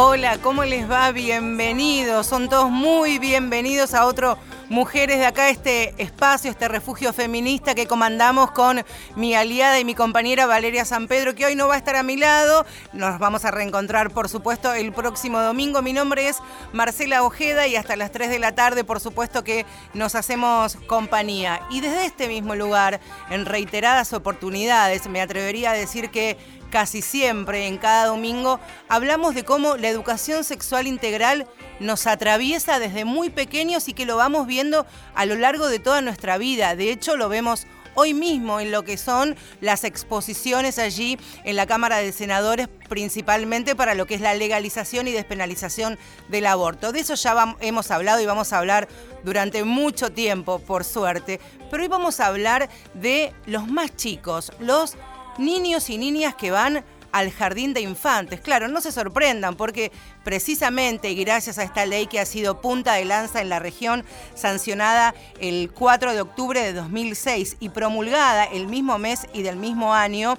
Hola, 0.00 0.38
¿cómo 0.40 0.62
les 0.62 0.88
va? 0.88 1.10
Bienvenidos. 1.10 2.28
Son 2.28 2.48
todos 2.48 2.70
muy 2.70 3.18
bienvenidos 3.18 3.94
a 3.94 4.06
otro 4.06 4.38
Mujeres 4.70 5.18
de 5.18 5.24
acá, 5.24 5.48
este 5.48 5.94
espacio, 5.96 6.50
este 6.50 6.68
refugio 6.68 7.14
feminista 7.14 7.74
que 7.74 7.86
comandamos 7.86 8.50
con 8.50 8.84
mi 9.16 9.34
aliada 9.34 9.80
y 9.80 9.84
mi 9.86 9.94
compañera 9.94 10.44
Valeria 10.44 10.84
San 10.84 11.08
Pedro, 11.08 11.34
que 11.34 11.46
hoy 11.46 11.54
no 11.54 11.68
va 11.68 11.74
a 11.76 11.78
estar 11.78 11.96
a 11.96 12.02
mi 12.02 12.18
lado. 12.18 12.66
Nos 12.92 13.18
vamos 13.18 13.46
a 13.46 13.50
reencontrar, 13.50 14.10
por 14.10 14.28
supuesto, 14.28 14.74
el 14.74 14.92
próximo 14.92 15.40
domingo. 15.40 15.80
Mi 15.80 15.94
nombre 15.94 16.28
es 16.28 16.36
Marcela 16.74 17.22
Ojeda 17.22 17.66
y 17.66 17.76
hasta 17.76 17.96
las 17.96 18.12
3 18.12 18.28
de 18.28 18.38
la 18.38 18.54
tarde, 18.54 18.84
por 18.84 19.00
supuesto, 19.00 19.42
que 19.42 19.64
nos 19.94 20.14
hacemos 20.14 20.76
compañía. 20.86 21.62
Y 21.70 21.80
desde 21.80 22.04
este 22.04 22.28
mismo 22.28 22.54
lugar, 22.54 23.00
en 23.30 23.46
reiteradas 23.46 24.12
oportunidades, 24.12 25.08
me 25.08 25.22
atrevería 25.22 25.70
a 25.70 25.74
decir 25.74 26.10
que 26.10 26.36
casi 26.70 27.00
siempre, 27.00 27.66
en 27.66 27.78
cada 27.78 28.04
domingo, 28.04 28.60
hablamos 28.90 29.34
de 29.34 29.46
cómo 29.46 29.76
la 29.76 29.88
educación 29.88 30.44
sexual 30.44 30.86
integral 30.86 31.46
nos 31.80 32.06
atraviesa 32.06 32.78
desde 32.78 33.04
muy 33.04 33.30
pequeños 33.30 33.88
y 33.88 33.92
que 33.92 34.06
lo 34.06 34.16
vamos 34.16 34.46
viendo 34.46 34.86
a 35.14 35.26
lo 35.26 35.34
largo 35.36 35.68
de 35.68 35.78
toda 35.78 36.00
nuestra 36.00 36.38
vida. 36.38 36.76
De 36.76 36.90
hecho, 36.90 37.16
lo 37.16 37.28
vemos 37.28 37.66
hoy 37.94 38.14
mismo 38.14 38.60
en 38.60 38.70
lo 38.70 38.84
que 38.84 38.96
son 38.96 39.36
las 39.60 39.82
exposiciones 39.82 40.78
allí 40.78 41.18
en 41.42 41.56
la 41.56 41.66
Cámara 41.66 41.96
de 41.96 42.12
Senadores, 42.12 42.68
principalmente 42.88 43.74
para 43.74 43.96
lo 43.96 44.06
que 44.06 44.14
es 44.14 44.20
la 44.20 44.34
legalización 44.34 45.08
y 45.08 45.12
despenalización 45.12 45.98
del 46.28 46.46
aborto. 46.46 46.92
De 46.92 47.00
eso 47.00 47.16
ya 47.16 47.56
hemos 47.60 47.90
hablado 47.90 48.20
y 48.20 48.26
vamos 48.26 48.52
a 48.52 48.58
hablar 48.58 48.86
durante 49.24 49.64
mucho 49.64 50.12
tiempo, 50.12 50.60
por 50.60 50.84
suerte. 50.84 51.40
Pero 51.70 51.82
hoy 51.82 51.88
vamos 51.88 52.20
a 52.20 52.26
hablar 52.26 52.68
de 52.94 53.32
los 53.46 53.66
más 53.66 53.96
chicos, 53.96 54.52
los 54.60 54.94
niños 55.36 55.90
y 55.90 55.98
niñas 55.98 56.36
que 56.36 56.52
van 56.52 56.84
al 57.12 57.30
jardín 57.30 57.74
de 57.74 57.80
infantes. 57.80 58.40
Claro, 58.40 58.68
no 58.68 58.80
se 58.80 58.92
sorprendan 58.92 59.56
porque 59.56 59.90
precisamente 60.24 61.14
gracias 61.14 61.58
a 61.58 61.62
esta 61.62 61.86
ley 61.86 62.06
que 62.06 62.20
ha 62.20 62.26
sido 62.26 62.60
punta 62.60 62.94
de 62.94 63.04
lanza 63.04 63.40
en 63.40 63.48
la 63.48 63.58
región, 63.58 64.04
sancionada 64.34 65.14
el 65.40 65.70
4 65.72 66.14
de 66.14 66.20
octubre 66.20 66.62
de 66.62 66.72
2006 66.72 67.56
y 67.60 67.70
promulgada 67.70 68.44
el 68.44 68.66
mismo 68.66 68.98
mes 68.98 69.26
y 69.32 69.42
del 69.42 69.56
mismo 69.56 69.94
año, 69.94 70.38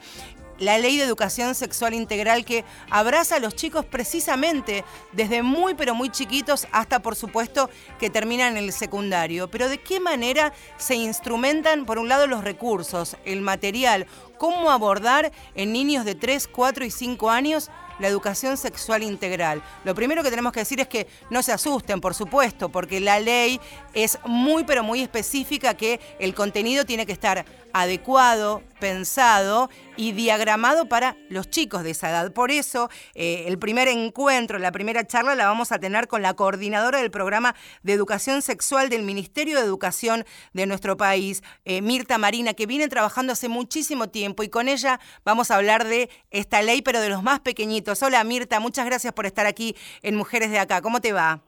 la 0.60 0.78
ley 0.78 0.98
de 0.98 1.04
educación 1.04 1.56
sexual 1.56 1.94
integral 1.94 2.46
que 2.46 2.64
abraza 2.90 3.38
a 3.38 3.40
los 3.40 3.56
chicos 3.56 3.86
precisamente 3.86 4.84
desde 5.12 5.42
muy 5.42 5.74
pero 5.74 5.96
muy 5.96 6.10
chiquitos 6.10 6.68
hasta 6.72 7.00
por 7.00 7.16
supuesto 7.16 7.70
que 8.00 8.10
terminan 8.10 8.58
el 8.58 8.72
secundario. 8.72 9.50
Pero 9.50 9.70
de 9.70 9.80
qué 9.80 10.00
manera 10.00 10.54
se 10.78 10.96
instrumentan 10.96 11.86
por 11.86 11.98
un 11.98 12.10
lado 12.10 12.28
los 12.28 12.44
recursos, 12.44 13.18
el 13.26 13.42
material, 13.42 14.06
cómo 14.38 14.72
abordar 14.72 15.32
en 15.56 15.74
niños 15.74 16.06
de 16.06 16.16
3, 16.16 16.48
4 16.48 16.86
y 16.86 16.92
5 16.92 17.30
años 17.30 17.70
la 18.00 18.08
educación 18.08 18.58
sexual 18.58 19.04
integral. 19.04 19.62
Lo 19.84 19.94
primero 19.94 20.24
que 20.24 20.30
tenemos 20.30 20.54
que 20.54 20.62
decir 20.62 20.80
es 20.80 20.88
que 20.88 21.08
no 21.30 21.44
se 21.44 21.52
asusten, 21.52 22.02
por 22.02 22.16
supuesto, 22.16 22.70
porque 22.70 23.00
la 23.00 23.20
ley 23.20 23.60
es 23.94 24.18
muy 24.26 24.64
pero 24.64 24.84
muy 24.84 25.02
específica 25.02 25.76
que 25.76 26.00
el 26.18 26.34
contenido 26.34 26.86
tiene 26.86 27.06
que 27.06 27.12
estar 27.12 27.46
adecuado, 27.74 28.64
pensado 28.80 29.70
y 29.96 30.14
diagramado 30.14 30.88
para 30.88 31.18
los 31.30 31.50
chicos 31.50 31.84
de 31.84 31.92
esa 31.92 32.10
edad. 32.10 32.32
Por 32.32 32.52
eso, 32.52 32.90
eh, 33.14 33.46
el 33.48 33.60
primer 33.60 33.88
encuentro, 33.88 34.58
la 34.60 34.72
primera 34.72 35.06
charla 35.06 35.36
la 35.36 35.46
vamos 35.46 35.72
a 35.72 35.80
tener 35.80 36.08
con 36.08 36.22
la 36.22 36.34
coordinadora 36.34 37.00
del 37.00 37.12
programa 37.12 37.56
de 37.84 37.94
educación 37.94 38.42
sexual 38.42 38.90
del 38.90 39.04
Ministerio 39.04 39.58
de 39.60 39.66
Educación 39.66 40.26
de 40.54 40.66
nuestro 40.66 40.98
país, 40.98 41.44
eh, 41.66 41.82
Mirta 41.82 42.18
Marina, 42.18 42.54
que 42.54 42.66
viene 42.66 42.88
trabajando 42.88 43.34
hace 43.34 43.50
muchísimo 43.50 44.10
tiempo 44.10 44.44
y 44.44 44.50
con 44.50 44.68
ella 44.68 45.00
vamos 45.24 45.52
a 45.52 45.56
hablar 45.56 45.86
de 45.86 46.10
esta 46.32 46.62
ley, 46.62 46.82
pero 46.82 47.02
de 47.02 47.10
los 47.10 47.24
más 47.24 47.40
pequeñitos. 47.42 48.02
Hola 48.02 48.24
Mirta, 48.24 48.60
muchas 48.60 48.86
gracias 48.86 49.14
por 49.14 49.26
estar 49.26 49.46
aquí 49.46 49.76
en 50.02 50.16
Mujeres 50.16 50.52
de 50.52 50.60
Acá. 50.60 50.82
¿Cómo 50.82 51.02
te 51.02 51.14
va? 51.14 51.42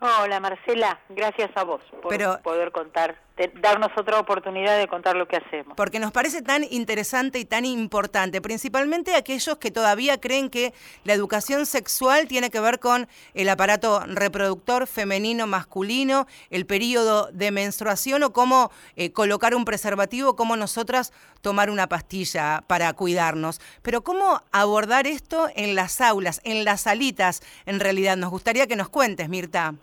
Hola 0.00 0.40
Marcela, 0.40 0.98
gracias 1.10 1.50
a 1.56 1.64
vos 1.64 1.82
por 2.00 2.40
poder 2.42 2.72
contar 2.72 3.20
darnos 3.48 3.90
otra 3.96 4.18
oportunidad 4.18 4.78
de 4.78 4.88
contar 4.88 5.16
lo 5.16 5.26
que 5.26 5.36
hacemos. 5.36 5.76
Porque 5.76 5.98
nos 5.98 6.12
parece 6.12 6.42
tan 6.42 6.64
interesante 6.70 7.38
y 7.38 7.44
tan 7.44 7.64
importante, 7.64 8.40
principalmente 8.40 9.14
aquellos 9.14 9.58
que 9.58 9.70
todavía 9.70 10.20
creen 10.20 10.50
que 10.50 10.74
la 11.04 11.12
educación 11.12 11.66
sexual 11.66 12.28
tiene 12.28 12.50
que 12.50 12.60
ver 12.60 12.78
con 12.78 13.08
el 13.34 13.48
aparato 13.48 14.04
reproductor 14.06 14.86
femenino, 14.86 15.46
masculino, 15.46 16.26
el 16.50 16.66
periodo 16.66 17.30
de 17.32 17.50
menstruación 17.50 18.22
o 18.22 18.32
cómo 18.32 18.70
eh, 18.96 19.12
colocar 19.12 19.54
un 19.54 19.64
preservativo, 19.64 20.36
cómo 20.36 20.56
nosotras 20.56 21.12
tomar 21.40 21.70
una 21.70 21.88
pastilla 21.88 22.62
para 22.66 22.92
cuidarnos. 22.92 23.60
Pero 23.82 24.02
cómo 24.02 24.42
abordar 24.52 25.06
esto 25.06 25.48
en 25.54 25.74
las 25.74 26.00
aulas, 26.00 26.40
en 26.44 26.64
las 26.64 26.82
salitas, 26.82 27.42
en 27.66 27.80
realidad. 27.80 28.16
Nos 28.16 28.30
gustaría 28.30 28.66
que 28.66 28.76
nos 28.76 28.88
cuentes, 28.88 29.28
Mirta. 29.28 29.74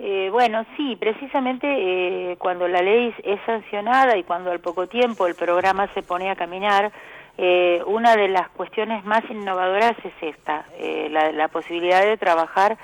Eh, 0.00 0.28
bueno, 0.30 0.64
sí, 0.76 0.94
precisamente 0.94 1.66
eh, 1.66 2.36
cuando 2.38 2.68
la 2.68 2.80
ley 2.80 3.12
es 3.24 3.40
sancionada 3.44 4.16
y 4.16 4.22
cuando 4.22 4.52
al 4.52 4.60
poco 4.60 4.86
tiempo 4.86 5.26
el 5.26 5.34
programa 5.34 5.88
se 5.92 6.04
pone 6.04 6.30
a 6.30 6.36
caminar, 6.36 6.92
eh, 7.36 7.82
una 7.84 8.14
de 8.14 8.28
las 8.28 8.48
cuestiones 8.50 9.04
más 9.04 9.22
innovadoras 9.28 9.96
es 10.04 10.36
esta, 10.36 10.66
la, 11.10 11.48
posibilidad 11.48 12.02
de 12.04 12.16
trabajar 12.16 12.78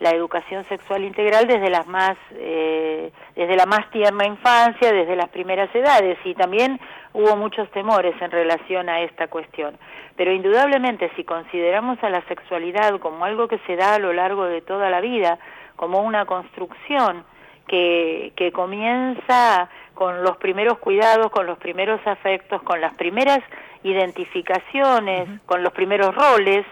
la 0.00 0.10
educación 0.10 0.64
sexual 0.64 1.04
integral 1.04 1.46
desde 1.46 1.70
las 1.70 1.86
más 1.86 2.16
desde 2.30 3.56
la 3.56 3.66
más 3.66 3.90
tierna 3.90 4.26
infancia, 4.26 4.92
desde 4.92 5.16
las 5.16 5.28
primeras 5.28 5.74
edades 5.74 6.18
y 6.24 6.34
también 6.34 6.78
hubo 7.12 7.36
muchos 7.36 7.70
temores 7.70 8.14
en 8.22 8.30
relación 8.30 8.88
a 8.88 9.00
esta 9.00 9.26
cuestión. 9.26 9.76
Pero 10.16 10.32
indudablemente 10.32 11.10
si 11.16 11.24
consideramos 11.24 12.02
a 12.02 12.10
la 12.10 12.22
sexualidad 12.28 12.98
como 13.00 13.24
algo 13.24 13.48
que 13.48 13.58
se 13.66 13.76
da 13.76 13.94
a 13.94 13.98
lo 13.98 14.12
largo 14.12 14.44
de 14.44 14.60
toda 14.60 14.88
la 14.88 15.00
vida, 15.00 15.38
como 15.78 16.02
una 16.02 16.26
construcción 16.26 17.24
que, 17.68 18.32
que 18.36 18.50
comienza 18.50 19.70
con 19.94 20.22
los 20.22 20.36
primeros 20.38 20.78
cuidados, 20.78 21.30
con 21.30 21.46
los 21.46 21.56
primeros 21.58 22.04
afectos, 22.04 22.60
con 22.62 22.80
las 22.80 22.94
primeras 22.94 23.40
identificaciones, 23.84 25.28
con 25.46 25.62
los 25.62 25.72
primeros 25.72 26.14
roles 26.14 26.66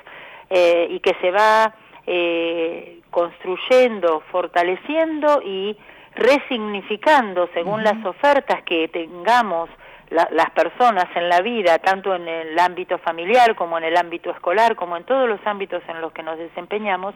eh, 0.51 0.89
y 0.91 1.01
que 1.01 1.15
se 1.21 1.31
va 1.31 1.75
eh, 2.07 3.01
construyendo, 3.11 4.23
fortaleciendo 4.33 5.41
y 5.45 5.77
resignificando 6.15 7.49
según 7.55 7.85
las 7.85 8.05
ofertas 8.05 8.63
que 8.63 8.89
tengamos 8.89 9.71
las 10.11 10.51
personas 10.51 11.07
en 11.17 11.29
la 11.29 11.41
vida, 11.41 11.79
tanto 11.79 12.15
en 12.15 12.29
el 12.29 12.59
ámbito 12.59 12.97
familiar 12.99 13.57
como 13.57 13.77
en 13.77 13.85
el 13.85 13.97
ámbito 13.97 14.31
escolar, 14.31 14.77
como 14.77 14.97
en 14.97 15.05
todos 15.05 15.29
los 15.29 15.45
ámbitos 15.45 15.83
en 15.89 16.01
los 16.01 16.13
que 16.13 16.23
nos 16.23 16.39
desempeñamos, 16.39 17.15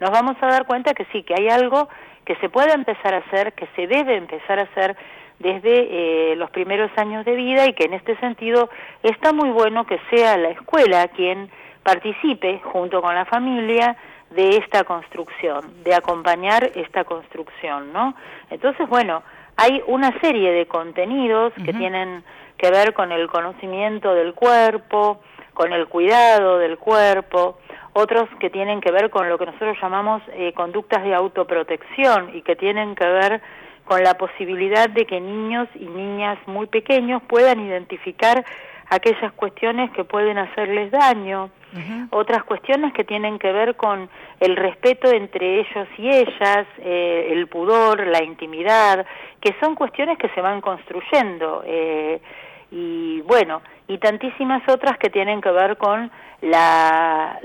nos 0.00 0.10
vamos 0.10 0.36
a 0.40 0.46
dar 0.46 0.66
cuenta 0.66 0.94
que 0.94 1.04
sí, 1.12 1.22
que 1.22 1.34
hay 1.34 1.48
algo 1.48 1.88
que 2.24 2.34
se 2.36 2.48
puede 2.48 2.72
empezar 2.72 3.14
a 3.14 3.18
hacer, 3.18 3.52
que 3.52 3.68
se 3.76 3.86
debe 3.86 4.16
empezar 4.16 4.58
a 4.58 4.62
hacer 4.62 4.96
desde 5.38 6.32
eh, 6.32 6.36
los 6.36 6.50
primeros 6.50 6.90
años 6.96 7.24
de 7.24 7.34
vida 7.34 7.66
y 7.66 7.72
que 7.72 7.84
en 7.84 7.94
este 7.94 8.16
sentido 8.16 8.68
está 9.02 9.32
muy 9.32 9.50
bueno 9.50 9.86
que 9.86 9.98
sea 10.10 10.36
la 10.36 10.50
escuela 10.50 11.08
quien 11.08 11.50
participe 11.82 12.60
junto 12.62 13.00
con 13.00 13.14
la 13.14 13.24
familia 13.24 13.96
de 14.30 14.58
esta 14.58 14.84
construcción, 14.84 15.82
de 15.82 15.94
acompañar 15.94 16.70
esta 16.74 17.04
construcción, 17.04 17.92
¿no? 17.92 18.14
Entonces, 18.50 18.88
bueno, 18.88 19.22
hay 19.56 19.82
una 19.86 20.18
serie 20.20 20.52
de 20.52 20.66
contenidos 20.66 21.52
que 21.64 21.72
tienen 21.72 22.22
que 22.56 22.70
ver 22.70 22.92
con 22.92 23.10
el 23.10 23.28
conocimiento 23.28 24.14
del 24.14 24.34
cuerpo, 24.34 25.20
con 25.60 25.74
el 25.74 25.88
cuidado 25.88 26.56
del 26.56 26.78
cuerpo, 26.78 27.58
otros 27.92 28.30
que 28.40 28.48
tienen 28.48 28.80
que 28.80 28.90
ver 28.90 29.10
con 29.10 29.28
lo 29.28 29.36
que 29.36 29.44
nosotros 29.44 29.76
llamamos 29.82 30.22
eh, 30.32 30.54
conductas 30.54 31.04
de 31.04 31.14
autoprotección 31.14 32.34
y 32.34 32.40
que 32.40 32.56
tienen 32.56 32.94
que 32.94 33.06
ver 33.06 33.42
con 33.84 34.02
la 34.02 34.14
posibilidad 34.14 34.88
de 34.88 35.04
que 35.04 35.20
niños 35.20 35.68
y 35.74 35.84
niñas 35.84 36.38
muy 36.46 36.66
pequeños 36.66 37.22
puedan 37.28 37.60
identificar 37.60 38.42
aquellas 38.88 39.34
cuestiones 39.34 39.90
que 39.90 40.02
pueden 40.02 40.38
hacerles 40.38 40.90
daño, 40.92 41.50
otras 42.08 42.42
cuestiones 42.44 42.94
que 42.94 43.04
tienen 43.04 43.38
que 43.38 43.52
ver 43.52 43.76
con 43.76 44.08
el 44.40 44.56
respeto 44.56 45.10
entre 45.10 45.60
ellos 45.60 45.86
y 45.98 46.08
ellas, 46.08 46.66
eh, 46.78 47.28
el 47.32 47.48
pudor, 47.48 48.06
la 48.06 48.24
intimidad, 48.24 49.04
que 49.42 49.54
son 49.60 49.74
cuestiones 49.74 50.16
que 50.16 50.30
se 50.30 50.40
van 50.40 50.62
construyendo. 50.62 51.62
Eh, 51.66 52.18
y 52.70 53.20
bueno, 53.22 53.62
y 53.88 53.98
tantísimas 53.98 54.62
otras 54.68 54.96
que 54.98 55.10
tienen 55.10 55.40
que 55.40 55.50
ver 55.50 55.76
con 55.76 56.10
la, 56.42 57.40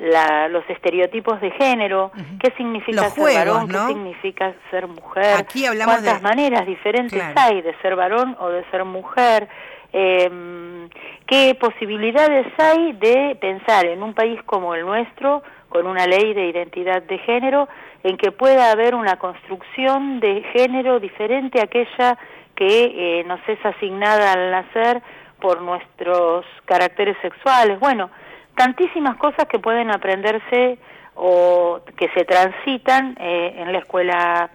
los 0.50 0.64
estereotipos 0.70 1.42
de 1.42 1.52
género, 1.52 2.12
qué 2.40 2.52
significa 2.56 3.10
ser 3.10 3.36
varón, 3.36 3.68
qué 3.68 3.78
significa 3.88 4.54
ser 4.70 4.88
mujer, 4.88 5.38
Aquí 5.38 5.66
hablamos 5.66 5.96
cuántas 5.96 6.22
maneras 6.22 6.66
diferentes 6.66 7.22
hay 7.36 7.62
de 7.62 7.76
ser 7.82 7.96
varón 7.96 8.38
o 8.40 8.50
de 8.50 8.64
ser 8.72 8.86
mujer, 8.86 9.48
eh, 9.92 10.88
qué 11.26 11.56
posibilidades 11.60 12.48
hay 12.60 12.94
de 12.94 13.38
pensar 13.42 13.86
en 13.86 14.04
un 14.04 14.14
país 14.14 14.40
como 14.46 14.76
el 14.76 14.86
nuestro, 14.86 15.42
con 15.70 15.88
una 15.88 16.06
ley 16.06 16.34
de 16.34 16.48
identidad 16.48 17.02
de 17.02 17.18
género, 17.20 17.68
en 18.04 18.18
que 18.18 18.32
pueda 18.32 18.72
haber 18.72 18.94
una 18.94 19.18
construcción 19.18 20.20
de 20.20 20.44
género 20.54 21.00
diferente 21.00 21.60
a 21.60 21.64
aquella 21.64 22.18
que 22.56 23.20
eh, 23.20 23.24
nos 23.26 23.40
es 23.48 23.64
asignada 23.66 24.34
al 24.34 24.52
nacer 24.52 25.02
por 25.40 25.62
nuestros 25.62 26.46
caracteres 26.66 27.18
sexuales. 27.22 27.80
Bueno, 27.80 28.10
tantísimas 28.56 29.18
cosas 29.18 29.46
que 29.48 29.60
pueden 29.60 29.92
aprenderse 29.92 30.78
o 31.16 31.82
que 31.98 32.10
se 32.10 32.26
transitan 32.26 33.16
eh, 33.20 33.56
en 33.58 33.72
la 33.72 33.80
escuela 33.80 34.50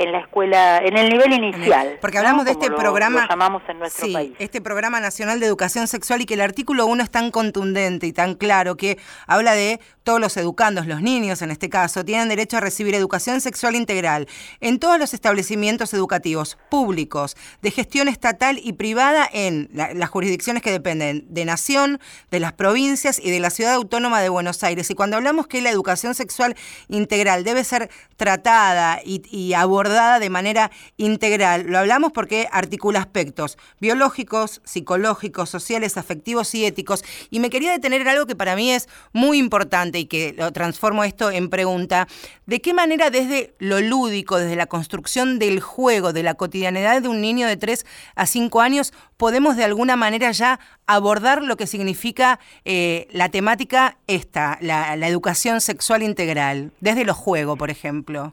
en 0.00 0.12
la 0.12 0.20
escuela, 0.20 0.78
en 0.78 0.96
el 0.96 1.10
nivel 1.10 1.30
inicial. 1.32 1.98
porque 2.00 2.16
hablamos 2.16 2.46
de 2.46 2.52
este 2.52 2.70
programa. 2.70 3.26
llamamos 3.28 3.62
en 3.68 3.78
nuestro 3.78 4.06
sí, 4.06 4.34
Este 4.38 4.62
programa 4.62 4.98
nacional 4.98 5.40
de 5.40 5.46
educación 5.46 5.86
sexual 5.88 6.22
y 6.22 6.26
que 6.26 6.34
el 6.34 6.40
artículo 6.40 6.86
1 6.86 7.02
es 7.02 7.10
tan 7.10 7.30
contundente 7.30 8.06
y 8.06 8.12
tan 8.14 8.34
claro 8.34 8.76
que 8.76 8.98
habla 9.26 9.52
de 9.52 9.78
todos 10.02 10.18
los 10.18 10.38
educandos, 10.38 10.86
los 10.86 11.02
niños 11.02 11.42
en 11.42 11.50
este 11.50 11.68
caso, 11.68 12.02
tienen 12.02 12.30
derecho 12.30 12.56
a 12.56 12.60
recibir 12.60 12.94
educación 12.94 13.42
sexual 13.42 13.76
integral 13.76 14.26
en 14.60 14.78
todos 14.78 14.98
los 14.98 15.12
establecimientos 15.12 15.92
educativos 15.92 16.56
públicos, 16.70 17.36
de 17.60 17.70
gestión 17.70 18.08
estatal 18.08 18.58
y 18.62 18.72
privada 18.72 19.28
en 19.30 19.68
las 19.74 20.08
jurisdicciones 20.08 20.62
que 20.62 20.72
dependen 20.72 21.26
de 21.28 21.44
Nación, 21.44 22.00
de 22.30 22.40
las 22.40 22.54
provincias 22.54 23.18
y 23.22 23.30
de 23.30 23.40
la 23.40 23.50
Ciudad 23.50 23.74
Autónoma 23.74 24.22
de 24.22 24.30
Buenos 24.30 24.64
Aires. 24.64 24.90
Y 24.90 24.94
cuando 24.94 25.18
hablamos 25.18 25.46
que 25.46 25.60
la 25.60 25.68
educación 25.70 26.14
sexual 26.14 26.56
integral 26.88 27.44
debe 27.44 27.64
ser 27.64 27.90
tratada 28.16 29.00
y, 29.04 29.22
y 29.30 29.52
abordada 29.52 29.89
de 29.90 30.30
manera 30.30 30.70
integral. 30.96 31.64
Lo 31.66 31.78
hablamos 31.78 32.12
porque 32.12 32.48
articula 32.52 33.00
aspectos 33.00 33.58
biológicos, 33.80 34.60
psicológicos, 34.64 35.50
sociales, 35.50 35.96
afectivos 35.96 36.54
y 36.54 36.64
éticos. 36.64 37.04
Y 37.30 37.40
me 37.40 37.50
quería 37.50 37.72
detener 37.72 38.02
en 38.02 38.08
algo 38.08 38.26
que 38.26 38.36
para 38.36 38.56
mí 38.56 38.70
es 38.70 38.88
muy 39.12 39.38
importante 39.38 39.98
y 39.98 40.06
que 40.06 40.34
lo 40.36 40.52
transformo 40.52 41.04
esto 41.04 41.30
en 41.30 41.50
pregunta. 41.50 42.06
¿De 42.46 42.60
qué 42.60 42.72
manera 42.72 43.10
desde 43.10 43.54
lo 43.58 43.80
lúdico, 43.80 44.38
desde 44.38 44.56
la 44.56 44.66
construcción 44.66 45.38
del 45.38 45.60
juego, 45.60 46.12
de 46.12 46.22
la 46.22 46.34
cotidianidad 46.34 47.02
de 47.02 47.08
un 47.08 47.20
niño 47.20 47.46
de 47.46 47.56
3 47.56 47.84
a 48.14 48.26
5 48.26 48.60
años, 48.60 48.92
podemos 49.16 49.56
de 49.56 49.64
alguna 49.64 49.96
manera 49.96 50.30
ya 50.32 50.60
abordar 50.86 51.42
lo 51.42 51.56
que 51.56 51.66
significa 51.66 52.40
eh, 52.64 53.06
la 53.12 53.28
temática 53.28 53.96
esta, 54.06 54.58
la, 54.60 54.96
la 54.96 55.08
educación 55.08 55.60
sexual 55.60 56.02
integral, 56.02 56.72
desde 56.80 57.04
los 57.04 57.16
juegos, 57.16 57.58
por 57.58 57.70
ejemplo? 57.70 58.32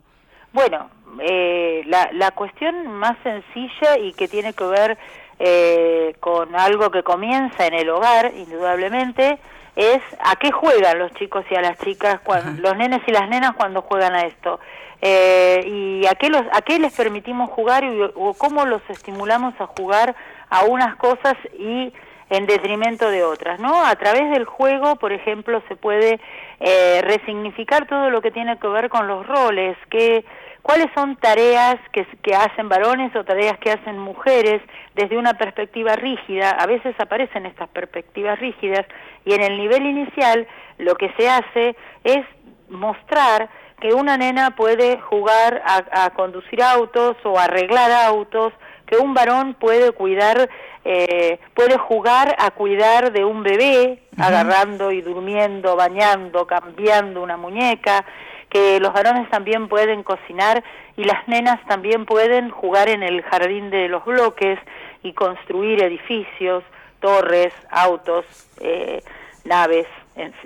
Bueno, 0.53 0.89
eh, 1.22 1.84
la, 1.86 2.10
la 2.14 2.31
cuestión 2.31 2.88
más 2.88 3.18
sencilla 3.24 3.98
y 4.00 4.14
que 4.14 4.28
tiene 4.28 4.54
que 4.54 4.66
ver 4.66 4.98
eh, 5.40 6.16
con 6.19 6.56
algo 6.56 6.90
que 6.90 7.04
comienza 7.04 7.68
en 7.68 7.75
el 7.75 7.90
hogar, 7.90 8.31
indudablemente, 8.36 9.38
es 9.75 10.02
a 10.19 10.36
qué 10.36 10.52
juegan 10.52 10.98
los 10.98 11.14
chicos 11.14 11.46
y 11.52 11.56
a 11.56 11.62
las 11.62 11.78
chicas, 11.78 12.19
cuando, 12.24 12.62
los 12.62 12.75
nenes 12.75 13.02
y 13.06 13.12
las 13.12 13.30
nenas 13.30 13.54
cuando 13.54 13.84
juegan 13.84 14.16
a 14.16 14.22
esto. 14.22 14.60
Eh, 15.00 15.62
y 15.68 16.08
a 16.08 16.16
qué, 16.16 16.30
los, 16.30 16.42
a 16.52 16.62
qué 16.64 16.80
les 16.80 16.96
permitimos 16.96 17.52
jugar 17.52 17.84
y, 17.84 18.02
o 18.16 18.34
cómo 18.34 18.66
los 18.66 18.81
estimulamos 18.90 19.54
a 19.60 19.68
jugar 19.68 20.16
a 20.50 20.63
unas 20.63 20.96
cosas 20.96 21.36
y 21.60 21.94
en 22.30 22.46
detrimento 22.48 23.10
de 23.12 23.24
otras, 23.24 23.60
¿no? 23.60 23.86
A 23.86 23.96
través 23.96 24.31
del 24.31 24.46
juego, 24.46 24.96
por 24.96 25.13
ejemplo, 25.13 25.62
se 25.68 25.75
puede 25.75 26.20
eh, 26.60 27.02
resignificar 27.04 27.88
todo 27.88 28.10
lo 28.10 28.22
que 28.22 28.31
tiene 28.31 28.58
que 28.58 28.68
ver 28.68 28.90
con 28.90 29.08
los 29.08 29.25
roles, 29.25 29.78
que 29.90 30.25
cuáles 30.68 30.88
son 30.94 31.16
tareas 31.16 31.78
que, 31.94 32.06
que, 32.22 32.36
hacen 32.36 32.68
varones 32.68 33.16
o 33.16 33.24
tareas 33.24 33.58
que 33.60 33.72
hacen 33.72 33.98
mujeres 33.98 34.62
desde 34.96 35.18
una 35.18 35.36
perspectiva 35.36 35.96
rígida. 35.96 36.50
A 36.50 36.66
veces 36.66 36.94
aparecen 37.00 37.46
estas 37.46 37.69
perspectivas 37.69 38.38
rígidas 38.38 38.86
y 39.24 39.34
en 39.34 39.44
el 39.44 39.58
nivel 39.58 39.86
inicial 39.86 40.46
lo 40.78 40.96
que 40.96 41.10
se 41.18 41.30
hace 41.30 41.78
es 42.04 42.25
mostrar 42.68 43.50
que 43.80 43.94
una 43.94 44.18
nena 44.18 44.58
puede 44.58 45.00
jugar 45.00 45.64
a, 45.66 46.06
a 46.06 46.10
conducir 46.10 46.62
autos 46.62 47.16
o 47.24 47.40
arreglar 47.40 47.90
autos, 47.92 48.52
que 48.88 48.98
un 48.98 49.13
varón 49.13 49.54
puede 49.54 49.94
cuidar, 49.94 50.50
eh, 50.84 51.40
puede 51.54 51.78
jugar 51.78 52.36
a 52.40 52.52
cuidar 52.52 53.13
de 53.13 53.24
un 53.24 53.42
bebé, 53.42 54.04
agarrando 54.18 54.92
y 54.92 55.02
durmiendo, 55.02 55.78
bañando, 55.78 56.46
cambiando 56.46 57.22
una 57.22 57.38
muñeca, 57.38 58.04
que 58.50 58.80
los 58.80 58.94
varones 58.94 59.30
también 59.30 59.68
pueden 59.68 60.04
cocinar 60.04 60.64
y 60.96 61.04
las 61.04 61.28
nenas 61.28 61.60
también 61.68 62.06
pueden 62.06 62.50
jugar 62.50 62.90
en 62.90 63.04
el 63.04 63.22
jardín 63.24 63.70
de 63.70 63.90
los 63.90 64.06
bloques 64.06 64.60
y 65.04 65.14
construir 65.14 65.82
edificios, 65.84 66.64
torres, 67.00 67.54
autos, 67.70 68.26
eh, 68.62 69.02
naves. 69.46 69.88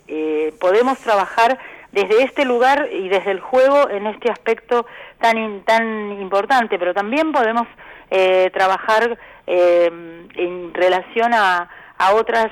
Eh, 0.07 0.53
podemos 0.59 0.99
trabajar 0.99 1.57
desde 1.91 2.23
este 2.23 2.45
lugar 2.45 2.89
y 2.91 3.07
desde 3.09 3.31
el 3.31 3.39
juego 3.39 3.89
en 3.89 4.07
este 4.07 4.31
aspecto 4.31 4.85
tan, 5.19 5.61
tan 5.61 6.21
importante, 6.21 6.77
pero 6.79 6.93
también 6.93 7.31
podemos 7.31 7.67
eh, 8.09 8.49
trabajar 8.53 9.17
en 9.47 10.73
relación 10.73 11.33
a, 11.33 11.69
a 11.97 12.13
otras 12.13 12.51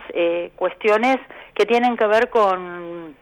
cuestiones 0.55 1.17
que 1.53 1.65
tienen 1.65 1.95
que 1.95 2.05
ver 2.07 2.29
con 2.29 3.15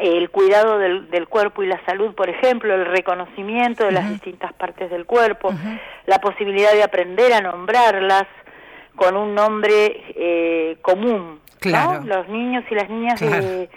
el 0.00 0.30
cuidado 0.30 0.78
del, 0.78 1.10
del, 1.10 1.28
cuerpo 1.28 1.62
y 1.62 1.66
la 1.66 1.84
salud, 1.86 2.14
por 2.14 2.28
ejemplo, 2.28 2.74
el 2.74 2.86
reconocimiento 2.86 3.84
de 3.84 3.92
las 3.92 4.10
distintas 4.10 4.52
partes 4.54 4.90
del 4.90 5.06
cuerpo, 5.06 5.52
la 6.06 6.18
posibilidad 6.20 6.72
de 6.72 6.82
aprender 6.82 7.32
a 7.32 7.40
nombrarlas 7.40 8.24
con 8.96 9.16
un 9.16 9.34
nombre 9.34 10.02
eh, 10.16 10.76
común. 10.82 11.40
Claro. 11.60 12.02
Los 12.04 12.28
niños 12.28 12.64
y 12.70 12.74
las 12.74 12.88
niñas 12.90 13.20
de, 13.20 13.68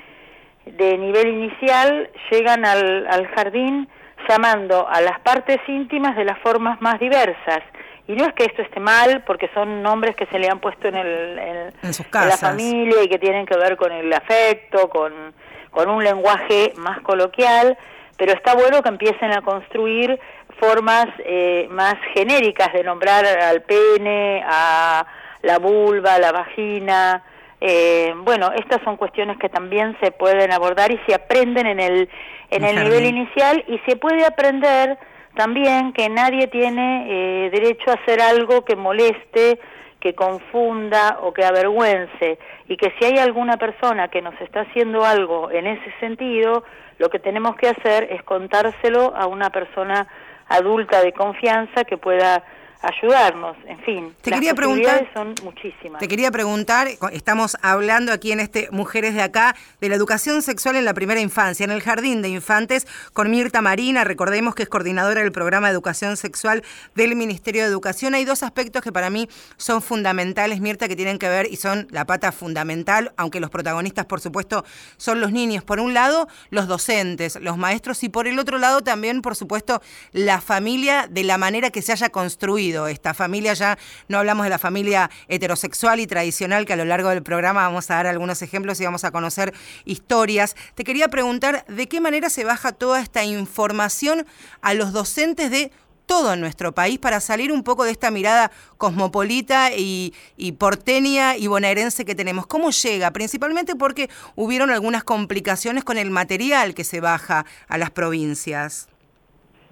de, 0.65 0.97
nivel 0.97 1.29
inicial 1.29 2.09
llegan 2.31 2.65
al, 2.65 3.07
al 3.07 3.27
jardín 3.27 3.87
llamando 4.27 4.87
a 4.89 4.99
las 5.01 5.19
partes 5.21 5.59
íntimas 5.67 6.15
de 6.15 6.25
las 6.25 6.37
formas 6.39 6.81
más 6.81 6.99
diversas. 6.99 7.61
Y 8.07 8.13
no 8.13 8.25
es 8.25 8.33
que 8.33 8.45
esto 8.45 8.61
esté 8.61 8.79
mal, 8.79 9.23
porque 9.25 9.49
son 9.53 9.83
nombres 9.83 10.15
que 10.15 10.25
se 10.27 10.39
le 10.39 10.49
han 10.49 10.59
puesto 10.59 10.87
en, 10.87 10.95
el, 10.95 11.39
en, 11.39 11.73
en, 11.83 11.93
sus 11.93 12.07
casas. 12.07 12.41
en 12.41 12.47
la 12.47 12.51
familia 12.53 13.03
y 13.03 13.09
que 13.09 13.19
tienen 13.19 13.45
que 13.45 13.57
ver 13.57 13.75
con 13.75 13.91
el 13.91 14.11
afecto, 14.13 14.89
con 14.89 15.33
con 15.71 15.89
un 15.89 16.03
lenguaje 16.03 16.73
más 16.77 17.01
coloquial, 17.01 17.77
pero 18.17 18.33
está 18.33 18.55
bueno 18.55 18.81
que 18.81 18.89
empiecen 18.89 19.31
a 19.31 19.41
construir 19.41 20.19
formas 20.59 21.05
eh, 21.19 21.67
más 21.69 21.95
genéricas 22.13 22.73
de 22.73 22.83
nombrar 22.83 23.25
al 23.25 23.61
pene, 23.61 24.43
a 24.45 25.05
la 25.43 25.59
vulva, 25.59 26.15
a 26.15 26.19
la 26.19 26.31
vagina. 26.31 27.23
Eh, 27.61 28.13
bueno, 28.23 28.51
estas 28.55 28.81
son 28.83 28.97
cuestiones 28.97 29.37
que 29.37 29.49
también 29.49 29.97
se 30.01 30.11
pueden 30.11 30.51
abordar 30.51 30.91
y 30.91 30.99
se 31.07 31.15
aprenden 31.15 31.67
en 31.67 31.79
el, 31.79 32.09
en 32.51 32.63
el 32.63 32.83
nivel 32.83 33.05
inicial 33.05 33.63
y 33.67 33.79
se 33.87 33.95
puede 33.95 34.25
aprender 34.25 34.97
también 35.35 35.93
que 35.93 36.09
nadie 36.09 36.47
tiene 36.47 37.05
eh, 37.07 37.49
derecho 37.51 37.91
a 37.91 37.93
hacer 37.93 38.21
algo 38.21 38.65
que 38.65 38.75
moleste 38.75 39.59
que 39.99 40.13
confunda 40.13 41.19
o 41.21 41.33
que 41.33 41.43
avergüence 41.43 42.39
y 42.67 42.77
que 42.77 42.93
si 42.97 43.05
hay 43.05 43.17
alguna 43.17 43.57
persona 43.57 44.09
que 44.09 44.21
nos 44.21 44.39
está 44.41 44.61
haciendo 44.61 45.03
algo 45.03 45.49
en 45.51 45.67
ese 45.67 45.91
sentido, 45.99 46.63
lo 46.99 47.09
que 47.09 47.19
tenemos 47.19 47.55
que 47.55 47.69
hacer 47.69 48.07
es 48.11 48.23
contárselo 48.23 49.13
a 49.15 49.27
una 49.27 49.49
persona 49.49 50.07
adulta 50.47 51.01
de 51.01 51.13
confianza 51.13 51.83
que 51.83 51.97
pueda 51.97 52.43
ayudarnos, 52.81 53.57
en 53.65 53.79
fin. 53.79 54.15
Te 54.21 54.31
quería 54.31 54.53
preguntar, 54.53 55.09
son 55.13 55.33
muchísimas. 55.43 55.99
Te 55.99 56.07
quería 56.07 56.31
preguntar, 56.31 56.87
estamos 57.11 57.57
hablando 57.61 58.11
aquí 58.11 58.31
en 58.31 58.39
este 58.39 58.69
Mujeres 58.71 59.13
de 59.13 59.21
Acá 59.21 59.55
de 59.81 59.89
la 59.89 59.95
educación 59.95 60.41
sexual 60.41 60.75
en 60.75 60.85
la 60.85 60.93
primera 60.93 61.19
infancia, 61.19 61.63
en 61.63 61.71
el 61.71 61.81
Jardín 61.81 62.21
de 62.21 62.29
Infantes, 62.29 62.87
con 63.13 63.31
Mirta 63.31 63.61
Marina, 63.61 64.03
recordemos 64.03 64.55
que 64.55 64.63
es 64.63 64.69
coordinadora 64.69 65.21
del 65.21 65.31
programa 65.31 65.67
de 65.67 65.73
educación 65.73 66.17
sexual 66.17 66.63
del 66.95 67.15
Ministerio 67.15 67.63
de 67.63 67.69
Educación. 67.69 68.13
Hay 68.13 68.25
dos 68.25 68.43
aspectos 68.43 68.81
que 68.81 68.91
para 68.91 69.09
mí 69.09 69.27
son 69.57 69.81
fundamentales, 69.81 70.61
Mirta, 70.61 70.87
que 70.87 70.95
tienen 70.95 71.17
que 71.17 71.29
ver 71.29 71.47
y 71.51 71.55
son 71.55 71.87
la 71.89 72.05
pata 72.05 72.31
fundamental, 72.31 73.13
aunque 73.17 73.39
los 73.39 73.49
protagonistas, 73.49 74.05
por 74.05 74.21
supuesto, 74.21 74.63
son 74.97 75.21
los 75.21 75.31
niños. 75.31 75.63
Por 75.63 75.79
un 75.79 75.93
lado, 75.93 76.27
los 76.49 76.67
docentes, 76.67 77.39
los 77.41 77.57
maestros, 77.57 78.03
y 78.03 78.09
por 78.09 78.27
el 78.27 78.37
otro 78.39 78.57
lado 78.57 78.81
también, 78.81 79.21
por 79.21 79.35
supuesto, 79.35 79.81
la 80.11 80.41
familia 80.41 81.07
de 81.09 81.23
la 81.23 81.37
manera 81.37 81.71
que 81.71 81.81
se 81.81 81.91
haya 81.91 82.09
construido 82.09 82.66
esta 82.87 83.13
familia. 83.13 83.53
Ya 83.53 83.77
no 84.07 84.19
hablamos 84.19 84.43
de 84.43 84.49
la 84.49 84.59
familia 84.59 85.09
heterosexual 85.27 85.99
y 85.99 86.07
tradicional, 86.07 86.65
que 86.65 86.73
a 86.73 86.75
lo 86.75 86.85
largo 86.85 87.09
del 87.09 87.23
programa 87.23 87.61
vamos 87.61 87.89
a 87.89 87.95
dar 87.95 88.07
algunos 88.07 88.41
ejemplos 88.41 88.79
y 88.81 88.85
vamos 88.85 89.03
a 89.03 89.11
conocer 89.11 89.53
historias. 89.85 90.55
Te 90.75 90.83
quería 90.83 91.07
preguntar 91.07 91.65
de 91.67 91.87
qué 91.87 92.01
manera 92.01 92.29
se 92.29 92.43
baja 92.43 92.71
toda 92.71 93.01
esta 93.01 93.23
información 93.23 94.25
a 94.61 94.73
los 94.73 94.91
docentes 94.91 95.51
de 95.51 95.71
todo 96.07 96.35
nuestro 96.35 96.73
país 96.73 96.97
para 96.97 97.19
salir 97.19 97.51
un 97.51 97.63
poco 97.63 97.83
de 97.83 97.91
esta 97.91 98.09
mirada 98.09 98.51
cosmopolita 98.77 99.73
y, 99.75 100.13
y, 100.37 100.53
porteña 100.53 101.37
y 101.37 101.47
bonaerense 101.47 102.05
que 102.05 102.15
tenemos. 102.15 102.47
¿Cómo 102.47 102.71
llega? 102.71 103.11
Principalmente 103.11 103.75
porque 103.75 104.09
hubieron 104.35 104.71
algunas 104.71 105.03
complicaciones 105.03 105.83
con 105.83 105.97
el 105.97 106.09
material 106.09 106.73
que 106.73 106.85
se 106.85 107.01
baja 107.01 107.45
a 107.67 107.77
las 107.77 107.91
provincias. 107.91 108.87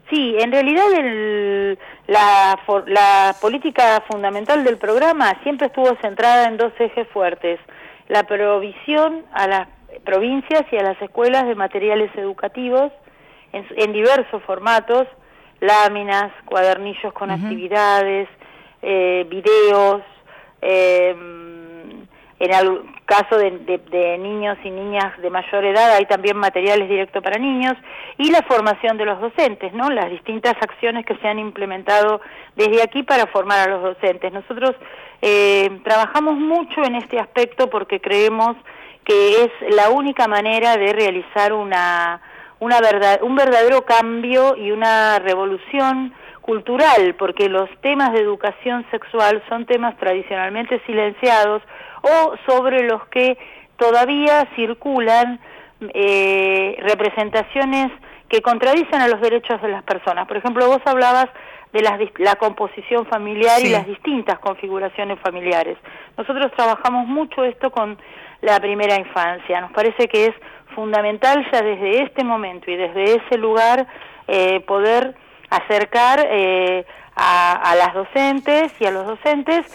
Sí, 0.09 0.35
en 0.39 0.51
realidad 0.51 0.85
el, 0.93 1.79
la, 2.07 2.59
la 2.85 3.35
política 3.41 4.03
fundamental 4.07 4.63
del 4.63 4.77
programa 4.77 5.35
siempre 5.41 5.67
estuvo 5.67 5.95
centrada 6.01 6.47
en 6.47 6.57
dos 6.57 6.73
ejes 6.79 7.07
fuertes. 7.09 7.59
La 8.07 8.23
provisión 8.23 9.25
a 9.33 9.47
las 9.47 9.67
provincias 10.03 10.63
y 10.71 10.77
a 10.77 10.83
las 10.83 11.01
escuelas 11.01 11.47
de 11.47 11.55
materiales 11.55 12.11
educativos 12.15 12.91
en, 13.51 13.65
en 13.77 13.93
diversos 13.93 14.43
formatos, 14.43 15.07
láminas, 15.59 16.31
cuadernillos 16.45 17.11
con 17.13 17.31
actividades, 17.31 18.29
eh, 18.83 19.25
videos, 19.27 20.03
eh, 20.61 21.15
en 22.39 22.53
el 22.53 22.81
caso 23.05 23.37
de, 23.37 24.17
niños 24.19 24.57
y 24.63 24.69
niñas 24.69 25.17
de 25.21 25.29
mayor 25.29 25.63
edad 25.63 25.95
hay 25.95 26.05
también 26.05 26.35
materiales 26.35 26.89
directos 26.89 27.23
para 27.23 27.39
niños 27.39 27.73
y 28.17 28.29
la 28.29 28.41
formación 28.41 28.97
de 28.97 29.05
los 29.05 29.21
docentes, 29.21 29.73
¿no? 29.73 29.89
Las 29.89 30.09
distintas 30.09 30.55
acciones 30.59 31.05
que 31.05 31.15
se 31.17 31.27
han 31.27 31.39
implementado 31.39 32.19
desde 32.55 32.83
aquí 32.83 33.03
para 33.03 33.27
formar 33.27 33.69
a 33.69 33.71
los 33.71 33.83
docentes. 33.83 34.33
Nosotros 34.33 34.75
eh, 35.21 35.79
trabajamos 35.83 36.35
mucho 36.35 36.83
en 36.83 36.95
este 36.95 37.19
aspecto 37.19 37.69
porque 37.69 38.01
creemos 38.01 38.57
que 39.05 39.43
es 39.43 39.75
la 39.75 39.89
única 39.91 40.27
manera 40.27 40.75
de 40.75 40.91
realizar 40.91 41.53
una, 41.53 42.21
una 42.59 42.81
verdad, 42.81 43.21
un 43.23 43.35
verdadero 43.35 43.85
cambio 43.85 44.57
y 44.57 44.71
una 44.71 45.19
revolución 45.19 46.13
cultural, 46.45 47.15
porque 47.17 47.49
los 47.49 47.67
temas 47.81 48.13
de 48.13 48.19
educación 48.19 48.85
sexual 48.91 49.41
son 49.49 49.65
temas 49.65 49.97
tradicionalmente 49.97 50.79
silenciados 50.85 51.63
o 52.03 52.35
sobre 52.45 52.83
los 52.83 53.03
que 53.07 53.35
todavía 53.77 54.47
circulan 54.55 55.39
eh, 55.95 56.77
representaciones 56.81 57.91
que 58.29 58.43
contradicen 58.43 59.01
a 59.01 59.07
los 59.07 59.21
derechos 59.21 59.59
de 59.59 59.69
las 59.69 59.81
personas. 59.83 60.27
Por 60.27 60.37
ejemplo, 60.37 60.67
vos 60.67 60.81
hablabas 60.85 61.25
de 61.73 61.81
la 61.81 62.35
composición 62.35 63.07
familiar 63.07 63.59
y 63.61 63.69
las 63.69 63.87
distintas 63.87 64.37
configuraciones 64.37 65.19
familiares. 65.21 65.77
Nosotros 66.15 66.51
trabajamos 66.55 67.07
mucho 67.07 67.43
esto 67.43 67.71
con 67.71 67.97
la 68.41 68.59
primera 68.59 68.99
infancia. 68.99 69.61
Nos 69.61 69.71
parece 69.71 70.07
que 70.07 70.27
es 70.27 70.35
fundamental 70.75 71.43
ya 71.51 71.61
desde 71.63 72.03
este 72.03 72.23
momento 72.23 72.69
y 72.69 72.75
desde 72.75 73.15
ese 73.15 73.37
lugar 73.39 73.87
eh, 74.27 74.59
poder 74.61 75.15
acercar 75.57 76.25
eh, 76.29 76.85
a, 77.15 77.75
las 77.77 77.93
docentes 77.93 78.73
y 78.79 78.85
a 78.85 78.91
los 78.91 79.05
docentes 79.05 79.65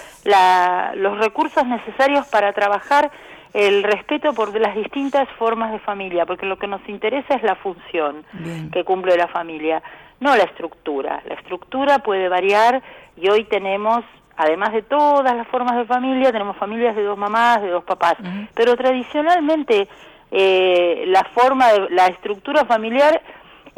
los 0.95 1.19
recursos 1.19 1.67
necesarios 1.67 2.27
para 2.29 2.53
trabajar 2.53 3.11
el 3.53 3.83
respeto 3.83 4.33
por 4.33 4.59
las 4.59 4.77
distintas 4.77 5.29
formas 5.39 5.73
de 5.73 5.81
familia, 5.81 6.27
porque 6.27 6.47
lo 6.47 6.59
que 6.59 6.69
nos 6.69 6.87
interesa 6.89 7.35
es 7.35 7.43
la 7.43 7.57
función 7.57 8.25
que 8.73 8.85
cumple 8.85 9.17
la 9.17 9.27
familia, 9.29 9.83
no 10.21 10.37
la 10.37 10.45
estructura. 10.45 11.23
La 11.27 11.35
estructura 11.35 11.99
puede 11.99 12.29
variar 12.29 12.83
y 13.17 13.29
hoy 13.29 13.45
tenemos, 13.45 14.05
además 14.37 14.73
de 14.73 14.83
todas 14.83 15.35
las 15.35 15.49
formas 15.49 15.77
de 15.77 15.85
familia, 15.87 16.31
tenemos 16.31 16.57
familias 16.59 16.95
de 16.95 17.03
dos 17.03 17.19
mamás, 17.19 17.63
de 17.63 17.71
dos 17.71 17.85
papás, 17.85 18.15
pero 18.55 18.77
tradicionalmente 18.77 19.89
eh, 20.31 21.05
la 21.09 21.25
forma, 21.25 21.73
de, 21.73 21.91
la 21.91 22.07
estructura 22.07 22.65
familiar 22.65 23.21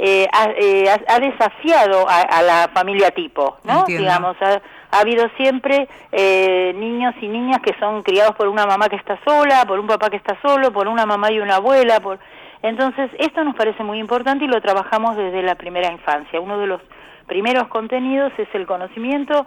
eh, 0.04 0.26
eh, 0.58 0.84
ha, 1.06 1.20
desafiado 1.20 2.08
a, 2.08 2.42
la 2.42 2.68
familia 2.74 3.12
tipo, 3.12 3.58
¿no? 3.62 3.84
Digamos, 3.86 4.36
ha, 4.42 4.60
habido 4.90 5.28
siempre 5.36 5.86
eh, 6.10 6.72
niños 6.74 7.14
y 7.20 7.28
niñas 7.28 7.60
que 7.62 7.72
son 7.78 8.02
criados 8.02 8.34
por 8.34 8.48
una 8.48 8.66
mamá 8.66 8.88
que 8.88 8.96
está 8.96 9.16
sola, 9.24 9.64
por 9.64 9.78
un 9.78 9.86
papá 9.86 10.10
que 10.10 10.16
está 10.16 10.36
solo, 10.42 10.72
por 10.72 10.88
una 10.88 11.06
mamá 11.06 11.30
y 11.30 11.38
una 11.38 11.54
abuela, 11.56 12.00
por 12.00 12.18
entonces 12.62 13.12
esto 13.20 13.44
nos 13.44 13.54
parece 13.54 13.84
muy 13.84 14.00
importante 14.00 14.44
y 14.44 14.48
lo 14.48 14.60
trabajamos 14.60 15.16
desde 15.16 15.40
la 15.40 15.54
primera 15.54 15.92
infancia. 15.92 16.40
Uno 16.40 16.58
de 16.58 16.66
los 16.66 16.80
primeros 17.28 17.68
contenidos 17.68 18.32
es 18.38 18.48
el 18.54 18.66
conocimiento 18.66 19.46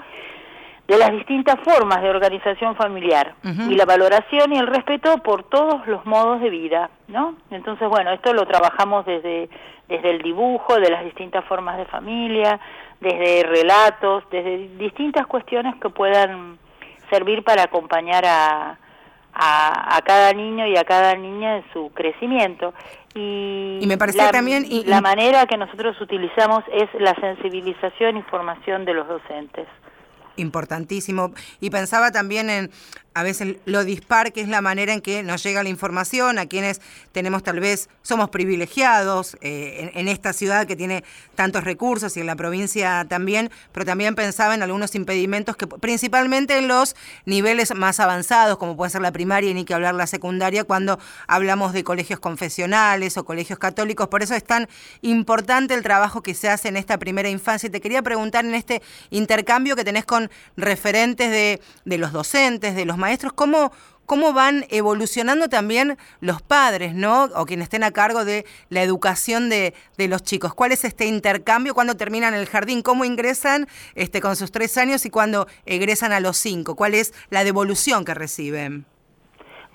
de 0.88 0.98
las 0.98 1.12
distintas 1.12 1.56
formas 1.64 2.02
de 2.02 2.10
organización 2.10 2.76
familiar 2.76 3.34
y 3.44 3.74
la 3.74 3.86
valoración 3.86 4.54
y 4.54 4.60
el 4.60 4.68
respeto 4.68 5.18
por 5.18 5.44
todos 5.44 5.86
los 5.88 6.06
modos 6.06 6.40
de 6.42 6.50
vida, 6.50 6.92
¿no? 7.08 7.36
Entonces, 7.50 7.90
bueno, 7.90 8.12
esto 8.12 8.34
lo 8.34 8.46
trabajamos 8.46 9.06
desde 9.06 9.50
desde 9.88 10.12
el 10.12 10.22
dibujo 10.22 10.76
de 10.80 10.90
las 10.90 11.04
distintas 11.04 11.46
formas 11.46 11.78
de 11.78 11.86
familia, 11.86 12.60
desde 13.00 13.44
relatos, 13.44 14.24
desde 14.32 14.70
distintas 14.78 15.28
cuestiones 15.28 15.76
que 15.82 15.90
puedan 15.90 16.58
servir 17.10 17.44
para 17.44 17.64
acompañar 17.64 18.26
a, 18.26 18.78
a, 19.36 20.02
cada 20.06 20.34
niño 20.34 20.66
y 20.66 20.78
a 20.78 20.84
cada 20.84 21.16
niña 21.16 21.58
en 21.58 21.64
su 21.74 21.92
crecimiento. 21.94 22.74
Y, 23.14 23.82
me 23.86 23.98
parece 23.98 24.20
también... 24.32 24.66
Y, 24.68 24.84
la 24.86 25.02
manera 25.02 25.46
que 25.46 25.58
nosotros 25.58 26.00
utilizamos 26.02 26.64
es 26.72 26.90
la 27.00 27.14
sensibilización 27.16 28.18
y 28.18 28.22
formación 28.24 28.86
de 28.86 28.94
los 28.94 29.08
docentes. 29.08 29.68
Importantísimo. 30.38 31.32
Y 31.60 31.70
pensaba 31.70 32.12
también 32.12 32.50
en 32.50 32.72
a 33.16 33.24
veces 33.24 33.56
lo 33.66 33.86
dispar 33.86 34.34
que 34.34 34.42
es 34.42 34.50
la 34.50 34.60
manera 34.62 34.94
en 34.94 35.00
que 35.00 35.24
nos 35.24 35.42
llega 35.42 35.64
la 35.64 35.70
información 35.70 36.38
a 36.38 36.48
quienes 36.48 36.82
tenemos 37.14 37.44
tal 37.44 37.62
vez, 37.62 37.90
somos 38.04 38.30
privilegiados 38.30 39.38
eh, 39.40 39.92
en, 39.94 40.10
esta 40.10 40.34
ciudad 40.34 40.68
que 40.68 40.76
tiene 40.76 41.06
tantos 41.34 41.64
recursos 41.64 42.18
y 42.18 42.20
en 42.20 42.26
la 42.26 42.36
provincia 42.36 43.06
también, 43.08 43.50
pero 43.72 43.86
también 43.86 44.16
pensaba 44.16 44.54
en 44.54 44.62
algunos 44.62 44.96
impedimentos 44.96 45.56
que 45.56 45.66
principalmente 45.66 46.58
en 46.58 46.68
los 46.68 46.96
niveles 47.26 47.74
más 47.74 48.02
avanzados, 48.02 48.58
como 48.58 48.76
puede 48.76 48.92
ser 48.92 49.02
la 49.02 49.14
primaria 49.14 49.50
y 49.50 49.54
ni 49.54 49.64
que 49.64 49.74
hablar 49.74 49.96
la 49.96 50.08
secundaria, 50.08 50.66
cuando 50.66 51.00
hablamos 51.26 51.72
de 51.72 51.86
colegios 51.86 52.20
confesionales 52.20 53.16
o 53.16 53.24
colegios 53.24 53.60
católicos. 53.60 54.10
Por 54.10 54.24
eso 54.24 54.36
es 54.36 54.44
tan 54.44 54.68
importante 55.02 55.74
el 55.74 55.84
trabajo 55.84 56.22
que 56.22 56.34
se 56.34 56.50
hace 56.50 56.68
en 56.68 56.76
esta 56.76 56.98
primera 56.98 57.30
infancia. 57.30 57.68
Y 57.68 57.70
te 57.70 57.80
quería 57.80 58.02
preguntar 58.02 58.44
en 58.44 58.56
este 58.56 58.82
intercambio 59.10 59.78
que 59.78 59.86
tenés 59.86 60.04
con 60.04 60.30
referentes 60.58 61.32
de, 61.32 61.62
de 61.86 61.98
los 61.98 62.12
docentes, 62.12 62.76
de 62.76 62.84
los 62.84 62.98
maestros, 63.06 63.34
cómo, 63.34 63.72
cómo 64.08 64.34
van 64.34 64.66
evolucionando 64.72 65.48
también 65.48 65.98
los 66.22 66.42
padres, 66.42 66.96
¿no? 66.96 67.26
O 67.36 67.46
quienes 67.46 67.66
estén 67.66 67.84
a 67.84 67.92
cargo 67.92 68.26
de 68.26 68.46
la 68.70 68.82
educación 68.82 69.48
de, 69.48 69.76
de, 69.98 70.08
los 70.08 70.24
chicos. 70.24 70.56
¿Cuál 70.56 70.72
es 70.72 70.84
este 70.86 71.06
intercambio? 71.06 71.76
¿Cuándo 71.76 71.96
terminan 71.96 72.34
el 72.34 72.48
jardín? 72.48 72.82
¿Cómo 72.82 73.06
ingresan 73.06 73.68
este, 73.94 74.22
con 74.22 74.36
sus 74.36 74.52
tres 74.52 74.76
años 74.80 75.06
y 75.06 75.12
cuándo 75.12 75.46
egresan 75.68 76.14
a 76.14 76.20
los 76.20 76.38
cinco? 76.38 76.76
¿Cuál 76.76 76.96
es 76.96 77.14
la 77.30 77.44
devolución 77.44 78.06
que 78.06 78.16
reciben? 78.16 78.86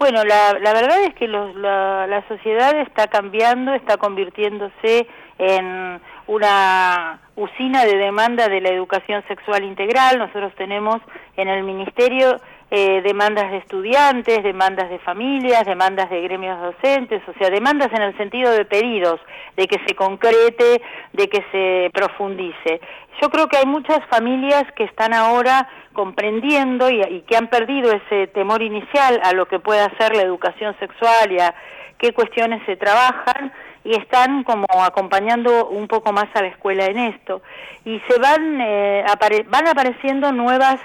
Bueno, 0.00 0.24
la, 0.24 0.54
la 0.58 0.72
verdad 0.72 1.04
es 1.04 1.14
que 1.14 1.28
la, 1.28 2.06
la 2.06 2.26
sociedad 2.26 2.74
está 2.80 3.06
cambiando, 3.08 3.74
está 3.74 3.96
convirtiéndose 3.98 5.06
en 5.38 6.00
una 6.26 7.20
usina 7.36 7.84
de 7.84 7.96
demanda 7.96 8.48
de 8.48 8.60
la 8.60 8.70
educación 8.70 9.22
sexual 9.28 9.62
integral. 9.64 10.18
Nosotros 10.18 10.54
tenemos 10.56 10.96
en 11.36 11.48
el 11.48 11.64
Ministerio 11.64 12.40
eh, 12.72 13.02
demandas 13.02 13.50
de 13.50 13.58
estudiantes, 13.58 14.44
demandas 14.44 14.88
de 14.90 15.00
familias, 15.00 15.66
demandas 15.66 16.08
de 16.08 16.20
gremios 16.22 16.60
docentes, 16.60 17.20
o 17.28 17.32
sea, 17.38 17.50
demandas 17.50 17.88
en 17.92 18.02
el 18.02 18.16
sentido 18.16 18.52
de 18.52 18.64
pedidos, 18.64 19.20
de 19.56 19.66
que 19.66 19.80
se 19.86 19.96
concrete, 19.96 20.80
de 21.12 21.28
que 21.28 21.44
se 21.50 21.90
profundice. 21.92 22.80
Yo 23.20 23.28
creo 23.28 23.48
que 23.48 23.56
hay 23.56 23.66
muchas 23.66 23.98
familias 24.06 24.64
que 24.76 24.84
están 24.84 25.12
ahora 25.12 25.68
comprendiendo 25.92 26.88
y, 26.88 27.22
que 27.26 27.36
han 27.36 27.48
perdido 27.48 27.90
ese 27.90 28.28
temor 28.28 28.62
inicial 28.62 29.20
a 29.24 29.32
lo 29.32 29.46
que 29.46 29.58
puede 29.58 29.80
hacer 29.80 30.14
la 30.14 30.22
educación 30.22 30.76
sexual 30.78 31.32
y 31.32 31.40
a 31.40 31.54
qué 31.98 32.12
cuestiones 32.12 32.62
se 32.66 32.76
trabajan 32.76 33.52
y 33.82 33.96
están 33.96 34.44
como 34.44 34.66
acompañando 34.84 35.66
un 35.66 35.88
poco 35.88 36.12
más 36.12 36.26
a 36.34 36.42
la 36.42 36.48
escuela 36.48 36.86
en 36.86 36.98
esto 36.98 37.42
y 37.84 38.00
se 38.08 38.18
van 38.18 38.60
eh, 38.60 39.04
van 39.48 39.68
apareciendo 39.68 40.32
nuevas 40.32 40.78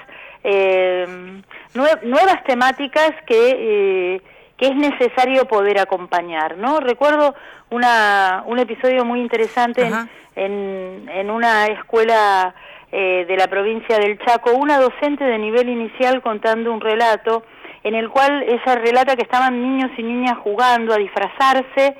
eh, 0.48 1.42
nuevas 1.74 2.44
temáticas 2.44 3.10
que, 3.26 4.14
eh, 4.14 4.22
que 4.56 4.66
es 4.66 4.76
necesario 4.76 5.46
poder 5.46 5.80
acompañar, 5.80 6.56
¿no? 6.56 6.78
Recuerdo 6.78 7.34
una, 7.70 8.44
un 8.46 8.60
episodio 8.60 9.04
muy 9.04 9.20
interesante 9.20 9.90
en, 10.36 11.10
en, 11.12 11.30
una 11.30 11.66
escuela 11.66 12.54
eh, 12.92 13.24
de 13.26 13.36
la 13.36 13.48
provincia 13.48 13.98
del 13.98 14.20
Chaco, 14.20 14.52
una 14.52 14.78
docente 14.78 15.24
de 15.24 15.36
nivel 15.36 15.68
inicial 15.68 16.22
contando 16.22 16.72
un 16.72 16.80
relato 16.80 17.42
en 17.82 17.96
el 17.96 18.08
cual 18.08 18.44
ella 18.44 18.76
relata 18.76 19.16
que 19.16 19.22
estaban 19.22 19.60
niños 19.60 19.90
y 19.98 20.02
niñas 20.04 20.38
jugando 20.44 20.94
a 20.94 20.96
disfrazarse 20.96 21.96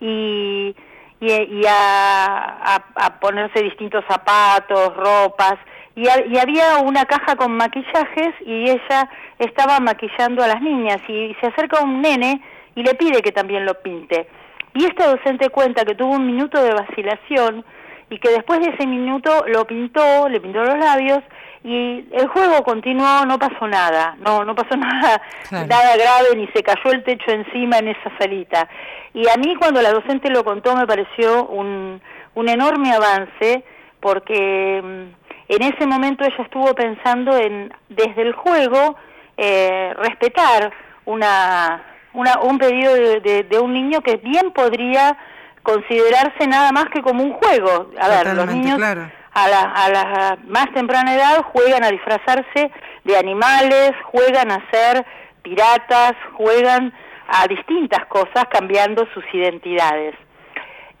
y, 0.00 0.72
y, 1.20 1.62
a, 1.68 2.76
a 2.94 3.18
ponerse 3.18 3.60
distintos 3.60 4.04
zapatos, 4.08 4.96
ropas, 4.96 5.56
y, 5.98 6.38
había 6.38 6.78
una 6.78 7.04
caja 7.06 7.34
con 7.34 7.56
maquillajes 7.56 8.32
y 8.46 8.70
ella 8.70 9.10
estaba 9.38 9.80
maquillando 9.80 10.44
a 10.44 10.46
las 10.46 10.62
niñas 10.62 10.98
y 11.08 11.36
se 11.40 11.48
acerca 11.48 11.82
un 11.82 12.00
nene 12.00 12.40
y 12.76 12.84
le 12.84 12.94
pide 12.94 13.20
que 13.20 13.32
también 13.32 13.66
lo 13.66 13.74
pinte. 13.82 14.28
Y 14.74 14.84
este 14.84 15.04
docente 15.04 15.50
cuenta 15.50 15.84
que 15.84 15.96
tuvo 15.96 16.12
un 16.12 16.24
minuto 16.24 16.62
de 16.62 16.72
vacilación 16.72 17.64
y 18.10 18.18
que 18.20 18.30
después 18.30 18.60
de 18.60 18.70
ese 18.70 18.86
minuto 18.86 19.44
lo 19.48 19.66
pintó, 19.66 20.28
le 20.28 20.40
pintó 20.40 20.62
los 20.62 20.78
labios 20.78 21.18
y 21.64 22.04
el 22.12 22.28
juego 22.28 22.62
continuó, 22.62 23.26
no 23.26 23.36
pasó 23.36 23.66
nada, 23.66 24.16
no, 24.20 24.44
no 24.44 24.54
pasó 24.54 24.76
nada, 24.76 25.20
nada 25.50 25.96
grave, 25.96 26.36
ni 26.36 26.46
se 26.54 26.62
cayó 26.62 26.92
el 26.92 27.02
techo 27.02 27.32
encima 27.32 27.78
en 27.78 27.88
esa 27.88 28.16
salita. 28.18 28.68
Y 29.14 29.28
a 29.28 29.36
mí 29.36 29.56
cuando 29.56 29.82
la 29.82 29.90
docente 29.90 30.30
lo 30.30 30.44
contó 30.44 30.76
me 30.76 30.86
pareció 30.86 31.48
un, 31.48 32.00
un 32.36 32.48
enorme 32.48 32.92
avance 32.92 33.64
porque 34.00 34.80
mm, 34.80 35.17
en 35.48 35.62
ese 35.62 35.86
momento 35.86 36.24
ella 36.24 36.42
estuvo 36.42 36.74
pensando 36.74 37.36
en, 37.36 37.72
desde 37.88 38.22
el 38.22 38.32
juego, 38.32 38.96
eh, 39.36 39.92
respetar 39.96 40.72
una, 41.04 41.82
una, 42.12 42.40
un 42.42 42.58
pedido 42.58 42.94
de, 42.94 43.46
de, 43.48 43.58
un 43.58 43.72
niño 43.72 44.00
que 44.02 44.16
bien 44.16 44.52
podría 44.52 45.16
considerarse 45.62 46.46
nada 46.46 46.72
más 46.72 46.86
que 46.86 47.02
como 47.02 47.22
un 47.22 47.32
juego. 47.32 47.90
A 47.98 48.08
ver, 48.08 48.34
los 48.34 48.46
niños 48.46 48.80
a, 48.80 49.48
la, 49.48 49.60
a 49.62 49.88
la 49.88 50.38
más 50.46 50.72
temprana 50.72 51.14
edad 51.14 51.42
juegan 51.52 51.84
a 51.84 51.90
disfrazarse 51.90 52.70
de 53.04 53.16
animales, 53.16 53.92
juegan 54.10 54.50
a 54.50 54.70
ser 54.70 55.04
piratas 55.42 56.14
juegan 56.34 56.92
a 57.28 57.46
distintas 57.46 58.06
cosas 58.06 58.44
cambiando 58.50 59.06
sus 59.14 59.24
identidades. 59.32 60.14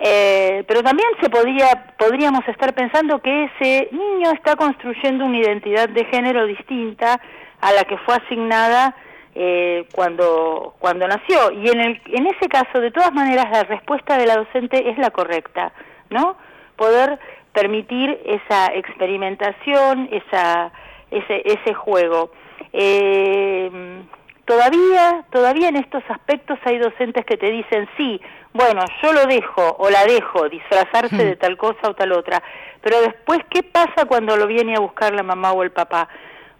Eh, 0.00 0.64
pero 0.68 0.82
también 0.82 1.08
se 1.20 1.28
podría, 1.28 1.94
podríamos 1.98 2.46
estar 2.46 2.72
pensando 2.72 3.20
que 3.20 3.44
ese 3.44 3.88
niño 3.90 4.30
está 4.32 4.54
construyendo 4.54 5.24
una 5.24 5.38
identidad 5.38 5.88
de 5.88 6.04
género 6.04 6.46
distinta 6.46 7.20
a 7.60 7.72
la 7.72 7.82
que 7.82 7.98
fue 7.98 8.14
asignada 8.14 8.94
eh, 9.34 9.86
cuando, 9.92 10.74
cuando 10.78 11.06
nació. 11.08 11.50
Y 11.50 11.68
en, 11.68 11.80
el, 11.80 12.02
en 12.06 12.26
ese 12.26 12.48
caso, 12.48 12.80
de 12.80 12.90
todas 12.92 13.12
maneras, 13.12 13.46
la 13.50 13.64
respuesta 13.64 14.16
de 14.16 14.26
la 14.26 14.36
docente 14.36 14.88
es 14.88 14.98
la 14.98 15.10
correcta, 15.10 15.72
¿no? 16.10 16.36
Poder 16.76 17.18
permitir 17.52 18.20
esa 18.24 18.66
experimentación, 18.74 20.08
esa, 20.12 20.70
ese, 21.10 21.42
ese 21.44 21.74
juego. 21.74 22.30
Eh, 22.72 24.02
todavía, 24.44 25.24
todavía 25.30 25.68
en 25.68 25.76
estos 25.76 26.02
aspectos 26.08 26.58
hay 26.64 26.78
docentes 26.78 27.24
que 27.24 27.36
te 27.36 27.50
dicen, 27.50 27.88
sí, 27.96 28.20
bueno, 28.52 28.82
yo 29.02 29.12
lo 29.12 29.26
dejo 29.26 29.76
o 29.78 29.90
la 29.90 30.04
dejo 30.04 30.48
disfrazarse 30.48 31.16
de 31.16 31.36
tal 31.36 31.56
cosa 31.56 31.90
o 31.90 31.94
tal 31.94 32.12
otra, 32.12 32.42
pero 32.80 33.00
después, 33.00 33.40
¿qué 33.50 33.62
pasa 33.62 34.06
cuando 34.06 34.36
lo 34.36 34.46
viene 34.46 34.74
a 34.76 34.80
buscar 34.80 35.14
la 35.14 35.22
mamá 35.22 35.52
o 35.52 35.62
el 35.62 35.70
papá? 35.70 36.08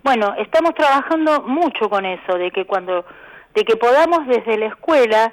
Bueno, 0.02 0.34
estamos 0.38 0.74
trabajando 0.74 1.42
mucho 1.42 1.88
con 1.88 2.04
eso, 2.04 2.36
de 2.36 2.50
que 2.50 2.66
cuando, 2.66 3.04
de 3.54 3.64
que 3.64 3.76
podamos 3.76 4.26
desde 4.26 4.58
la 4.58 4.66
escuela 4.66 5.32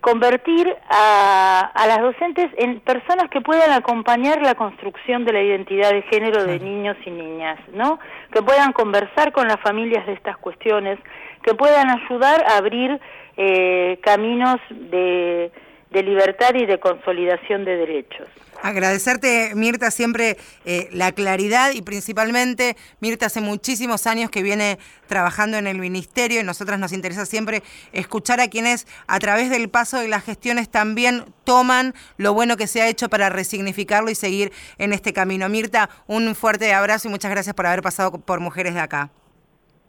convertir 0.00 0.72
a, 0.88 1.70
a, 1.74 1.86
las 1.86 2.00
docentes 2.00 2.48
en 2.56 2.78
personas 2.80 3.28
que 3.28 3.40
puedan 3.40 3.72
acompañar 3.72 4.40
la 4.40 4.54
construcción 4.54 5.24
de 5.24 5.32
la 5.32 5.42
identidad 5.42 5.90
de 5.90 6.02
género 6.02 6.44
de 6.44 6.60
niños 6.60 6.96
y 7.04 7.10
niñas, 7.10 7.58
¿no? 7.72 7.98
Que 8.32 8.40
puedan 8.40 8.72
conversar 8.72 9.32
con 9.32 9.48
las 9.48 9.60
familias 9.60 10.06
de 10.06 10.12
estas 10.12 10.36
cuestiones, 10.36 10.98
que 11.42 11.54
puedan 11.54 11.90
ayudar 11.90 12.44
a 12.46 12.58
abrir 12.58 13.00
eh, 13.36 13.98
caminos 14.02 14.60
de, 14.70 15.50
de 15.90 16.02
libertad 16.02 16.54
y 16.54 16.66
de 16.66 16.78
consolidación 16.78 17.64
de 17.64 17.76
derechos. 17.76 18.28
Agradecerte, 18.62 19.52
Mirta, 19.54 19.90
siempre 19.90 20.36
eh, 20.66 20.88
la 20.92 21.12
claridad 21.12 21.72
y 21.72 21.80
principalmente, 21.80 22.76
Mirta, 23.00 23.26
hace 23.26 23.40
muchísimos 23.40 24.06
años 24.06 24.30
que 24.30 24.42
viene 24.42 24.78
trabajando 25.06 25.56
en 25.56 25.66
el 25.66 25.78
ministerio 25.78 26.40
y 26.40 26.44
nosotras 26.44 26.78
nos 26.78 26.92
interesa 26.92 27.24
siempre 27.24 27.62
escuchar 27.92 28.38
a 28.40 28.48
quienes 28.48 28.86
a 29.06 29.18
través 29.18 29.48
del 29.48 29.70
paso 29.70 29.98
de 29.98 30.08
las 30.08 30.24
gestiones 30.24 30.70
también 30.70 31.24
toman 31.44 31.94
lo 32.18 32.34
bueno 32.34 32.58
que 32.58 32.66
se 32.66 32.82
ha 32.82 32.88
hecho 32.88 33.08
para 33.08 33.30
resignificarlo 33.30 34.10
y 34.10 34.14
seguir 34.14 34.52
en 34.76 34.92
este 34.92 35.14
camino. 35.14 35.48
Mirta, 35.48 35.88
un 36.06 36.34
fuerte 36.34 36.72
abrazo 36.74 37.08
y 37.08 37.10
muchas 37.10 37.30
gracias 37.30 37.54
por 37.54 37.66
haber 37.66 37.82
pasado 37.82 38.12
por 38.12 38.40
Mujeres 38.40 38.74
de 38.74 38.80
Acá. 38.80 39.10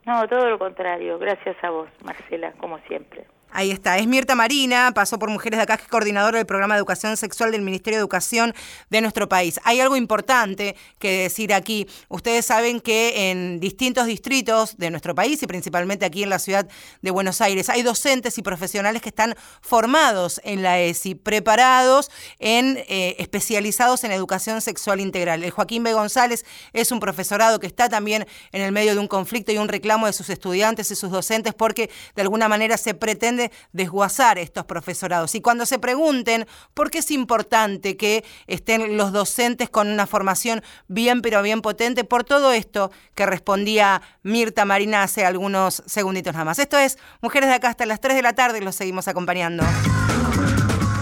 No, 0.05 0.27
todo 0.27 0.49
lo 0.49 0.57
contrario. 0.57 1.19
Gracias 1.19 1.55
a 1.61 1.69
vos, 1.69 1.89
Marcela, 2.03 2.53
como 2.53 2.79
siempre. 2.87 3.25
Ahí 3.53 3.71
está, 3.71 3.97
es 3.97 4.07
Mirta 4.07 4.33
Marina, 4.33 4.93
pasó 4.95 5.19
por 5.19 5.29
Mujeres 5.29 5.57
de 5.57 5.63
Acá, 5.63 5.75
que 5.75 5.83
es 5.83 5.89
coordinadora 5.89 6.37
del 6.37 6.45
programa 6.45 6.75
de 6.75 6.79
educación 6.79 7.17
sexual 7.17 7.51
del 7.51 7.61
Ministerio 7.61 7.97
de 7.97 8.01
Educación 8.01 8.53
de 8.89 9.01
nuestro 9.01 9.27
país. 9.27 9.59
Hay 9.65 9.81
algo 9.81 9.97
importante 9.97 10.77
que 10.99 11.23
decir 11.23 11.53
aquí. 11.53 11.85
Ustedes 12.07 12.45
saben 12.45 12.79
que 12.79 13.29
en 13.29 13.59
distintos 13.59 14.05
distritos 14.05 14.77
de 14.77 14.89
nuestro 14.89 15.15
país 15.15 15.43
y 15.43 15.47
principalmente 15.47 16.05
aquí 16.05 16.23
en 16.23 16.29
la 16.29 16.39
ciudad 16.39 16.65
de 17.01 17.11
Buenos 17.11 17.41
Aires 17.41 17.67
hay 17.67 17.83
docentes 17.83 18.37
y 18.37 18.41
profesionales 18.41 19.01
que 19.01 19.09
están 19.09 19.35
formados 19.59 20.39
en 20.45 20.63
la 20.63 20.79
ESI, 20.79 21.15
preparados 21.15 22.09
en 22.39 22.77
eh, 22.87 23.17
especializados 23.19 24.05
en 24.05 24.13
educación 24.13 24.61
sexual 24.61 25.01
integral. 25.01 25.43
El 25.43 25.51
Joaquín 25.51 25.83
B. 25.83 25.91
González 25.93 26.45
es 26.71 26.91
un 26.93 27.01
profesorado 27.01 27.59
que 27.59 27.67
está 27.67 27.89
también 27.89 28.25
en 28.53 28.61
el 28.61 28.71
medio 28.71 28.93
de 28.93 28.99
un 28.99 29.07
conflicto 29.07 29.51
y 29.51 29.57
un 29.57 29.67
reclamo 29.67 30.05
de 30.05 30.13
sus 30.13 30.29
estudiantes 30.29 30.89
y 30.91 30.95
sus 30.95 31.11
docentes 31.11 31.53
porque 31.53 31.89
de 32.15 32.21
alguna 32.21 32.47
manera 32.47 32.77
se 32.77 32.93
pretende 32.93 33.40
desguazar 33.71 34.37
estos 34.37 34.65
profesorados. 34.65 35.33
Y 35.33 35.41
cuando 35.41 35.65
se 35.65 35.79
pregunten 35.79 36.45
por 36.73 36.91
qué 36.91 36.99
es 36.99 37.09
importante 37.09 37.97
que 37.97 38.23
estén 38.47 38.97
los 38.97 39.11
docentes 39.11 39.69
con 39.69 39.87
una 39.87 40.05
formación 40.05 40.61
bien, 40.87 41.21
pero 41.21 41.41
bien 41.41 41.61
potente, 41.61 42.03
por 42.03 42.23
todo 42.23 42.51
esto 42.51 42.91
que 43.15 43.25
respondía 43.25 44.01
Mirta 44.21 44.65
Marina 44.65 45.03
hace 45.03 45.25
algunos 45.25 45.81
segunditos 45.85 46.33
nada 46.33 46.45
más. 46.45 46.59
Esto 46.59 46.77
es 46.77 46.97
Mujeres 47.21 47.49
de 47.49 47.55
Acá 47.55 47.69
hasta 47.69 47.85
las 47.85 47.99
3 48.01 48.15
de 48.15 48.21
la 48.21 48.33
tarde, 48.33 48.61
los 48.61 48.75
seguimos 48.75 49.07
acompañando. 49.07 49.63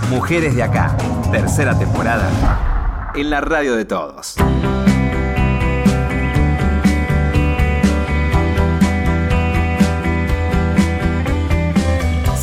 Mujeres 0.10 0.56
de 0.56 0.63
Acá, 0.63 0.95
tercera 1.32 1.78
temporada, 1.78 3.12
en 3.15 3.30
la 3.30 3.41
radio 3.41 3.75
de 3.75 3.86
todos. 3.86 4.36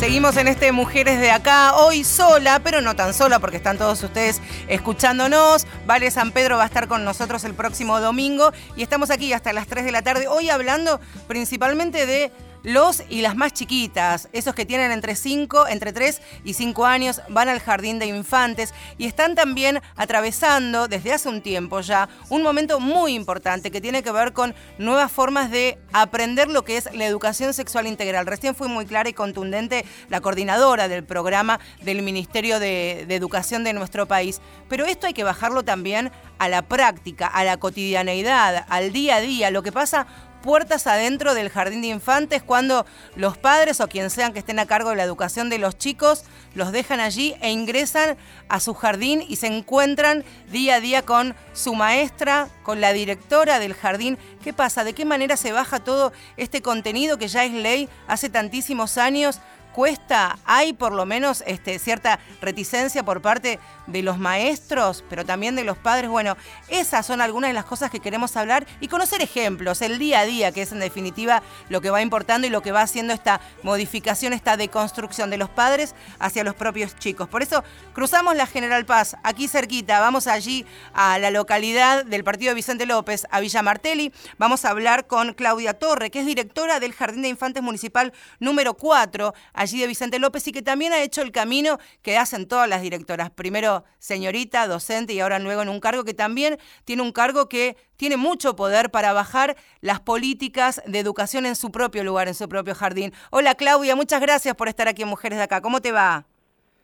Seguimos 0.07 0.37
en 0.37 0.47
este 0.47 0.71
Mujeres 0.71 1.19
de 1.19 1.31
Acá, 1.31 1.75
hoy 1.75 2.05
sola, 2.05 2.61
pero 2.63 2.79
no 2.79 2.95
tan 2.95 3.13
sola 3.13 3.39
porque 3.39 3.57
están 3.57 3.77
todos 3.77 4.01
ustedes 4.01 4.41
escuchándonos. 4.69 5.67
Vale 5.85 6.09
San 6.11 6.31
Pedro 6.31 6.55
va 6.55 6.63
a 6.63 6.67
estar 6.67 6.87
con 6.87 7.03
nosotros 7.03 7.43
el 7.43 7.53
próximo 7.53 7.99
domingo 7.99 8.53
y 8.77 8.83
estamos 8.83 9.11
aquí 9.11 9.33
hasta 9.33 9.51
las 9.51 9.67
3 9.67 9.83
de 9.83 9.91
la 9.91 10.03
tarde, 10.03 10.29
hoy 10.29 10.49
hablando 10.49 11.01
principalmente 11.27 12.05
de 12.05 12.31
los 12.67 13.01
y 13.09 13.21
las 13.21 13.37
más 13.37 13.53
chiquitas, 13.53 14.27
esos 14.33 14.53
que 14.53 14.65
tienen 14.65 14.91
entre 14.91 15.15
5, 15.15 15.69
entre 15.69 15.93
3 15.93 16.21
y 16.43 16.53
5 16.53 16.85
años, 16.85 17.21
van 17.29 17.47
al 17.47 17.61
jardín 17.61 17.97
de 17.97 18.07
infantes 18.07 18.73
y 18.97 19.05
están 19.05 19.35
también 19.35 19.79
atravesando 19.95 20.89
desde 20.89 21.13
hace 21.13 21.29
un 21.29 21.41
tiempo 21.41 21.79
ya 21.79 22.09
un 22.27 22.43
momento 22.43 22.81
muy 22.81 23.13
importante 23.13 23.71
que 23.71 23.79
tiene 23.79 24.03
que 24.03 24.11
ver 24.11 24.33
con 24.33 24.53
nuevas 24.79 25.09
formas 25.09 25.49
de 25.49 25.77
aprender 25.93 26.49
lo 26.49 26.65
que 26.65 26.75
es 26.75 26.93
la 26.93 27.05
educación 27.05 27.53
sexual 27.53 27.87
integral. 27.87 28.25
Recién 28.25 28.53
fue 28.53 28.67
muy 28.67 28.85
clara 28.85 29.07
y 29.07 29.13
contundente 29.13 29.85
la 30.09 30.19
coordinadora 30.19 30.89
del 30.89 31.05
programa 31.05 31.61
del 31.83 32.01
Ministerio 32.01 32.59
de, 32.59 33.05
de 33.07 33.15
Educación 33.15 33.63
de 33.63 33.71
nuestro 33.71 34.09
país, 34.09 34.41
pero 34.67 34.85
esto 34.85 35.07
hay 35.07 35.13
que 35.13 35.23
bajarlo 35.23 35.63
también 35.63 36.11
a 36.37 36.49
la 36.49 36.63
práctica, 36.63 37.27
a 37.27 37.45
la 37.45 37.55
cotidianeidad, 37.55 38.65
al 38.67 38.91
día 38.91 39.15
a 39.15 39.21
día, 39.21 39.51
lo 39.51 39.63
que 39.63 39.71
pasa 39.71 40.05
puertas 40.37 40.87
adentro 40.87 41.33
del 41.33 41.49
jardín 41.49 41.81
de 41.81 41.87
infantes 41.87 42.43
cuando 42.43 42.85
los 43.15 43.37
padres 43.37 43.81
o 43.81 43.87
quien 43.87 44.09
sean 44.09 44.33
que 44.33 44.39
estén 44.39 44.59
a 44.59 44.65
cargo 44.65 44.91
de 44.91 44.95
la 44.95 45.03
educación 45.03 45.49
de 45.49 45.57
los 45.57 45.77
chicos 45.77 46.23
los 46.55 46.71
dejan 46.71 46.99
allí 46.99 47.35
e 47.41 47.51
ingresan 47.51 48.17
a 48.49 48.59
su 48.59 48.73
jardín 48.73 49.23
y 49.27 49.35
se 49.35 49.47
encuentran 49.47 50.23
día 50.51 50.75
a 50.75 50.79
día 50.79 51.01
con 51.03 51.35
su 51.53 51.75
maestra, 51.75 52.49
con 52.63 52.81
la 52.81 52.93
directora 52.93 53.59
del 53.59 53.73
jardín. 53.73 54.17
¿Qué 54.43 54.53
pasa? 54.53 54.83
¿De 54.83 54.93
qué 54.93 55.05
manera 55.05 55.37
se 55.37 55.51
baja 55.51 55.79
todo 55.79 56.13
este 56.37 56.61
contenido 56.61 57.17
que 57.17 57.27
ya 57.27 57.43
es 57.43 57.51
ley 57.51 57.89
hace 58.07 58.29
tantísimos 58.29 58.97
años? 58.97 59.39
Cuesta, 59.77 60.39
hay 60.43 60.73
por 60.73 60.91
lo 60.91 61.05
menos 61.05 61.43
este, 61.45 61.77
cierta 61.77 62.17
reticencia 62.41 63.03
por 63.03 63.21
parte 63.21 63.59
de 63.85 64.01
los 64.01 64.17
maestros, 64.17 65.03
pero 65.07 65.23
también 65.23 65.55
de 65.55 65.63
los 65.63 65.77
padres. 65.77 66.09
Bueno, 66.09 66.35
esas 66.67 67.05
son 67.05 67.21
algunas 67.21 67.51
de 67.51 67.53
las 67.53 67.65
cosas 67.65 67.91
que 67.91 67.99
queremos 67.99 68.35
hablar 68.37 68.65
y 68.81 68.87
conocer 68.87 69.21
ejemplos, 69.21 69.83
el 69.83 69.99
día 69.99 70.21
a 70.21 70.25
día, 70.25 70.51
que 70.51 70.63
es 70.63 70.71
en 70.71 70.79
definitiva 70.79 71.43
lo 71.69 71.79
que 71.79 71.91
va 71.91 72.01
importando 72.01 72.47
y 72.47 72.49
lo 72.49 72.63
que 72.63 72.71
va 72.71 72.81
haciendo 72.81 73.13
esta 73.13 73.39
modificación, 73.61 74.33
esta 74.33 74.57
deconstrucción 74.57 75.29
de 75.29 75.37
los 75.37 75.47
padres 75.47 75.93
hacia 76.17 76.43
los 76.43 76.55
propios 76.55 76.97
chicos. 76.97 77.29
Por 77.29 77.43
eso 77.43 77.63
cruzamos 77.93 78.35
la 78.35 78.47
General 78.47 78.83
Paz, 78.83 79.15
aquí 79.21 79.47
cerquita, 79.47 79.99
vamos 79.99 80.25
allí 80.25 80.65
a 80.95 81.19
la 81.19 81.29
localidad 81.29 82.03
del 82.03 82.23
partido 82.23 82.49
de 82.49 82.55
Vicente 82.55 82.87
López, 82.87 83.27
a 83.29 83.41
Villa 83.41 83.61
Martelli. 83.61 84.11
Vamos 84.39 84.65
a 84.65 84.71
hablar 84.71 85.05
con 85.05 85.35
Claudia 85.35 85.75
Torre, 85.75 86.09
que 86.09 86.21
es 86.21 86.25
directora 86.25 86.79
del 86.79 86.93
Jardín 86.93 87.21
de 87.21 87.29
Infantes 87.29 87.61
Municipal 87.61 88.11
número 88.39 88.73
4 88.73 89.35
allí 89.53 89.66
de 89.75 89.87
Vicente 89.87 90.19
López 90.19 90.47
y 90.47 90.51
que 90.51 90.61
también 90.61 90.93
ha 90.93 91.01
hecho 91.01 91.21
el 91.21 91.31
camino 91.31 91.77
que 92.01 92.17
hacen 92.17 92.47
todas 92.47 92.69
las 92.69 92.81
directoras. 92.81 93.29
Primero 93.29 93.83
señorita, 93.99 94.67
docente 94.67 95.13
y 95.13 95.19
ahora 95.19 95.39
luego 95.39 95.61
en 95.61 95.69
un 95.69 95.79
cargo 95.79 96.03
que 96.03 96.13
también 96.13 96.57
tiene 96.85 97.01
un 97.01 97.11
cargo 97.11 97.49
que 97.49 97.75
tiene 97.97 98.15
mucho 98.15 98.55
poder 98.55 98.89
para 98.89 99.13
bajar 99.13 99.57
las 99.81 99.99
políticas 99.99 100.81
de 100.85 100.99
educación 100.99 101.45
en 101.45 101.55
su 101.55 101.71
propio 101.71 102.03
lugar, 102.03 102.27
en 102.27 102.35
su 102.35 102.47
propio 102.47 102.75
jardín. 102.75 103.13
Hola 103.29 103.55
Claudia, 103.55 103.95
muchas 103.95 104.21
gracias 104.21 104.55
por 104.55 104.69
estar 104.69 104.87
aquí 104.87 105.01
en 105.01 105.09
Mujeres 105.09 105.37
de 105.37 105.43
Acá. 105.43 105.61
¿Cómo 105.61 105.81
te 105.81 105.91
va? 105.91 106.25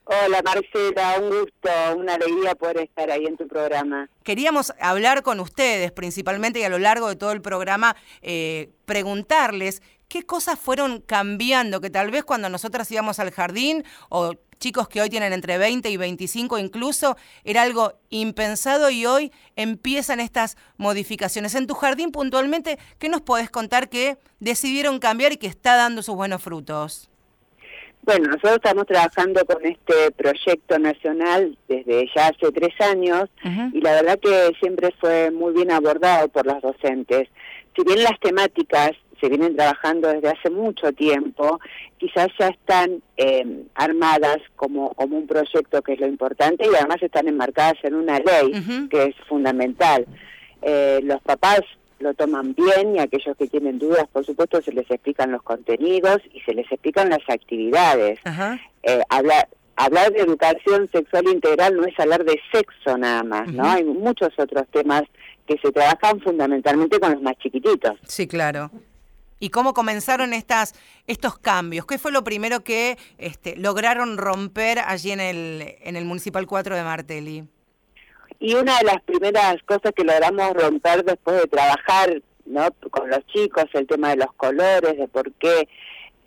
Hola 0.06 0.42
Marcela, 0.44 1.18
un 1.22 1.30
gusto, 1.30 1.70
una 1.96 2.16
alegría 2.16 2.56
poder 2.56 2.80
estar 2.80 3.10
ahí 3.10 3.26
en 3.26 3.38
tu 3.38 3.48
programa. 3.48 4.10
Queríamos 4.24 4.74
hablar 4.82 5.24
con 5.24 5.40
ustedes 5.40 5.94
principalmente 5.94 6.60
y 6.60 6.64
a 6.64 6.70
lo 6.70 6.78
largo 6.78 7.08
de 7.08 7.16
todo 7.16 7.32
el 7.32 7.42
programa 7.42 7.96
eh, 8.22 8.72
preguntarles 8.84 9.82
¿qué 10.14 10.22
cosas 10.22 10.60
fueron 10.60 11.02
cambiando? 11.02 11.82
Que 11.82 11.90
tal 11.90 12.12
vez 12.12 12.24
cuando 12.24 12.48
nosotras 12.48 12.92
íbamos 12.92 13.18
al 13.18 13.32
jardín 13.32 13.84
o 14.10 14.36
chicos 14.60 14.88
que 14.88 15.02
hoy 15.02 15.10
tienen 15.10 15.34
entre 15.34 15.58
20 15.58 15.90
y 15.90 15.98
25 15.98 16.60
incluso, 16.60 17.18
era 17.44 17.64
algo 17.64 17.94
impensado 18.12 18.92
y 18.92 19.08
hoy 19.08 19.32
empiezan 19.56 20.20
estas 20.20 20.56
modificaciones. 20.78 21.56
En 21.56 21.66
tu 21.66 21.74
jardín 21.74 22.12
puntualmente, 22.12 22.78
¿qué 23.00 23.10
nos 23.10 23.22
podés 23.22 23.50
contar 23.50 23.90
que 23.90 24.20
decidieron 24.40 25.00
cambiar 25.00 25.32
y 25.32 25.38
que 25.38 25.48
está 25.48 25.76
dando 25.76 26.04
sus 26.04 26.16
buenos 26.16 26.44
frutos? 26.44 27.10
Bueno, 28.04 28.28
nosotros 28.28 28.58
estamos 28.58 28.86
trabajando 28.86 29.44
con 29.46 29.66
este 29.66 30.12
proyecto 30.12 30.78
nacional 30.78 31.58
desde 31.68 32.08
ya 32.16 32.28
hace 32.28 32.52
tres 32.52 32.80
años 32.82 33.32
y 33.74 33.82
la 33.82 33.94
verdad 33.94 34.20
que 34.20 34.52
siempre 34.60 34.94
fue 35.00 35.32
muy 35.32 35.54
bien 35.54 35.72
abordado 35.72 36.28
por 36.28 36.46
los 36.46 36.62
docentes. 36.62 37.30
Si 37.76 37.84
bien 37.84 38.04
las 38.04 38.20
temáticas 38.20 38.92
se 39.24 39.30
vienen 39.30 39.56
trabajando 39.56 40.10
desde 40.10 40.28
hace 40.28 40.50
mucho 40.50 40.92
tiempo, 40.92 41.62
quizás 41.98 42.28
ya 42.38 42.50
están 42.50 43.02
eh, 43.16 43.64
armadas 43.74 44.40
como, 44.58 44.90
como 44.96 45.18
un 45.18 45.28
proyecto 45.28 45.82
que 45.82 45.94
es 45.94 46.00
lo 46.02 46.08
importante 46.08 46.66
y 46.66 46.76
además 46.76 47.02
están 47.02 47.30
enmarcadas 47.30 47.76
en 47.84 47.96
una 47.96 48.20
ley 48.20 48.52
que 48.90 49.06
es 49.06 49.16
fundamental. 49.30 50.06
Eh, 50.62 51.00
los 51.04 51.22
papás 51.22 51.62
lo 52.00 52.14
toman 52.16 52.54
bien 52.54 52.98
y 52.98 53.00
aquellos 53.00 53.38
que 53.38 53.48
tienen 53.48 53.80
dudas, 53.80 54.06
por 54.12 54.26
supuesto, 54.26 54.62
se 54.62 54.74
les 54.74 54.92
explican 54.92 55.32
los 55.32 55.42
contenidos 55.42 56.18
y 56.34 56.42
se 56.42 56.54
les 56.54 56.70
explican 56.70 57.10
las 57.10 57.22
actividades. 57.30 58.20
Eh, 58.84 59.02
hablar, 59.08 59.48
hablar 59.78 60.12
de 60.12 60.20
educación 60.20 60.90
sexual 60.92 61.30
integral 61.30 61.78
no 61.78 61.86
es 61.86 61.98
hablar 61.98 62.26
de 62.26 62.38
sexo 62.52 62.98
nada 62.98 63.24
más, 63.24 63.48
¿no? 63.54 63.64
Hay 63.64 63.86
muchos 63.86 64.38
otros 64.38 64.68
temas 64.68 65.04
que 65.48 65.58
se 65.60 65.72
trabajan 65.72 66.20
fundamentalmente 66.20 67.00
con 67.00 67.14
los 67.14 67.22
más 67.22 67.38
chiquititos. 67.38 67.94
Sí, 68.06 68.28
claro. 68.28 68.70
¿Y 69.40 69.50
cómo 69.50 69.74
comenzaron 69.74 70.34
estas, 70.34 70.74
estos 71.08 71.38
cambios? 71.38 71.86
¿Qué 71.86 71.98
fue 71.98 72.12
lo 72.12 72.24
primero 72.24 72.64
que 72.64 72.98
este, 73.18 73.56
lograron 73.56 74.18
romper 74.18 74.80
allí 74.80 75.12
en 75.12 75.20
el, 75.20 75.76
en 75.82 75.96
el 75.96 76.06
Municipal 76.06 76.48
4 76.48 76.76
de 76.76 76.84
Martelli? 76.84 77.44
Y 78.40 78.56
una 78.56 78.78
de 78.80 78.86
las 78.86 79.02
primeras 79.04 79.56
cosas 79.64 79.92
que 79.96 80.04
logramos 80.04 80.54
romper 80.54 81.04
después 81.06 81.42
de 81.42 81.48
trabajar 81.48 82.22
¿no? 82.46 82.68
con 82.92 83.10
los 83.10 83.26
chicos, 83.28 83.66
el 83.74 83.88
tema 83.88 84.10
de 84.10 84.18
los 84.18 84.34
colores, 84.34 84.98
de 84.98 85.08
por 85.08 85.32
qué 85.34 85.68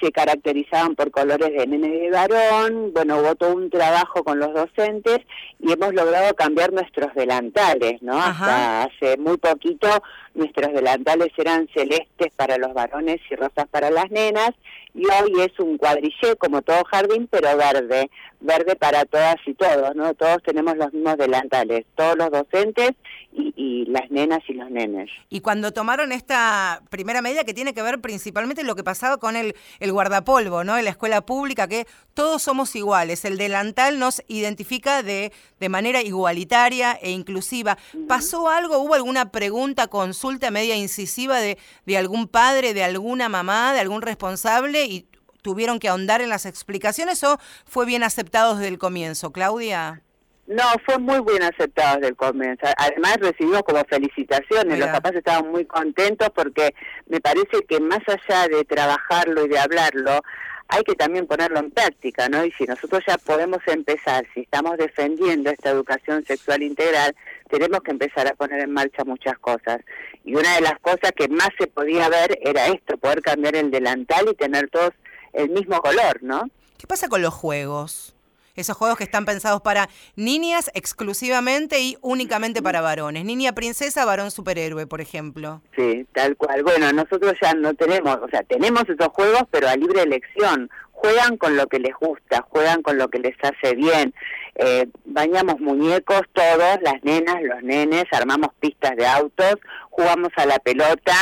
se 0.00 0.12
caracterizaban 0.12 0.94
por 0.94 1.10
colores 1.10 1.52
de 1.52 1.66
nene 1.66 1.88
y 1.88 2.00
de 2.00 2.10
varón, 2.10 2.92
bueno, 2.92 3.18
hubo 3.18 3.34
todo 3.34 3.54
un 3.54 3.70
trabajo 3.70 4.24
con 4.24 4.38
los 4.38 4.52
docentes 4.52 5.20
y 5.58 5.72
hemos 5.72 5.94
logrado 5.94 6.34
cambiar 6.34 6.72
nuestros 6.72 7.14
delantales, 7.14 8.02
¿no? 8.02 8.18
Hasta 8.18 8.84
hace 8.84 9.16
muy 9.16 9.38
poquito 9.38 9.88
nuestros 10.36 10.72
delantales 10.72 11.32
eran 11.36 11.66
celestes 11.74 12.32
para 12.36 12.58
los 12.58 12.74
varones 12.74 13.20
y 13.30 13.34
rosas 13.34 13.66
para 13.70 13.90
las 13.90 14.10
nenas 14.10 14.50
y 14.94 15.04
hoy 15.04 15.42
es 15.42 15.58
un 15.58 15.76
cuadrillé 15.76 16.36
como 16.38 16.62
todo 16.62 16.82
jardín, 16.84 17.28
pero 17.30 17.54
verde, 17.56 18.10
verde 18.40 18.76
para 18.76 19.04
todas 19.04 19.36
y 19.44 19.52
todos, 19.52 19.94
¿no? 19.94 20.14
Todos 20.14 20.42
tenemos 20.42 20.76
los 20.76 20.92
mismos 20.92 21.18
delantales, 21.18 21.84
todos 21.94 22.16
los 22.16 22.30
docentes 22.30 22.92
y, 23.32 23.84
las 23.86 24.10
nenas 24.10 24.40
y 24.48 24.54
los 24.54 24.70
nenes. 24.70 25.10
Y 25.28 25.40
cuando 25.40 25.72
tomaron 25.72 26.12
esta 26.12 26.82
primera 26.90 27.22
medida 27.22 27.44
que 27.44 27.54
tiene 27.54 27.74
que 27.74 27.82
ver 27.82 28.00
principalmente 28.00 28.64
lo 28.64 28.74
que 28.74 28.82
pasaba 28.82 29.18
con 29.18 29.36
el, 29.36 29.54
el 29.80 29.92
guardapolvo, 29.92 30.64
¿no? 30.64 30.76
En 30.76 30.84
la 30.84 30.90
escuela 30.90 31.24
pública, 31.24 31.68
que 31.68 31.86
todos 32.14 32.42
somos 32.42 32.74
iguales, 32.74 33.24
el 33.24 33.36
delantal 33.36 33.98
nos 33.98 34.22
identifica 34.28 35.02
de, 35.02 35.32
de 35.60 35.68
manera 35.68 36.02
igualitaria 36.02 36.98
e 37.00 37.10
inclusiva. 37.10 37.76
¿Pasó 38.08 38.48
algo? 38.48 38.78
¿Hubo 38.78 38.94
alguna 38.94 39.30
pregunta, 39.30 39.88
consulta 39.88 40.25
media 40.50 40.76
incisiva 40.76 41.38
de, 41.38 41.58
de 41.86 41.96
algún 41.96 42.28
padre, 42.28 42.74
de 42.74 42.84
alguna 42.84 43.28
mamá, 43.28 43.72
de 43.72 43.80
algún 43.80 44.02
responsable 44.02 44.84
y 44.84 45.06
tuvieron 45.42 45.78
que 45.78 45.88
ahondar 45.88 46.20
en 46.20 46.28
las 46.28 46.44
explicaciones 46.44 47.22
o 47.22 47.38
fue 47.64 47.86
bien 47.86 48.02
aceptado 48.02 48.56
desde 48.56 48.68
el 48.68 48.78
comienzo, 48.78 49.30
Claudia? 49.32 50.02
No, 50.46 50.64
fue 50.84 50.98
muy 50.98 51.20
bien 51.20 51.42
aceptado 51.42 51.96
desde 51.96 52.08
el 52.08 52.16
comienzo. 52.16 52.66
Además 52.76 53.16
recibimos 53.18 53.62
como 53.62 53.82
felicitaciones, 53.84 54.78
los 54.78 54.88
papás 54.88 55.14
estaban 55.14 55.50
muy 55.50 55.64
contentos 55.64 56.28
porque 56.34 56.74
me 57.06 57.20
parece 57.20 57.64
que 57.68 57.80
más 57.80 58.00
allá 58.08 58.48
de 58.48 58.64
trabajarlo 58.64 59.44
y 59.44 59.48
de 59.48 59.58
hablarlo, 59.58 60.20
hay 60.68 60.82
que 60.82 60.94
también 60.94 61.26
ponerlo 61.26 61.60
en 61.60 61.70
práctica, 61.70 62.28
¿no? 62.28 62.44
Y 62.44 62.52
si 62.52 62.64
nosotros 62.64 63.02
ya 63.06 63.18
podemos 63.18 63.60
empezar, 63.66 64.26
si 64.34 64.40
estamos 64.40 64.76
defendiendo 64.78 65.50
esta 65.50 65.70
educación 65.70 66.24
sexual 66.24 66.62
integral, 66.62 67.14
tenemos 67.50 67.80
que 67.80 67.90
empezar 67.90 68.26
a 68.26 68.34
poner 68.34 68.60
en 68.60 68.72
marcha 68.72 69.04
muchas 69.04 69.38
cosas. 69.38 69.78
Y 70.24 70.34
una 70.34 70.54
de 70.56 70.62
las 70.62 70.78
cosas 70.80 71.12
que 71.14 71.28
más 71.28 71.50
se 71.58 71.66
podía 71.66 72.08
ver 72.08 72.38
era 72.42 72.66
esto, 72.68 72.96
poder 72.98 73.22
cambiar 73.22 73.56
el 73.56 73.70
delantal 73.70 74.28
y 74.30 74.34
tener 74.34 74.68
todos 74.70 74.92
el 75.32 75.50
mismo 75.50 75.80
color, 75.80 76.22
¿no? 76.22 76.48
¿Qué 76.78 76.86
pasa 76.86 77.08
con 77.08 77.22
los 77.22 77.34
juegos? 77.34 78.14
Esos 78.56 78.74
juegos 78.74 78.96
que 78.96 79.04
están 79.04 79.26
pensados 79.26 79.60
para 79.60 79.90
niñas 80.16 80.70
exclusivamente 80.72 81.80
y 81.80 81.98
únicamente 82.00 82.62
para 82.62 82.80
varones. 82.80 83.24
Niña 83.26 83.52
princesa, 83.52 84.06
varón 84.06 84.30
superhéroe, 84.30 84.86
por 84.86 85.02
ejemplo. 85.02 85.60
Sí, 85.76 86.06
tal 86.14 86.36
cual. 86.36 86.62
Bueno, 86.62 86.90
nosotros 86.92 87.34
ya 87.40 87.52
no 87.52 87.74
tenemos, 87.74 88.16
o 88.16 88.28
sea, 88.28 88.42
tenemos 88.44 88.84
esos 88.88 89.08
juegos, 89.08 89.42
pero 89.50 89.68
a 89.68 89.76
libre 89.76 90.02
elección. 90.02 90.70
Juegan 91.06 91.36
con 91.36 91.56
lo 91.56 91.68
que 91.68 91.78
les 91.78 91.94
gusta, 91.94 92.44
juegan 92.48 92.82
con 92.82 92.98
lo 92.98 93.08
que 93.08 93.20
les 93.20 93.36
hace 93.40 93.76
bien. 93.76 94.12
Eh, 94.56 94.88
bañamos 95.04 95.60
muñecos 95.60 96.22
todos, 96.32 96.78
las 96.82 97.00
nenas, 97.04 97.36
los 97.42 97.62
nenes, 97.62 98.06
armamos 98.10 98.50
pistas 98.58 98.96
de 98.96 99.06
autos, 99.06 99.54
jugamos 99.90 100.30
a 100.34 100.46
la 100.46 100.58
pelota, 100.58 101.14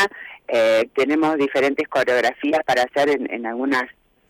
eh, 0.48 0.88
tenemos 0.94 1.36
diferentes 1.36 1.86
coreografías 1.88 2.60
para 2.64 2.84
hacer 2.84 3.10
en, 3.10 3.30
en 3.30 3.44
algunos 3.44 3.82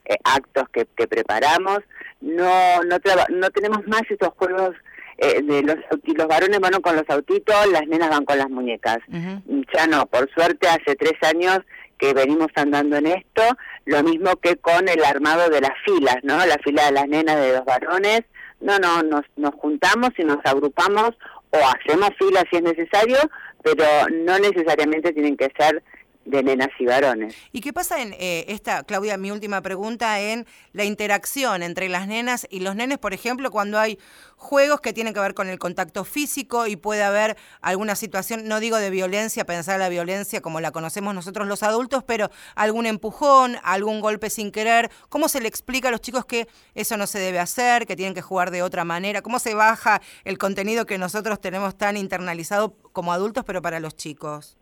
eh, 0.06 0.16
actos 0.24 0.68
que, 0.70 0.86
que, 0.96 1.06
preparamos. 1.06 1.78
No, 2.20 2.82
no, 2.82 2.96
no 3.28 3.50
tenemos 3.50 3.86
más 3.86 4.02
esos 4.10 4.30
juegos 4.36 4.74
eh, 5.18 5.40
de 5.40 5.62
los 5.62 5.76
los 6.04 6.26
varones 6.26 6.58
van 6.58 6.80
con 6.80 6.96
los 6.96 7.08
autitos, 7.08 7.66
las 7.70 7.86
nenas 7.86 8.10
van 8.10 8.24
con 8.24 8.38
las 8.38 8.50
muñecas. 8.50 8.98
Ya 9.72 9.86
no, 9.86 10.06
por 10.06 10.28
suerte 10.32 10.66
hace 10.68 10.96
tres 10.96 11.14
años 11.22 11.60
que 11.98 12.14
venimos 12.14 12.48
andando 12.54 12.96
en 12.96 13.06
esto, 13.06 13.42
lo 13.84 14.02
mismo 14.02 14.36
que 14.36 14.56
con 14.56 14.88
el 14.88 15.04
armado 15.04 15.48
de 15.50 15.60
las 15.60 15.72
filas, 15.84 16.16
¿no? 16.22 16.44
La 16.46 16.58
fila 16.64 16.86
de 16.86 16.92
las 16.92 17.08
nenas 17.08 17.36
de 17.36 17.52
los 17.52 17.64
varones. 17.64 18.22
No, 18.60 18.78
no, 18.78 19.02
nos, 19.02 19.22
nos 19.36 19.54
juntamos 19.56 20.10
y 20.16 20.24
nos 20.24 20.38
agrupamos 20.44 21.10
o 21.50 21.58
hacemos 21.58 22.10
filas 22.18 22.44
si 22.50 22.56
es 22.56 22.62
necesario, 22.62 23.18
pero 23.62 23.84
no 24.10 24.38
necesariamente 24.38 25.12
tienen 25.12 25.36
que 25.36 25.52
ser 25.58 25.82
de 26.24 26.42
nenas 26.42 26.70
y 26.78 26.86
varones. 26.86 27.34
¿Y 27.52 27.60
qué 27.60 27.72
pasa 27.72 28.00
en 28.00 28.14
eh, 28.14 28.46
esta, 28.48 28.82
Claudia, 28.84 29.16
mi 29.16 29.30
última 29.30 29.60
pregunta, 29.62 30.20
en 30.20 30.46
la 30.72 30.84
interacción 30.84 31.62
entre 31.62 31.88
las 31.88 32.06
nenas 32.06 32.46
y 32.50 32.60
los 32.60 32.76
nenes, 32.76 32.98
por 32.98 33.14
ejemplo, 33.14 33.50
cuando 33.50 33.78
hay 33.78 33.98
juegos 34.36 34.80
que 34.80 34.92
tienen 34.92 35.14
que 35.14 35.20
ver 35.20 35.34
con 35.34 35.48
el 35.48 35.58
contacto 35.58 36.04
físico 36.04 36.66
y 36.66 36.76
puede 36.76 37.02
haber 37.02 37.36
alguna 37.60 37.94
situación, 37.94 38.46
no 38.46 38.60
digo 38.60 38.76
de 38.76 38.90
violencia, 38.90 39.46
pensar 39.46 39.78
la 39.78 39.88
violencia 39.88 40.40
como 40.40 40.60
la 40.60 40.70
conocemos 40.70 41.14
nosotros 41.14 41.46
los 41.46 41.62
adultos, 41.62 42.04
pero 42.04 42.30
algún 42.54 42.86
empujón, 42.86 43.56
algún 43.62 44.00
golpe 44.00 44.30
sin 44.30 44.50
querer, 44.50 44.90
¿cómo 45.08 45.28
se 45.28 45.40
le 45.40 45.48
explica 45.48 45.88
a 45.88 45.90
los 45.90 46.00
chicos 46.00 46.24
que 46.24 46.48
eso 46.74 46.96
no 46.96 47.06
se 47.06 47.18
debe 47.18 47.38
hacer, 47.38 47.86
que 47.86 47.96
tienen 47.96 48.14
que 48.14 48.22
jugar 48.22 48.50
de 48.50 48.62
otra 48.62 48.84
manera? 48.84 49.22
¿Cómo 49.22 49.38
se 49.38 49.54
baja 49.54 50.00
el 50.24 50.38
contenido 50.38 50.86
que 50.86 50.98
nosotros 50.98 51.40
tenemos 51.40 51.76
tan 51.76 51.96
internalizado 51.96 52.76
como 52.92 53.12
adultos, 53.12 53.44
pero 53.46 53.62
para 53.62 53.80
los 53.80 53.96
chicos? 53.96 54.58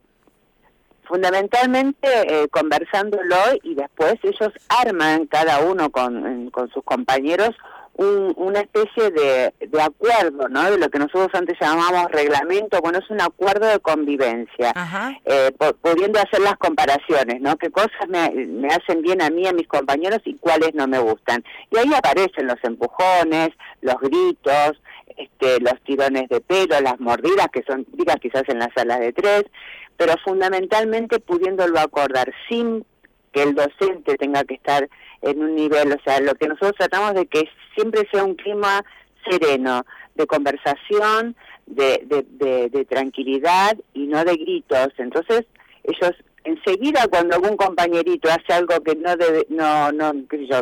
Fundamentalmente 1.04 2.08
eh, 2.08 2.48
conversándolo 2.48 3.36
y 3.62 3.74
después 3.74 4.14
ellos 4.22 4.52
arman 4.68 5.26
cada 5.26 5.60
uno 5.60 5.90
con, 5.90 6.50
con 6.50 6.70
sus 6.70 6.82
compañeros 6.84 7.50
una 7.94 8.60
especie 8.60 9.10
de, 9.10 9.54
de, 9.60 9.82
acuerdo, 9.82 10.48
¿no? 10.48 10.70
De 10.70 10.78
lo 10.78 10.88
que 10.88 10.98
nosotros 10.98 11.28
antes 11.34 11.58
llamábamos 11.60 12.10
reglamento, 12.10 12.80
bueno, 12.80 12.98
es 12.98 13.10
un 13.10 13.20
acuerdo 13.20 13.66
de 13.66 13.80
convivencia, 13.80 14.72
eh, 15.24 15.52
pudiendo 15.82 16.18
hacer 16.18 16.40
las 16.40 16.56
comparaciones, 16.56 17.40
¿no? 17.40 17.56
¿Qué 17.56 17.70
cosas 17.70 18.08
me, 18.08 18.30
me, 18.30 18.68
hacen 18.68 19.02
bien 19.02 19.20
a 19.20 19.30
mí, 19.30 19.46
a 19.46 19.52
mis 19.52 19.68
compañeros 19.68 20.20
y 20.24 20.36
cuáles 20.36 20.74
no 20.74 20.86
me 20.88 20.98
gustan? 20.98 21.44
Y 21.70 21.78
ahí 21.78 21.92
aparecen 21.94 22.46
los 22.46 22.62
empujones, 22.62 23.50
los 23.82 23.96
gritos, 24.00 24.81
este, 25.16 25.60
los 25.60 25.80
tirones 25.84 26.28
de 26.28 26.40
pelo, 26.40 26.80
las 26.80 27.00
mordidas, 27.00 27.48
que 27.52 27.62
son 27.62 27.84
típicas 27.84 28.16
quizás 28.20 28.44
en 28.48 28.58
las 28.58 28.72
salas 28.74 29.00
de 29.00 29.12
tres, 29.12 29.44
pero 29.96 30.14
fundamentalmente 30.24 31.20
pudiéndolo 31.20 31.78
acordar 31.80 32.32
sin 32.48 32.84
que 33.32 33.42
el 33.42 33.54
docente 33.54 34.16
tenga 34.16 34.44
que 34.44 34.54
estar 34.54 34.88
en 35.22 35.42
un 35.42 35.54
nivel, 35.54 35.92
o 35.92 36.02
sea, 36.04 36.20
lo 36.20 36.34
que 36.34 36.48
nosotros 36.48 36.74
tratamos 36.76 37.14
de 37.14 37.26
que 37.26 37.48
siempre 37.74 38.06
sea 38.10 38.24
un 38.24 38.34
clima 38.34 38.84
sereno, 39.28 39.84
de 40.14 40.26
conversación, 40.26 41.36
de, 41.66 42.02
de, 42.06 42.68
de, 42.68 42.84
tranquilidad 42.84 43.76
y 43.94 44.06
no 44.06 44.24
de 44.24 44.34
gritos. 44.34 44.88
Entonces, 44.98 45.44
ellos 45.84 46.12
enseguida 46.44 47.06
cuando 47.08 47.36
algún 47.36 47.56
compañerito 47.56 48.28
hace 48.28 48.52
algo 48.52 48.80
que 48.82 48.96
no 48.96 49.16
debe, 49.16 49.46
no, 49.48 49.92
no, 49.92 50.12
qué 50.28 50.46
yo, 50.46 50.60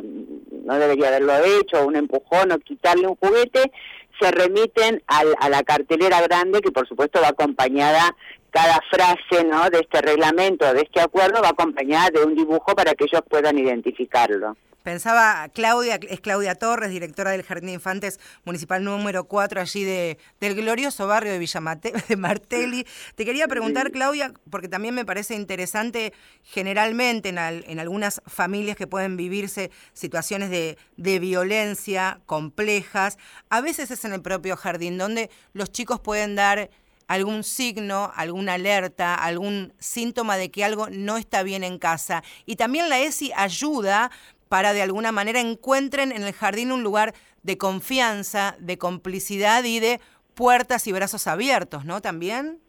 no 0.65 0.75
debería 0.79 1.09
haberlo 1.09 1.33
hecho, 1.39 1.87
un 1.87 1.97
empujón 1.97 2.53
o 2.53 2.59
quitarle 2.59 3.07
un 3.07 3.17
juguete, 3.17 3.73
se 4.21 4.31
remiten 4.31 5.03
al, 5.07 5.35
a 5.41 5.49
la 5.49 5.63
cartelera 5.63 6.21
grande 6.21 6.61
que 6.61 6.71
por 6.71 6.87
supuesto 6.87 7.21
va 7.21 7.29
acompañada 7.29 8.15
cada 8.51 8.81
frase 8.91 9.45
¿no? 9.45 9.71
de 9.71 9.81
este 9.81 10.01
reglamento, 10.01 10.73
de 10.73 10.83
este 10.83 11.01
acuerdo, 11.01 11.43
va 11.43 11.49
acompañada 11.49 12.11
de 12.11 12.25
un 12.25 12.35
dibujo 12.35 12.75
para 12.75 12.95
que 12.95 13.05
ellos 13.05 13.23
puedan 13.29 13.59
identificarlo. 13.59 14.57
Pensaba, 14.83 15.47
Claudia, 15.53 16.01
es 16.09 16.21
Claudia 16.21 16.55
Torres, 16.55 16.91
directora 16.91 17.33
del 17.33 17.43
Jardín 17.43 17.67
de 17.67 17.73
Infantes 17.75 18.19
Municipal 18.45 18.83
número 18.83 19.25
4, 19.25 19.61
allí 19.61 19.85
de, 19.85 20.17
del 20.41 20.55
glorioso 20.55 21.07
barrio 21.07 21.33
de 21.33 21.39
Villa 21.39 21.61
de 22.09 22.17
Martelli. 22.17 22.87
Te 23.15 23.27
quería 23.27 23.47
preguntar, 23.47 23.91
Claudia, 23.91 24.33
porque 24.49 24.69
también 24.69 24.95
me 24.95 25.05
parece 25.05 25.35
interesante, 25.35 26.15
generalmente 26.43 27.29
en, 27.29 27.39
en 27.39 27.79
algunas 27.79 28.23
familias 28.27 28.75
que 28.75 28.87
pueden 28.87 29.19
vivirse 29.19 29.71
situaciones 29.93 30.49
de, 30.49 30.79
de 30.97 31.19
violencia 31.19 32.21
complejas, 32.25 33.19
a 33.51 33.61
veces 33.61 33.91
es 33.91 34.07
en 34.07 34.15
el 34.15 34.23
propio 34.23 34.57
jardín, 34.57 34.97
donde 34.97 35.29
los 35.53 35.71
chicos 35.71 36.01
pueden 36.01 36.37
dar 36.37 36.71
algún 37.11 37.43
signo, 37.43 38.13
alguna 38.15 38.55
alerta, 38.55 39.17
algún 39.17 39.73
síntoma 39.81 40.37
de 40.37 40.53
que 40.53 40.65
algo 40.65 40.87
no 40.91 41.17
está 41.17 41.43
bien 41.43 41.65
en 41.65 41.81
casa. 41.81 42.23
Y 42.47 42.55
también 42.55 42.89
la 42.89 43.01
ESI 43.01 43.33
ayuda 43.35 44.13
para 44.49 44.73
de 44.73 44.83
alguna 44.83 45.11
manera 45.11 45.41
encuentren 45.41 46.13
en 46.13 46.23
el 46.23 46.33
jardín 46.33 46.71
un 46.71 46.85
lugar 46.85 47.13
de 47.43 47.59
confianza, 47.59 48.55
de 48.61 48.79
complicidad 48.79 49.65
y 49.65 49.81
de 49.81 50.01
puertas 50.35 50.87
y 50.87 50.93
brazos 50.93 51.27
abiertos, 51.27 51.85
¿no? 51.85 52.01
También. 52.01 52.61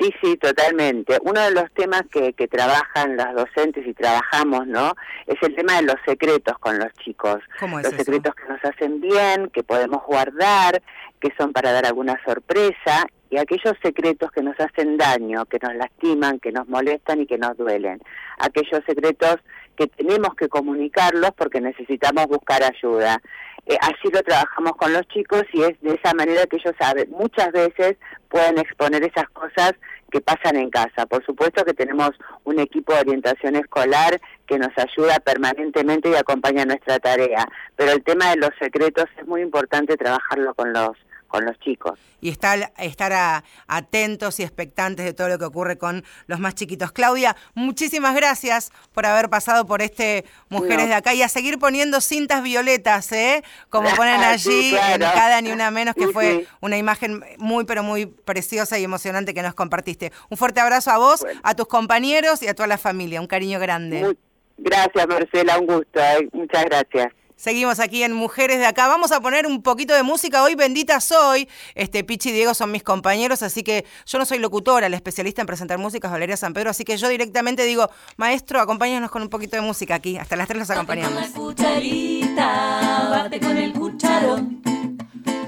Sí, 0.00 0.10
sí, 0.22 0.38
totalmente. 0.38 1.18
Uno 1.20 1.42
de 1.42 1.50
los 1.50 1.70
temas 1.74 2.04
que, 2.10 2.32
que 2.32 2.48
trabajan 2.48 3.18
las 3.18 3.34
docentes 3.34 3.86
y 3.86 3.92
trabajamos, 3.92 4.66
¿no? 4.68 4.94
Es 5.26 5.36
el 5.42 5.54
tema 5.54 5.76
de 5.76 5.82
los 5.82 5.96
secretos 6.06 6.58
con 6.60 6.78
los 6.78 6.90
chicos. 6.94 7.40
¿Cómo 7.58 7.78
es 7.78 7.84
los 7.84 7.94
secretos 7.94 8.34
que 8.34 8.50
nos 8.50 8.64
hacen 8.64 9.02
bien, 9.02 9.50
que 9.50 9.62
podemos 9.62 10.02
guardar, 10.06 10.80
que 11.20 11.30
son 11.36 11.52
para 11.52 11.72
dar 11.72 11.84
alguna 11.84 12.18
sorpresa, 12.24 13.06
y 13.30 13.38
aquellos 13.38 13.74
secretos 13.80 14.30
que 14.32 14.42
nos 14.42 14.58
hacen 14.58 14.96
daño, 14.96 15.46
que 15.46 15.58
nos 15.62 15.74
lastiman, 15.76 16.40
que 16.40 16.50
nos 16.50 16.68
molestan 16.68 17.20
y 17.20 17.26
que 17.26 17.38
nos 17.38 17.56
duelen. 17.56 18.00
Aquellos 18.38 18.82
secretos 18.84 19.36
que 19.76 19.86
tenemos 19.86 20.34
que 20.34 20.48
comunicarlos 20.48 21.30
porque 21.36 21.60
necesitamos 21.60 22.26
buscar 22.26 22.62
ayuda. 22.62 23.22
Eh, 23.66 23.78
así 23.80 24.10
lo 24.12 24.22
trabajamos 24.22 24.72
con 24.72 24.92
los 24.92 25.06
chicos 25.08 25.44
y 25.52 25.62
es 25.62 25.80
de 25.80 25.94
esa 25.94 26.12
manera 26.14 26.44
que 26.46 26.56
ellos 26.56 26.74
saben, 26.78 27.10
muchas 27.10 27.52
veces 27.52 27.96
pueden 28.28 28.58
exponer 28.58 29.04
esas 29.04 29.28
cosas 29.30 29.74
que 30.10 30.20
pasan 30.20 30.56
en 30.56 30.70
casa. 30.70 31.06
Por 31.06 31.24
supuesto 31.24 31.64
que 31.64 31.72
tenemos 31.72 32.10
un 32.44 32.58
equipo 32.58 32.92
de 32.92 33.00
orientación 33.00 33.54
escolar 33.54 34.20
que 34.46 34.58
nos 34.58 34.76
ayuda 34.76 35.20
permanentemente 35.20 36.10
y 36.10 36.14
acompaña 36.16 36.64
nuestra 36.64 36.98
tarea, 36.98 37.46
pero 37.76 37.92
el 37.92 38.02
tema 38.02 38.30
de 38.30 38.36
los 38.38 38.50
secretos 38.58 39.04
es 39.18 39.26
muy 39.26 39.42
importante 39.42 39.96
trabajarlo 39.96 40.52
con 40.54 40.72
los 40.72 40.96
con 41.30 41.44
los 41.44 41.58
chicos. 41.60 41.98
Y 42.20 42.28
estar, 42.28 42.72
estar 42.76 43.44
atentos 43.66 44.40
y 44.40 44.42
expectantes 44.42 45.06
de 45.06 45.14
todo 45.14 45.28
lo 45.28 45.38
que 45.38 45.44
ocurre 45.46 45.78
con 45.78 46.04
los 46.26 46.40
más 46.40 46.54
chiquitos. 46.54 46.92
Claudia, 46.92 47.36
muchísimas 47.54 48.14
gracias 48.14 48.72
por 48.92 49.06
haber 49.06 49.30
pasado 49.30 49.64
por 49.64 49.80
este 49.80 50.26
Mujeres 50.48 50.88
de 50.88 50.94
Acá 50.94 51.14
y 51.14 51.22
a 51.22 51.28
seguir 51.28 51.58
poniendo 51.58 52.00
cintas 52.00 52.42
violetas, 52.42 53.10
¿eh? 53.12 53.42
Como 53.70 53.88
ponen 53.96 54.20
allí 54.20 54.74
en 54.74 55.00
cada 55.00 55.40
ni 55.40 55.52
una 55.52 55.70
menos, 55.70 55.94
que 55.94 56.08
fue 56.08 56.46
una 56.60 56.76
imagen 56.76 57.24
muy, 57.38 57.64
pero 57.64 57.82
muy 57.82 58.06
preciosa 58.06 58.78
y 58.78 58.84
emocionante 58.84 59.32
que 59.32 59.42
nos 59.42 59.54
compartiste. 59.54 60.12
Un 60.28 60.36
fuerte 60.36 60.60
abrazo 60.60 60.90
a 60.90 60.98
vos, 60.98 61.24
a 61.42 61.54
tus 61.54 61.68
compañeros 61.68 62.42
y 62.42 62.48
a 62.48 62.54
toda 62.54 62.66
la 62.66 62.78
familia. 62.78 63.20
Un 63.20 63.28
cariño 63.28 63.60
grande. 63.60 64.16
gracias, 64.58 65.06
Marcela, 65.06 65.58
un 65.58 65.66
gusto. 65.66 66.00
¿eh? 66.00 66.28
Muchas 66.32 66.64
gracias. 66.64 67.19
Seguimos 67.40 67.80
aquí 67.80 68.02
en 68.02 68.12
Mujeres 68.12 68.58
de 68.58 68.66
Acá. 68.66 68.86
Vamos 68.86 69.12
a 69.12 69.20
poner 69.22 69.46
un 69.46 69.62
poquito 69.62 69.94
de 69.94 70.02
música. 70.02 70.42
Hoy 70.42 70.56
bendita 70.56 71.00
soy. 71.00 71.48
Este 71.74 72.04
Pichi 72.04 72.28
y 72.28 72.32
Diego 72.32 72.52
son 72.52 72.70
mis 72.70 72.82
compañeros, 72.82 73.42
así 73.42 73.62
que 73.62 73.86
yo 74.04 74.18
no 74.18 74.26
soy 74.26 74.38
locutora, 74.40 74.90
la 74.90 74.96
especialista 74.96 75.40
en 75.40 75.46
presentar 75.46 75.78
música 75.78 76.08
es 76.08 76.12
Valeria 76.12 76.36
San 76.36 76.52
Pedro, 76.52 76.68
así 76.68 76.84
que 76.84 76.98
yo 76.98 77.08
directamente 77.08 77.64
digo, 77.64 77.88
maestro, 78.18 78.60
acompáñanos 78.60 79.10
con 79.10 79.22
un 79.22 79.30
poquito 79.30 79.56
de 79.56 79.62
música 79.62 79.94
aquí. 79.94 80.18
Hasta 80.18 80.36
las 80.36 80.48
tres 80.48 80.58
nos 80.58 80.68
acompañamos. 80.68 81.14
Bate 81.14 81.32
con 81.32 81.32
la 81.32 81.48
cucharita, 81.48 83.08
bate 83.08 83.40
con 83.40 83.56
el 83.56 83.72
cucharón. 83.72 84.62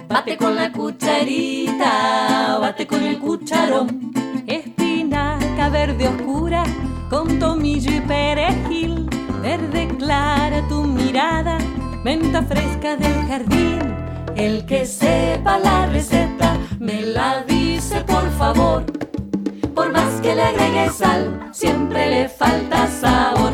Bate 0.09 0.37
con 0.39 0.57
la 0.57 0.73
cucharita, 0.73 2.59
bate 2.59 2.87
con 2.87 3.03
el 3.03 3.19
cucharón. 3.19 4.13
Espinaca 4.47 5.69
verde 5.69 6.09
oscura, 6.09 6.65
con 7.11 7.39
tomillo 7.39 7.93
y 7.93 8.01
perejil. 8.01 9.22
Verde 9.43 9.89
clara 9.99 10.63
tu 10.69 10.85
mirada 10.85 11.59
menta 12.05 12.43
fresca 12.43 12.97
del 12.97 13.27
jardín. 13.27 13.81
El 14.37 14.65
que 14.67 14.87
sepa 14.87 15.59
la 15.59 15.87
receta 15.87 16.57
me 16.79 17.03
la 17.03 17.43
dice 17.43 18.03
por 18.03 18.31
favor. 18.39 18.85
Por 19.75 19.93
más 19.93 20.21
que 20.21 20.37
le 20.37 20.43
agregue 20.43 20.91
sal, 20.91 21.51
siempre 21.51 22.09
le 22.09 22.29
falta 22.29 22.87
sabor. 22.87 23.53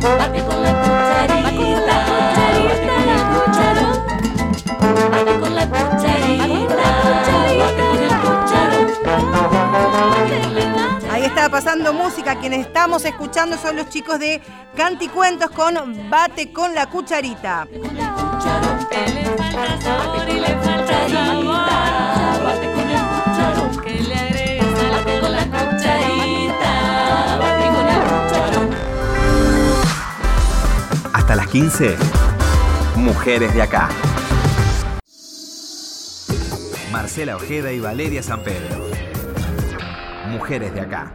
Bate 0.00 0.44
con 0.44 0.62
la 0.62 0.72
cucharita, 0.80 1.96
bate 2.34 2.76
con 2.86 3.08
el 3.08 3.22
cucharón. 3.32 3.98
Bate 5.10 5.34
con 5.40 5.52
la 5.54 5.64
cucharita, 5.66 6.86
bate 7.58 7.82
con 7.88 7.98
el 8.02 8.14
cucharón. 8.22 8.86
Ahí 11.10 11.24
está 11.24 11.48
pasando 11.48 11.92
música. 11.92 12.36
Quienes 12.36 12.60
estamos 12.66 13.04
escuchando 13.04 13.56
son 13.56 13.74
los 13.76 13.88
chicos 13.88 14.20
de 14.20 14.40
Canticuentos 14.76 15.50
con 15.50 15.74
Bate 16.08 16.52
con 16.52 16.74
la 16.74 16.86
cucharita. 16.86 17.66
Que 17.70 17.78
le 17.78 19.24
falta 19.52 19.80
sabor 19.82 20.28
y 20.28 20.40
le 20.40 20.56
falta 20.56 21.08
sabor. 21.08 21.67
15. 31.52 31.96
Mujeres 32.96 33.54
de 33.54 33.62
acá. 33.62 33.88
Marcela 36.92 37.36
Ojeda 37.36 37.72
y 37.72 37.80
Valeria 37.80 38.22
San 38.22 38.42
Pedro. 38.42 38.86
Mujeres 40.26 40.74
de 40.74 40.80
acá. 40.82 41.14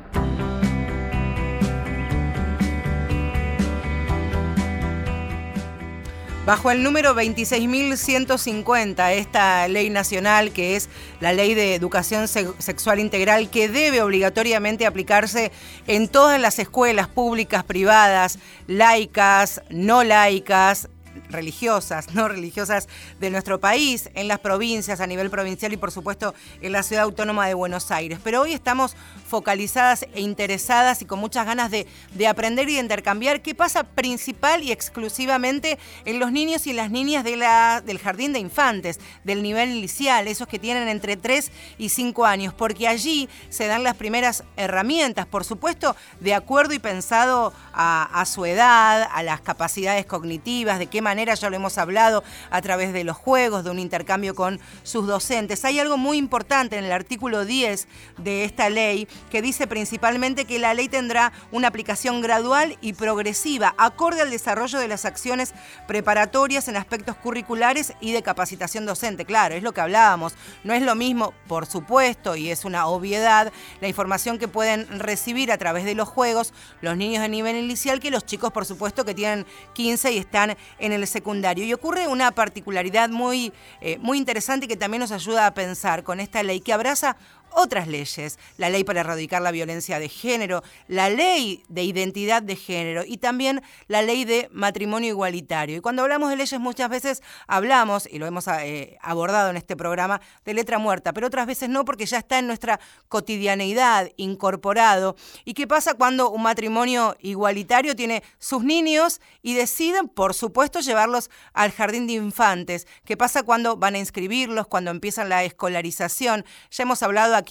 Bajo 6.47 6.71
el 6.71 6.83
número 6.83 7.15
26.150, 7.15 9.13
esta 9.13 9.67
ley 9.69 9.89
nacional 9.89 10.51
que 10.51 10.75
es 10.75 10.89
la 11.23 11.31
ley 11.31 11.53
de 11.53 11.73
educación 11.73 12.27
sexual 12.27 12.99
integral 12.99 13.49
que 13.49 13.69
debe 13.69 14.01
obligatoriamente 14.01 14.85
aplicarse 14.85 15.53
en 15.87 16.09
todas 16.09 16.37
las 16.39 16.59
escuelas 16.59 17.07
públicas, 17.07 17.63
privadas, 17.63 18.39
laicas, 18.67 19.61
no 19.69 20.03
laicas, 20.03 20.89
religiosas, 21.33 22.13
no 22.13 22.27
religiosas 22.29 22.87
de 23.19 23.29
nuestro 23.29 23.59
país, 23.59 24.09
en 24.13 24.27
las 24.27 24.39
provincias, 24.39 25.01
a 25.01 25.07
nivel 25.07 25.29
provincial 25.29 25.73
y 25.73 25.77
por 25.77 25.91
supuesto 25.91 26.33
en 26.61 26.71
la 26.71 26.83
ciudad 26.83 27.03
autónoma 27.03 27.47
de 27.47 27.53
Buenos 27.53 27.91
Aires. 27.91 28.19
Pero 28.23 28.41
hoy 28.41 28.53
estamos 28.53 28.95
focalizadas 29.27 30.05
e 30.13 30.21
interesadas 30.21 31.01
y 31.01 31.05
con 31.05 31.19
muchas 31.19 31.45
ganas 31.45 31.71
de, 31.71 31.87
aprender 32.27 32.69
y 32.69 32.75
de 32.75 32.81
intercambiar 32.81 33.41
qué 33.41 33.53
pasa 33.53 33.83
principal 33.83 34.63
y 34.63 34.71
exclusivamente 34.71 35.77
en 36.05 36.19
los 36.19 36.31
niños 36.31 36.67
y 36.67 36.73
las 36.73 36.89
niñas 36.91 37.23
de 37.23 37.35
la, 37.35 37.81
del 37.81 37.99
jardín 37.99 38.31
de 38.33 38.39
infantes, 38.39 38.99
del 39.23 39.43
nivel 39.43 39.71
inicial, 39.71 40.27
esos 40.27 40.47
que 40.47 40.59
tienen 40.59 40.87
entre 40.87 41.17
3 41.17 41.51
y 41.77 41.89
5 41.89 42.25
años, 42.25 42.53
porque 42.53 42.87
allí 42.87 43.27
se 43.49 43.67
dan 43.67 43.83
las 43.83 43.95
primeras 43.95 44.43
herramientas, 44.55 45.25
por 45.25 45.43
supuesto, 45.43 45.95
de 46.19 46.33
acuerdo 46.33 46.73
y 46.73 46.79
pensado 46.79 47.53
a 47.73 48.23
su 48.27 48.45
edad, 48.45 49.09
a 49.11 49.23
las 49.23 49.41
capacidades 49.41 50.05
cognitivas, 50.05 50.79
de 50.79 50.87
qué 50.87 51.01
manera, 51.01 51.22
ya 51.31 51.49
lo 51.49 51.55
hemos 51.55 51.77
hablado, 51.77 52.23
a 52.49 52.61
través 52.61 52.91
de 52.91 53.03
los 53.03 53.15
juegos, 53.15 53.63
de 53.63 53.69
un 53.69 53.79
intercambio 53.79 54.35
con 54.35 54.59
sus 54.83 55.07
docentes. 55.07 55.63
Hay 55.63 55.79
algo 55.79 55.97
muy 55.97 56.17
importante 56.17 56.77
en 56.77 56.83
el 56.83 56.91
artículo 56.91 57.45
10 57.45 57.87
de 58.17 58.43
esta 58.43 58.69
ley 58.69 59.07
que 59.31 59.41
dice 59.41 59.67
principalmente 59.67 60.45
que 60.45 60.59
la 60.59 60.73
ley 60.73 60.89
tendrá 60.89 61.31
una 61.51 61.69
aplicación 61.69 62.21
gradual 62.21 62.77
y 62.81 62.93
progresiva, 62.93 63.73
acorde 63.77 64.21
al 64.21 64.31
desarrollo 64.31 64.79
de 64.79 64.87
las 64.87 65.05
acciones 65.05 65.53
preparatorias 65.87 66.67
en 66.67 66.75
aspectos 66.75 67.15
curriculares 67.15 67.93
y 68.01 68.11
de 68.11 68.23
capacitación 68.23 68.85
docente. 68.85 69.25
Claro, 69.25 69.55
es 69.55 69.63
lo 69.63 69.73
que 69.73 69.81
hablábamos. 69.81 70.33
No 70.63 70.73
es 70.73 70.81
lo 70.81 70.95
mismo, 70.95 71.33
por 71.47 71.65
supuesto, 71.65 72.35
y 72.35 72.49
es 72.49 72.65
una 72.65 72.87
obviedad, 72.87 73.51
la 73.79 73.87
información 73.87 74.37
que 74.37 74.47
pueden 74.47 74.99
recibir 74.99 75.51
a 75.51 75.57
través 75.57 75.85
de 75.85 75.95
los 75.95 76.09
juegos 76.09 76.53
los 76.81 76.97
niños 76.97 77.21
de 77.21 77.29
nivel 77.29 77.55
inicial 77.55 77.99
que 77.99 78.11
los 78.11 78.25
chicos, 78.25 78.51
por 78.51 78.65
supuesto, 78.65 79.05
que 79.05 79.13
tienen 79.13 79.45
15 79.73 80.11
y 80.11 80.17
están 80.17 80.57
en 80.79 80.91
el 80.91 81.02
secundario. 81.07 81.65
Y 81.65 81.73
ocurre 81.73 82.07
una 82.07 82.31
particularidad 82.31 83.09
muy, 83.09 83.53
eh, 83.81 83.97
muy 83.99 84.17
interesante 84.17 84.67
que 84.67 84.77
también 84.77 85.01
nos 85.01 85.11
ayuda 85.11 85.47
a 85.47 85.53
pensar 85.53 86.03
con 86.03 86.19
esta 86.19 86.43
ley 86.43 86.61
que 86.61 86.73
abraza 86.73 87.17
otras 87.55 87.87
leyes, 87.87 88.39
la 88.57 88.69
ley 88.69 88.83
para 88.83 89.01
erradicar 89.01 89.41
la 89.41 89.51
violencia 89.51 89.99
de 89.99 90.09
género, 90.09 90.63
la 90.87 91.09
ley 91.09 91.63
de 91.69 91.83
identidad 91.83 92.41
de 92.41 92.55
género 92.55 93.03
y 93.05 93.17
también 93.17 93.61
la 93.87 94.01
ley 94.01 94.25
de 94.25 94.49
matrimonio 94.51 95.09
igualitario. 95.09 95.77
Y 95.77 95.81
cuando 95.81 96.01
hablamos 96.01 96.29
de 96.29 96.37
leyes 96.37 96.59
muchas 96.59 96.89
veces 96.89 97.21
hablamos, 97.47 98.07
y 98.11 98.19
lo 98.19 98.25
hemos 98.25 98.47
eh, 98.47 98.97
abordado 99.01 99.49
en 99.49 99.57
este 99.57 99.75
programa, 99.75 100.21
de 100.45 100.53
letra 100.53 100.77
muerta, 100.79 101.13
pero 101.13 101.27
otras 101.27 101.47
veces 101.47 101.69
no 101.69 101.85
porque 101.85 102.05
ya 102.05 102.17
está 102.17 102.39
en 102.39 102.47
nuestra 102.47 102.79
cotidianeidad 103.09 104.09
incorporado. 104.17 105.15
¿Y 105.45 105.53
qué 105.53 105.67
pasa 105.67 105.93
cuando 105.93 106.29
un 106.29 106.43
matrimonio 106.43 107.15
igualitario 107.19 107.95
tiene 107.95 108.23
sus 108.39 108.63
niños 108.63 109.21
y 109.41 109.53
deciden, 109.53 110.07
por 110.07 110.33
supuesto, 110.33 110.79
llevarlos 110.79 111.29
al 111.53 111.71
jardín 111.71 112.07
de 112.07 112.13
infantes? 112.13 112.87
¿Qué 113.05 113.17
pasa 113.17 113.43
cuando 113.43 113.77
van 113.77 113.95
a 113.95 113.99
inscribirlos, 113.99 114.67
cuando 114.67 114.91
empiezan 114.91 115.29
la 115.29 115.43
escolarización? 115.43 116.45
Ya 116.71 116.83
hemos 116.83 117.03
hablado 117.03 117.35
aquí 117.35 117.42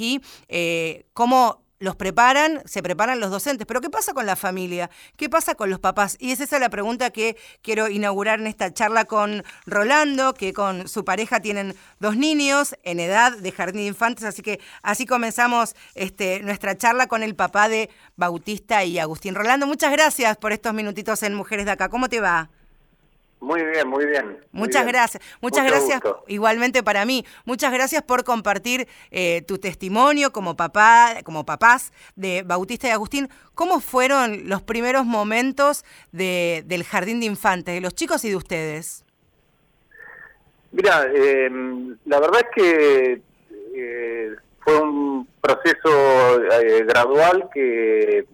eh, 0.48 1.06
cómo 1.12 1.62
los 1.82 1.96
preparan, 1.96 2.62
se 2.64 2.80
preparan 2.80 3.18
los 3.18 3.30
docentes, 3.30 3.66
pero 3.66 3.80
¿qué 3.80 3.90
pasa 3.90 4.14
con 4.14 4.24
la 4.24 4.36
familia? 4.36 4.88
¿Qué 5.16 5.28
pasa 5.28 5.56
con 5.56 5.68
los 5.68 5.80
papás? 5.80 6.16
Y 6.20 6.30
es 6.30 6.40
esa 6.40 6.60
la 6.60 6.70
pregunta 6.70 7.10
que 7.10 7.36
quiero 7.60 7.88
inaugurar 7.88 8.38
en 8.38 8.46
esta 8.46 8.72
charla 8.72 9.04
con 9.04 9.42
Rolando, 9.66 10.32
que 10.32 10.52
con 10.52 10.86
su 10.86 11.04
pareja 11.04 11.40
tienen 11.40 11.74
dos 11.98 12.16
niños 12.16 12.76
en 12.84 13.00
edad 13.00 13.36
de 13.36 13.50
jardín 13.50 13.82
de 13.82 13.88
infantes, 13.88 14.24
así 14.24 14.42
que 14.42 14.60
así 14.82 15.06
comenzamos 15.06 15.74
este, 15.96 16.40
nuestra 16.44 16.78
charla 16.78 17.08
con 17.08 17.24
el 17.24 17.34
papá 17.34 17.68
de 17.68 17.90
Bautista 18.14 18.84
y 18.84 19.00
Agustín. 19.00 19.34
Rolando, 19.34 19.66
muchas 19.66 19.90
gracias 19.90 20.36
por 20.36 20.52
estos 20.52 20.72
minutitos 20.72 21.24
en 21.24 21.34
Mujeres 21.34 21.66
de 21.66 21.72
Acá. 21.72 21.88
¿Cómo 21.88 22.08
te 22.08 22.20
va? 22.20 22.48
Muy 23.42 23.60
bien, 23.64 23.88
muy 23.88 24.06
bien. 24.06 24.38
Muchas 24.52 24.86
gracias. 24.86 25.20
Muchas 25.40 25.66
gracias 25.66 26.00
igualmente 26.28 26.84
para 26.84 27.04
mí. 27.04 27.26
Muchas 27.44 27.72
gracias 27.72 28.00
por 28.04 28.22
compartir 28.22 28.86
eh, 29.10 29.42
tu 29.48 29.58
testimonio 29.58 30.32
como 30.32 30.56
papá, 30.56 31.16
como 31.24 31.44
papás 31.44 31.92
de 32.14 32.44
Bautista 32.46 32.86
y 32.86 32.90
Agustín. 32.92 33.28
¿Cómo 33.56 33.80
fueron 33.80 34.48
los 34.48 34.62
primeros 34.62 35.06
momentos 35.06 35.84
de, 36.12 36.62
del 36.66 36.84
jardín 36.84 37.18
de 37.18 37.26
infantes, 37.26 37.74
de 37.74 37.80
los 37.80 37.96
chicos 37.96 38.24
y 38.24 38.28
de 38.28 38.36
ustedes? 38.36 39.04
Mira, 40.70 41.10
em, 41.12 41.96
la 42.04 42.20
verdad 42.20 42.42
es 42.42 42.48
que 42.54 43.22
eh, 43.74 44.36
fue 44.60 44.80
un 44.80 45.26
proceso 45.40 46.44
eh, 46.44 46.84
gradual 46.84 47.50
que, 47.52 48.24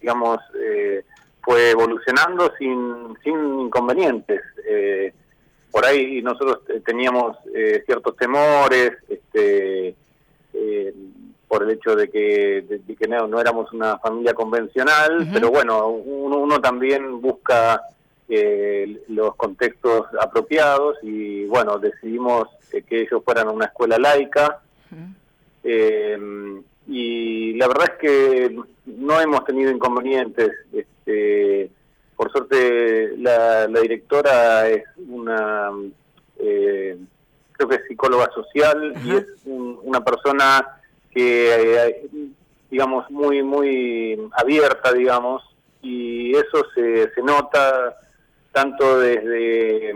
digamos, 0.00 0.38
fue 1.42 1.70
evolucionando 1.70 2.52
sin, 2.58 3.16
sin 3.22 3.60
inconvenientes. 3.60 4.42
Eh, 4.68 5.12
por 5.70 5.84
ahí 5.84 6.22
nosotros 6.22 6.60
teníamos 6.84 7.36
eh, 7.54 7.82
ciertos 7.86 8.16
temores 8.16 8.92
este, 9.08 9.94
eh, 10.52 10.94
por 11.46 11.62
el 11.62 11.70
hecho 11.70 11.94
de 11.94 12.10
que, 12.10 12.82
de, 12.86 12.96
que 12.96 13.08
no, 13.08 13.40
éramos 13.40 13.72
una 13.72 13.98
familia 13.98 14.34
convencional, 14.34 15.28
pero 15.32 15.50
bueno, 15.50 15.88
uno, 15.88 16.60
también 16.60 17.20
busca 17.20 17.80
los 19.08 19.34
contextos 19.36 20.06
apropiados 20.20 20.98
y 21.02 21.46
bueno, 21.46 21.78
decidimos 21.78 22.48
que 22.70 23.02
ellos 23.02 23.22
fueran 23.24 23.48
a 23.48 23.52
una 23.52 23.66
escuela 23.66 23.98
laica. 23.98 24.60
y 26.86 27.54
la 27.54 27.68
verdad 27.68 27.90
es 27.92 27.98
que 27.98 28.56
no 28.84 29.20
hemos 29.20 29.44
tenido 29.44 29.70
inconvenientes. 29.70 30.50
Este, 31.08 31.70
por 32.16 32.30
suerte 32.30 33.16
la, 33.16 33.66
directora 33.66 34.68
es 34.68 34.84
una, 35.08 35.70
eh, 36.38 36.98
creo 37.52 37.68
que 37.68 37.76
es 37.76 37.82
psicóloga 37.88 38.28
social 38.34 38.92
y 39.04 39.16
es 39.16 39.26
una 39.46 40.04
persona 40.04 40.80
que, 41.10 41.86
eh, 41.86 42.10
digamos, 42.70 43.10
muy, 43.10 43.42
muy 43.42 44.30
abierta, 44.32 44.92
digamos, 44.92 45.42
y 45.80 46.32
eso 46.34 46.66
se, 46.74 47.10
se 47.14 47.22
nota 47.22 47.96
tanto 48.52 48.98
desde, 48.98 49.94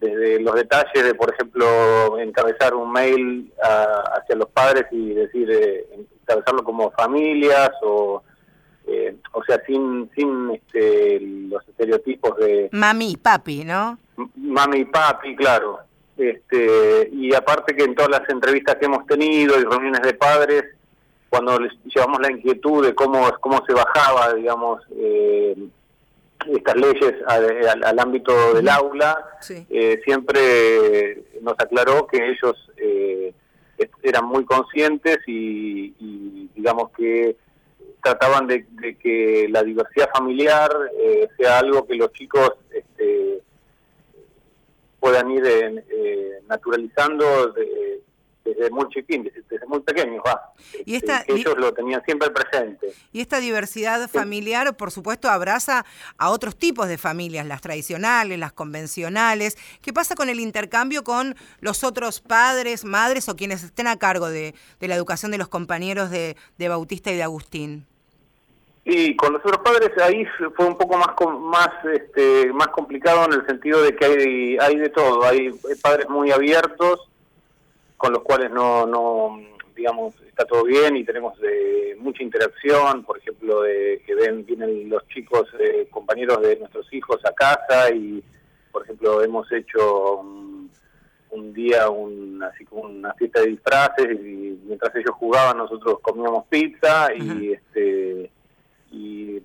desde 0.00 0.40
los 0.40 0.54
detalles 0.54 1.04
de, 1.04 1.14
por 1.14 1.32
ejemplo, 1.32 2.18
encabezar 2.18 2.74
un 2.74 2.90
mail 2.90 3.52
hacia 3.62 4.34
los 4.34 4.48
padres 4.48 4.86
y 4.90 5.12
decir, 5.12 5.50
eh, 5.50 5.86
encabezarlo 6.22 6.64
como 6.64 6.90
familias 6.92 7.70
o 7.82 8.22
eh, 8.88 9.16
o 9.32 9.44
sea, 9.44 9.62
sin, 9.66 10.10
sin 10.14 10.50
este, 10.50 11.20
los 11.20 11.66
estereotipos 11.68 12.36
de... 12.38 12.70
Mami 12.72 13.12
y 13.12 13.16
papi, 13.16 13.64
¿no? 13.64 13.98
Mami 14.36 14.78
y 14.78 14.84
papi, 14.86 15.36
claro. 15.36 15.80
Este, 16.16 17.10
y 17.12 17.34
aparte 17.34 17.76
que 17.76 17.84
en 17.84 17.94
todas 17.94 18.10
las 18.10 18.28
entrevistas 18.30 18.76
que 18.76 18.86
hemos 18.86 19.06
tenido 19.06 19.60
y 19.60 19.64
reuniones 19.64 20.00
de 20.00 20.14
padres, 20.14 20.64
cuando 21.28 21.60
les 21.60 21.72
llevamos 21.94 22.20
la 22.20 22.32
inquietud 22.32 22.86
de 22.86 22.94
cómo, 22.94 23.30
cómo 23.40 23.62
se 23.66 23.74
bajaba, 23.74 24.32
digamos, 24.32 24.82
eh, 24.96 25.54
estas 26.48 26.76
leyes 26.76 27.14
al, 27.26 27.98
ámbito 27.98 28.54
del 28.54 28.68
aula, 28.70 29.22
eh, 29.68 30.00
siempre 30.04 31.24
nos 31.42 31.54
aclaró 31.58 32.06
que 32.06 32.30
ellos 32.30 32.56
eran 34.02 34.24
muy 34.24 34.44
conscientes 34.44 35.18
y 35.26 36.48
digamos 36.54 36.90
que 36.96 37.36
trataban 38.02 38.46
de, 38.46 38.66
que 39.00 39.46
la 39.50 39.62
diversidad 39.62 40.08
familiar 40.14 40.70
eh, 40.98 41.28
sea 41.36 41.58
algo 41.58 41.86
que 41.86 41.94
los 41.94 42.12
chicos 42.12 42.52
este, 42.70 43.42
puedan 45.00 45.30
ir 45.30 45.42
eh, 45.46 46.40
naturalizando 46.48 47.54
desde 48.48 48.70
muy 48.70 48.88
chiquín, 48.88 49.24
desde, 49.24 49.66
muy 49.66 49.80
pequeños, 49.80 50.22
va. 50.26 50.52
Y 50.84 50.96
este, 50.96 51.12
ellos 51.28 51.54
lo 51.56 51.72
tenían 51.72 52.02
siempre 52.04 52.30
presente. 52.30 52.92
Y 53.12 53.20
esta 53.20 53.40
diversidad 53.40 54.08
familiar, 54.08 54.76
por 54.76 54.90
supuesto, 54.90 55.28
abraza 55.28 55.84
a 56.16 56.30
otros 56.30 56.56
tipos 56.56 56.88
de 56.88 56.98
familias, 56.98 57.46
las 57.46 57.60
tradicionales, 57.60 58.38
las 58.38 58.52
convencionales. 58.52 59.56
¿Qué 59.82 59.92
pasa 59.92 60.14
con 60.14 60.28
el 60.28 60.40
intercambio 60.40 61.04
con 61.04 61.36
los 61.60 61.84
otros 61.84 62.20
padres, 62.20 62.84
madres 62.84 63.28
o 63.28 63.36
quienes 63.36 63.62
estén 63.62 63.86
a 63.86 63.98
cargo 63.98 64.28
de, 64.28 64.54
la 64.80 64.94
educación 64.94 65.30
de 65.30 65.38
los 65.38 65.48
compañeros 65.48 66.10
de 66.10 66.34
Bautista 66.58 67.10
y 67.10 67.16
de 67.16 67.22
Agustín? 67.22 67.86
Y 68.90 69.14
con 69.16 69.34
los 69.34 69.44
otros 69.44 69.60
padres 69.62 69.90
ahí 70.02 70.24
fue 70.56 70.64
un 70.64 70.78
poco 70.78 70.96
más 70.96 71.08
más 71.40 71.68
este, 71.92 72.50
más 72.54 72.68
complicado 72.68 73.26
en 73.26 73.34
el 73.34 73.46
sentido 73.46 73.82
de 73.82 73.94
que 73.94 74.06
hay 74.06 74.56
hay 74.58 74.76
de 74.76 74.88
todo, 74.88 75.22
hay 75.24 75.50
padres 75.82 76.08
muy 76.08 76.30
abiertos 76.30 77.06
con 77.98 78.14
los 78.14 78.22
cuales 78.22 78.50
no 78.50 78.86
no 78.86 79.40
digamos 79.76 80.14
está 80.26 80.46
todo 80.46 80.64
bien 80.64 80.96
y 80.96 81.04
tenemos 81.04 81.34
eh, 81.42 81.96
mucha 81.98 82.22
interacción, 82.22 83.04
por 83.04 83.18
ejemplo 83.18 83.60
de 83.60 84.02
que 84.06 84.14
ven 84.14 84.46
vienen 84.46 84.88
los 84.88 85.06
chicos 85.08 85.46
eh, 85.60 85.86
compañeros 85.90 86.40
de 86.40 86.56
nuestros 86.56 86.90
hijos 86.90 87.20
a 87.26 87.32
casa 87.34 87.90
y 87.94 88.24
por 88.72 88.84
ejemplo, 88.84 89.22
hemos 89.22 89.52
hecho 89.52 90.20
un, 90.20 90.70
un 91.28 91.52
día 91.52 91.90
un, 91.90 92.42
así 92.42 92.64
como 92.64 92.84
una 92.84 93.12
fiesta 93.12 93.40
de 93.40 93.48
disfraces 93.48 94.18
y 94.18 94.58
mientras 94.64 94.94
ellos 94.96 95.14
jugaban 95.16 95.58
nosotros 95.58 95.98
comíamos 96.00 96.46
pizza 96.46 97.12
y 97.14 97.52
este 97.52 98.30
y 98.90 99.40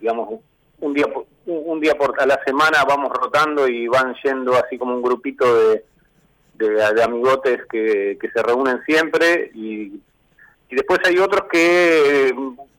digamos 0.00 0.40
un 0.80 0.94
día 0.94 1.06
un 1.46 1.80
día 1.80 1.94
por 1.96 2.20
a 2.20 2.26
la 2.26 2.40
semana 2.44 2.84
vamos 2.86 3.10
rotando 3.12 3.66
y 3.66 3.88
van 3.88 4.14
yendo 4.22 4.54
así 4.54 4.78
como 4.78 4.94
un 4.94 5.02
grupito 5.02 5.44
de, 5.56 5.84
de, 6.54 7.02
amigotes 7.02 7.60
que, 7.70 8.18
que 8.20 8.30
se 8.30 8.42
reúnen 8.42 8.82
siempre 8.86 9.50
y, 9.54 10.00
y 10.68 10.74
después 10.74 11.00
hay 11.04 11.18
otros 11.18 11.48
que 11.50 12.34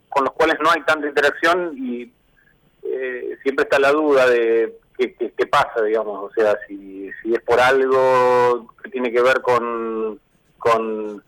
con 0.10 0.24
los 0.24 0.34
cuales 0.34 0.58
no 0.62 0.70
hay 0.72 0.82
tanta 0.84 1.08
interacción 1.08 1.74
y 1.78 2.12
eh, 2.84 3.38
siempre 3.44 3.64
está 3.64 3.80
la 3.80 3.92
duda 3.92 4.28
de 4.28 4.78
qué, 4.98 5.48
pasa, 5.48 5.82
digamos, 5.84 6.30
o 6.30 6.34
sea, 6.34 6.58
si, 6.68 7.10
si 7.22 7.34
es 7.34 7.42
por 7.42 7.60
algo 7.60 8.74
que 8.84 8.90
tiene 8.90 9.12
que 9.12 9.22
ver 9.22 9.42
con, 9.42 10.20
con 10.58 11.24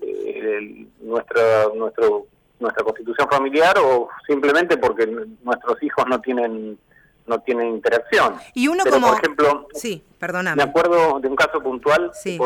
eh, 0.00 0.86
nuestra, 1.00 1.68
nuestro, 1.74 2.26
nuestra 2.60 2.84
constitución 2.84 3.28
familiar 3.30 3.76
o 3.78 4.08
simplemente 4.26 4.76
porque 4.76 5.06
nuestros 5.42 5.82
hijos 5.82 6.04
no 6.08 6.20
tienen 6.20 6.78
no 7.26 7.40
tienen 7.40 7.74
interacción. 7.74 8.36
Y 8.54 8.68
uno 8.68 8.84
como... 8.84 9.08
Por 9.08 9.18
ejemplo, 9.18 9.68
sí, 9.74 10.02
perdóname. 10.18 10.56
Me 10.56 10.62
acuerdo 10.62 11.20
de 11.20 11.28
un 11.28 11.36
caso 11.36 11.62
puntual. 11.62 12.10
Sí. 12.14 12.38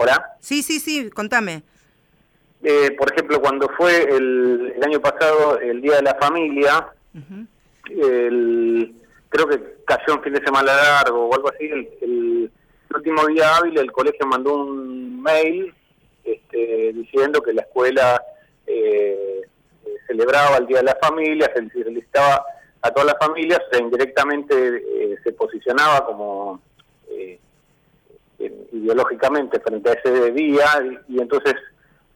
¿Hola? 0.00 0.36
Sí, 0.40 0.62
sí, 0.62 0.80
sí, 0.80 1.08
contame. 1.10 1.62
Eh, 2.62 2.90
por 2.98 3.12
ejemplo, 3.12 3.40
cuando 3.40 3.68
fue 3.76 4.02
el, 4.02 4.74
año 4.84 5.00
pasado 5.00 5.58
el 5.60 5.80
Día 5.80 5.96
de 5.96 6.02
la 6.02 6.14
Familia, 6.16 6.88
el, 7.88 8.94
creo 9.28 9.46
que 9.46 9.76
cayó 9.84 10.14
un 10.16 10.22
fin 10.22 10.32
de 10.32 10.44
semana 10.44 10.74
largo 10.74 11.26
o 11.26 11.34
algo 11.34 11.50
así, 11.50 11.66
el, 11.66 12.50
último 12.94 13.26
día 13.26 13.56
hábil 13.56 13.78
el 13.78 13.92
colegio 13.92 14.26
mandó 14.26 14.54
un 14.54 15.22
mail 15.22 15.74
este, 16.24 16.92
diciendo 16.94 17.42
que 17.42 17.52
la 17.52 17.62
escuela 17.62 18.20
eh, 18.66 19.37
celebraba 20.08 20.56
el 20.56 20.66
Día 20.66 20.78
de 20.78 20.84
la 20.84 20.98
Familia, 21.00 21.48
se 21.54 21.68
felicitaba 21.68 22.44
a 22.82 22.90
todas 22.90 23.06
las 23.06 23.18
familias, 23.18 23.60
o 23.68 23.70
sea, 23.70 23.80
indirectamente 23.80 24.54
eh, 24.56 25.16
se 25.22 25.32
posicionaba 25.32 26.04
como 26.06 26.60
eh, 27.10 27.38
ideológicamente 28.72 29.60
frente 29.60 29.90
a 29.90 29.92
ese 29.94 30.32
día 30.32 30.66
y, 31.08 31.20
entonces 31.20 31.54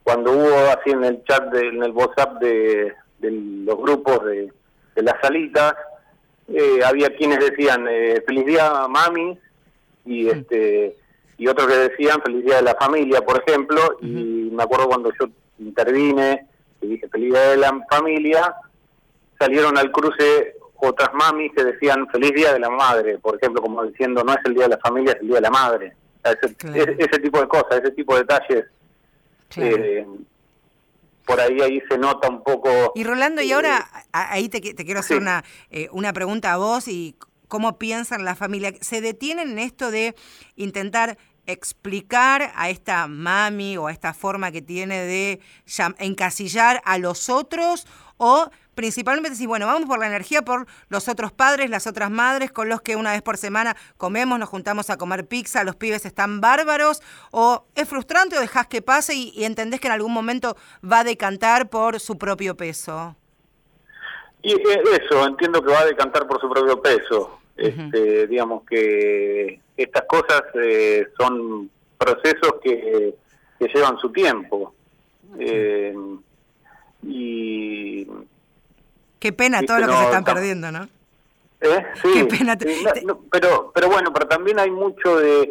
cuando 0.02 0.32
hubo 0.32 0.56
así 0.70 0.90
en 0.90 1.04
el 1.04 1.24
chat, 1.24 1.54
en 1.54 1.82
el 1.82 1.92
WhatsApp 1.92 2.40
de, 2.40 2.92
los 3.20 3.78
grupos 3.78 4.24
de, 4.24 4.52
de 4.96 5.02
las 5.02 5.20
salitas, 5.20 5.74
eh, 6.48 6.80
había 6.84 7.14
quienes 7.16 7.38
decían 7.38 7.86
eh, 7.88 8.22
feliz 8.26 8.46
día 8.46 8.86
mami 8.88 9.38
y 10.04 10.28
este 10.28 10.96
y 11.38 11.46
otros 11.46 11.68
que 11.68 11.76
decían 11.76 12.20
feliz 12.20 12.44
día 12.44 12.56
de 12.56 12.62
la 12.62 12.74
familia 12.74 13.22
por 13.22 13.42
ejemplo 13.42 13.96
y 14.02 14.50
me 14.52 14.62
acuerdo 14.62 14.88
cuando 14.88 15.10
yo 15.18 15.28
intervine 15.60 16.46
y 16.82 16.88
dije 16.88 17.08
feliz 17.08 17.32
día 17.32 17.50
de 17.50 17.56
la 17.56 17.80
familia 17.90 18.54
salieron 19.38 19.78
al 19.78 19.90
cruce 19.90 20.56
otras 20.76 21.10
mamis 21.14 21.52
que 21.54 21.64
decían 21.64 22.08
feliz 22.08 22.32
día 22.32 22.52
de 22.52 22.60
la 22.60 22.70
madre 22.70 23.18
por 23.18 23.36
ejemplo 23.36 23.62
como 23.62 23.84
diciendo 23.84 24.22
no 24.24 24.32
es 24.32 24.40
el 24.44 24.54
día 24.54 24.64
de 24.64 24.70
la 24.70 24.78
familia 24.78 25.12
es 25.12 25.20
el 25.20 25.28
día 25.28 25.36
de 25.36 25.42
la 25.42 25.50
madre 25.50 25.92
ese, 26.24 27.18
tipo 27.20 27.40
de 27.40 27.48
cosas 27.48 27.80
ese 27.82 27.90
tipo 27.92 28.14
de 28.14 28.20
detalles 28.20 28.64
eh, 29.56 30.06
por 31.26 31.40
ahí 31.40 31.60
ahí 31.60 31.80
se 31.88 31.98
nota 31.98 32.28
un 32.28 32.42
poco... 32.42 32.92
Y 32.94 33.04
Rolando, 33.04 33.42
y 33.42 33.52
ahora 33.52 33.88
eh, 33.94 34.06
ahí 34.12 34.48
te, 34.48 34.60
quiero 34.60 35.00
hacer 35.00 35.18
una, 35.18 35.44
eh, 35.70 35.88
una 35.92 36.12
pregunta 36.12 36.52
a 36.52 36.56
vos 36.56 36.88
y 36.88 37.16
cómo 37.48 37.78
piensan 37.78 38.24
la 38.24 38.34
familia. 38.34 38.72
¿Se 38.80 39.00
detienen 39.00 39.52
en 39.52 39.58
esto 39.58 39.90
de 39.90 40.14
intentar 40.56 41.18
explicar 41.46 42.52
a 42.54 42.70
esta 42.70 43.06
mami 43.08 43.76
o 43.76 43.86
a 43.88 43.92
esta 43.92 44.14
forma 44.14 44.52
que 44.52 44.62
tiene 44.62 45.00
de 45.04 45.40
encasillar 45.98 46.80
a 46.84 46.98
los 46.98 47.28
otros 47.28 47.86
o 48.16 48.50
principalmente 48.74 49.30
decir, 49.30 49.48
bueno, 49.48 49.66
vamos 49.66 49.86
por 49.86 49.98
la 49.98 50.06
energía 50.06 50.42
por 50.42 50.66
los 50.88 51.08
otros 51.08 51.32
padres, 51.32 51.68
las 51.68 51.86
otras 51.86 52.10
madres 52.10 52.52
con 52.52 52.68
los 52.68 52.80
que 52.80 52.96
una 52.96 53.12
vez 53.12 53.22
por 53.22 53.36
semana 53.36 53.76
comemos, 53.96 54.38
nos 54.38 54.48
juntamos 54.48 54.90
a 54.90 54.96
comer 54.96 55.26
pizza, 55.26 55.64
los 55.64 55.76
pibes 55.76 56.06
están 56.06 56.40
bárbaros, 56.40 57.02
o 57.30 57.64
es 57.74 57.88
frustrante 57.88 58.36
o 58.36 58.40
dejas 58.40 58.66
que 58.66 58.80
pase 58.80 59.14
y, 59.14 59.44
entendés 59.44 59.80
que 59.80 59.88
en 59.88 59.94
algún 59.94 60.12
momento 60.12 60.56
va 60.88 61.00
a 61.00 61.04
decantar 61.04 61.68
por 61.68 62.00
su 62.00 62.16
propio 62.16 62.56
peso. 62.56 63.16
Y 64.42 64.52
eh, 64.52 64.82
eso, 65.04 65.26
entiendo 65.26 65.62
que 65.62 65.72
va 65.72 65.80
a 65.80 65.86
decantar 65.86 66.26
por 66.26 66.40
su 66.40 66.48
propio 66.48 66.80
peso. 66.80 67.38
este, 67.56 68.26
digamos 68.26 68.62
que 68.64 69.60
estas 69.76 70.02
cosas 70.06 70.42
eh, 70.54 71.06
son 71.18 71.70
procesos 71.98 72.54
que, 72.62 73.14
que, 73.58 73.68
llevan 73.68 73.98
su 73.98 74.10
tiempo. 74.10 74.74
Eh, 75.38 75.94
y 77.02 78.06
Qué 79.22 79.32
pena 79.32 79.62
todo 79.62 79.78
lo 79.78 79.86
que 79.86 79.92
se 79.92 80.04
están 80.04 80.24
perdiendo, 80.24 80.72
¿no? 80.72 80.88
¿Eh? 81.60 81.86
Sí, 82.02 82.08
Qué 82.12 82.24
pena. 82.24 82.58
pero, 83.30 83.70
pero 83.72 83.88
bueno, 83.88 84.12
pero 84.12 84.26
también 84.26 84.58
hay 84.58 84.68
mucho 84.68 85.16
de... 85.16 85.48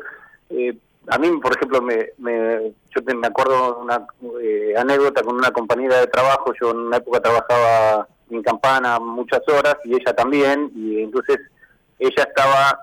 Eh, 0.49 0.77
a 1.07 1.17
mí, 1.17 1.29
por 1.41 1.55
ejemplo, 1.55 1.81
me, 1.81 2.09
me, 2.17 2.73
yo 2.93 3.15
me 3.15 3.27
acuerdo 3.27 3.79
una 3.79 4.05
eh, 4.43 4.73
anécdota 4.77 5.23
con 5.23 5.35
una 5.35 5.51
compañera 5.51 6.01
de 6.01 6.07
trabajo. 6.07 6.53
Yo 6.59 6.71
en 6.71 6.79
una 6.79 6.97
época 6.97 7.21
trabajaba 7.21 8.09
en 8.29 8.43
Campana 8.43 8.99
muchas 8.99 9.41
horas 9.47 9.77
y 9.85 9.95
ella 9.95 10.13
también. 10.13 10.69
Y 10.75 11.03
entonces 11.03 11.37
ella 11.97 12.23
estaba... 12.23 12.77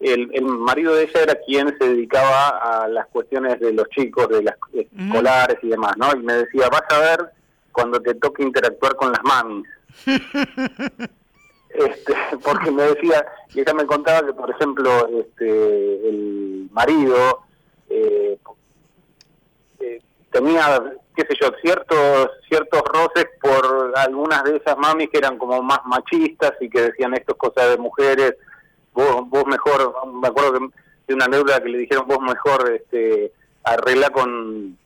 El, 0.00 0.30
el 0.34 0.44
marido 0.44 0.94
de 0.94 1.04
ella 1.04 1.22
era 1.22 1.34
quien 1.46 1.76
se 1.78 1.88
dedicaba 1.88 2.48
a 2.48 2.88
las 2.88 3.06
cuestiones 3.06 3.58
de 3.60 3.72
los 3.72 3.88
chicos, 3.88 4.28
de 4.28 4.42
las 4.42 4.56
escolares 4.72 5.58
y 5.62 5.68
demás, 5.68 5.94
¿no? 5.96 6.12
Y 6.14 6.22
me 6.22 6.34
decía, 6.34 6.68
vas 6.68 6.84
a 6.90 6.98
ver 6.98 7.30
cuando 7.72 8.00
te 8.00 8.14
toque 8.14 8.42
interactuar 8.42 8.96
con 8.96 9.12
las 9.12 9.22
mamis 9.24 9.66
este, 11.74 12.14
porque 12.42 12.70
me 12.70 12.82
decía, 12.84 13.26
y 13.54 13.60
ella 13.60 13.74
me 13.74 13.86
contaba 13.86 14.26
que, 14.26 14.32
por 14.32 14.50
ejemplo, 14.50 15.08
este, 15.20 16.08
el 16.08 16.68
marido 16.72 17.42
eh, 17.88 18.38
eh, 19.80 20.02
tenía, 20.30 20.82
qué 21.16 21.22
sé 21.26 21.36
yo, 21.40 21.50
ciertos, 21.62 22.30
ciertos 22.48 22.82
roces 22.82 23.26
por 23.40 23.92
algunas 23.96 24.44
de 24.44 24.56
esas 24.56 24.76
mamis 24.78 25.10
que 25.10 25.18
eran 25.18 25.38
como 25.38 25.62
más 25.62 25.80
machistas 25.84 26.52
y 26.60 26.68
que 26.68 26.82
decían 26.82 27.14
esto 27.14 27.32
es 27.32 27.38
cosa 27.38 27.68
de 27.68 27.78
mujeres, 27.78 28.34
vos, 28.94 29.28
vos 29.28 29.44
mejor, 29.46 29.94
me 30.14 30.28
acuerdo 30.28 30.70
de 31.06 31.14
una 31.14 31.26
deuda 31.26 31.62
que 31.62 31.68
le 31.68 31.78
dijeron 31.78 32.06
vos 32.06 32.20
mejor 32.20 32.72
este, 32.72 33.32
arregla 33.62 34.10
con 34.10 34.78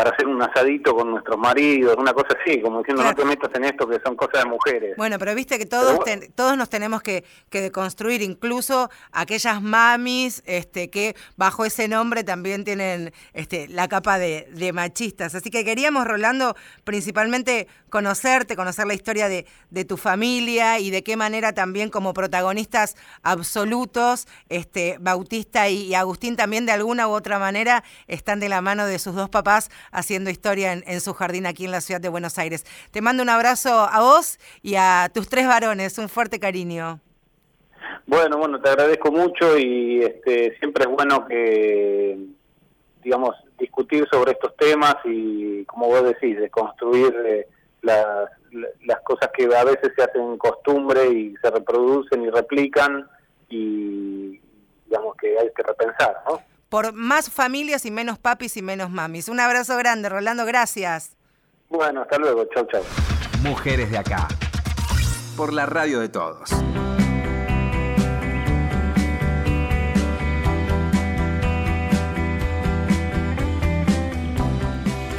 para 0.00 0.12
hacer 0.12 0.26
un 0.26 0.40
asadito 0.40 0.96
con 0.96 1.10
nuestros 1.10 1.36
maridos, 1.36 1.94
una 1.98 2.14
cosa 2.14 2.28
así, 2.40 2.62
como 2.62 2.78
diciendo 2.78 3.02
no 3.02 3.14
te 3.14 3.22
metas 3.22 3.50
en 3.52 3.64
esto 3.64 3.86
que 3.86 3.98
son 4.02 4.16
cosas 4.16 4.44
de 4.44 4.48
mujeres. 4.48 4.96
Bueno, 4.96 5.18
pero 5.18 5.34
viste 5.34 5.58
que 5.58 5.66
todos 5.66 5.98
todos 6.34 6.56
nos 6.56 6.70
tenemos 6.70 7.02
que, 7.02 7.22
que 7.50 7.60
deconstruir, 7.60 8.22
incluso 8.22 8.88
aquellas 9.12 9.60
mamis 9.60 10.42
este, 10.46 10.88
que 10.88 11.14
bajo 11.36 11.66
ese 11.66 11.86
nombre 11.86 12.24
también 12.24 12.64
tienen 12.64 13.12
este, 13.34 13.68
la 13.68 13.88
capa 13.88 14.18
de, 14.18 14.48
de 14.52 14.72
machistas. 14.72 15.34
Así 15.34 15.50
que 15.50 15.66
queríamos, 15.66 16.06
Rolando, 16.06 16.56
principalmente 16.84 17.68
conocerte, 17.90 18.56
conocer 18.56 18.86
la 18.86 18.94
historia 18.94 19.28
de, 19.28 19.44
de 19.68 19.84
tu 19.84 19.98
familia 19.98 20.78
y 20.78 20.90
de 20.90 21.02
qué 21.02 21.18
manera 21.18 21.52
también 21.52 21.90
como 21.90 22.14
protagonistas 22.14 22.96
absolutos, 23.22 24.26
este, 24.48 24.96
Bautista 24.98 25.68
y 25.68 25.94
Agustín 25.94 26.36
también 26.36 26.64
de 26.64 26.72
alguna 26.72 27.06
u 27.06 27.10
otra 27.10 27.38
manera 27.38 27.84
están 28.06 28.40
de 28.40 28.48
la 28.48 28.62
mano 28.62 28.86
de 28.86 28.98
sus 28.98 29.14
dos 29.14 29.28
papás 29.28 29.70
haciendo 29.92 30.30
historia 30.30 30.72
en, 30.72 31.00
su 31.00 31.14
jardín 31.14 31.46
aquí 31.46 31.64
en 31.64 31.70
la 31.70 31.80
ciudad 31.80 32.00
de 32.00 32.08
Buenos 32.08 32.38
Aires. 32.38 32.64
Te 32.90 33.00
mando 33.00 33.22
un 33.22 33.28
abrazo 33.28 33.88
a 33.90 34.00
vos 34.00 34.38
y 34.62 34.76
a 34.76 35.10
tus 35.12 35.28
tres 35.28 35.46
varones, 35.46 35.98
un 35.98 36.08
fuerte 36.08 36.38
cariño. 36.38 37.00
Bueno, 38.06 38.38
bueno, 38.38 38.60
te 38.60 38.70
agradezco 38.70 39.12
mucho 39.12 39.56
y 39.58 40.02
este, 40.02 40.56
siempre 40.58 40.84
es 40.84 40.90
bueno 40.90 41.26
que, 41.26 42.18
digamos, 43.02 43.36
discutir 43.58 44.06
sobre 44.10 44.32
estos 44.32 44.56
temas 44.56 44.96
y, 45.04 45.64
como 45.64 45.86
vos 45.86 46.04
decís, 46.04 46.38
de 46.38 46.50
construir 46.50 47.14
eh, 47.24 47.46
las, 47.82 48.30
las 48.84 49.00
cosas 49.02 49.30
que 49.36 49.44
a 49.54 49.64
veces 49.64 49.92
se 49.96 50.02
hacen 50.02 50.38
costumbre 50.38 51.06
y 51.08 51.34
se 51.42 51.50
reproducen 51.50 52.22
y 52.22 52.30
replican 52.30 53.08
y, 53.48 54.40
digamos, 54.86 55.16
que 55.16 55.38
hay 55.38 55.50
que 55.54 55.62
repensar, 55.62 56.16
¿no? 56.28 56.49
Por 56.70 56.94
más 56.94 57.28
familias 57.28 57.84
y 57.84 57.90
menos 57.90 58.18
papis 58.18 58.56
y 58.56 58.62
menos 58.62 58.90
mamis. 58.90 59.28
Un 59.28 59.40
abrazo 59.40 59.76
grande, 59.76 60.08
Rolando, 60.08 60.46
gracias. 60.46 61.16
Bueno, 61.68 62.02
hasta 62.02 62.16
luego, 62.16 62.46
chau, 62.54 62.66
chau. 62.66 62.82
Mujeres 63.42 63.90
de 63.90 63.98
acá, 63.98 64.26
por 65.36 65.52
la 65.52 65.66
radio 65.66 66.00
de 66.00 66.08
todos. 66.08 66.50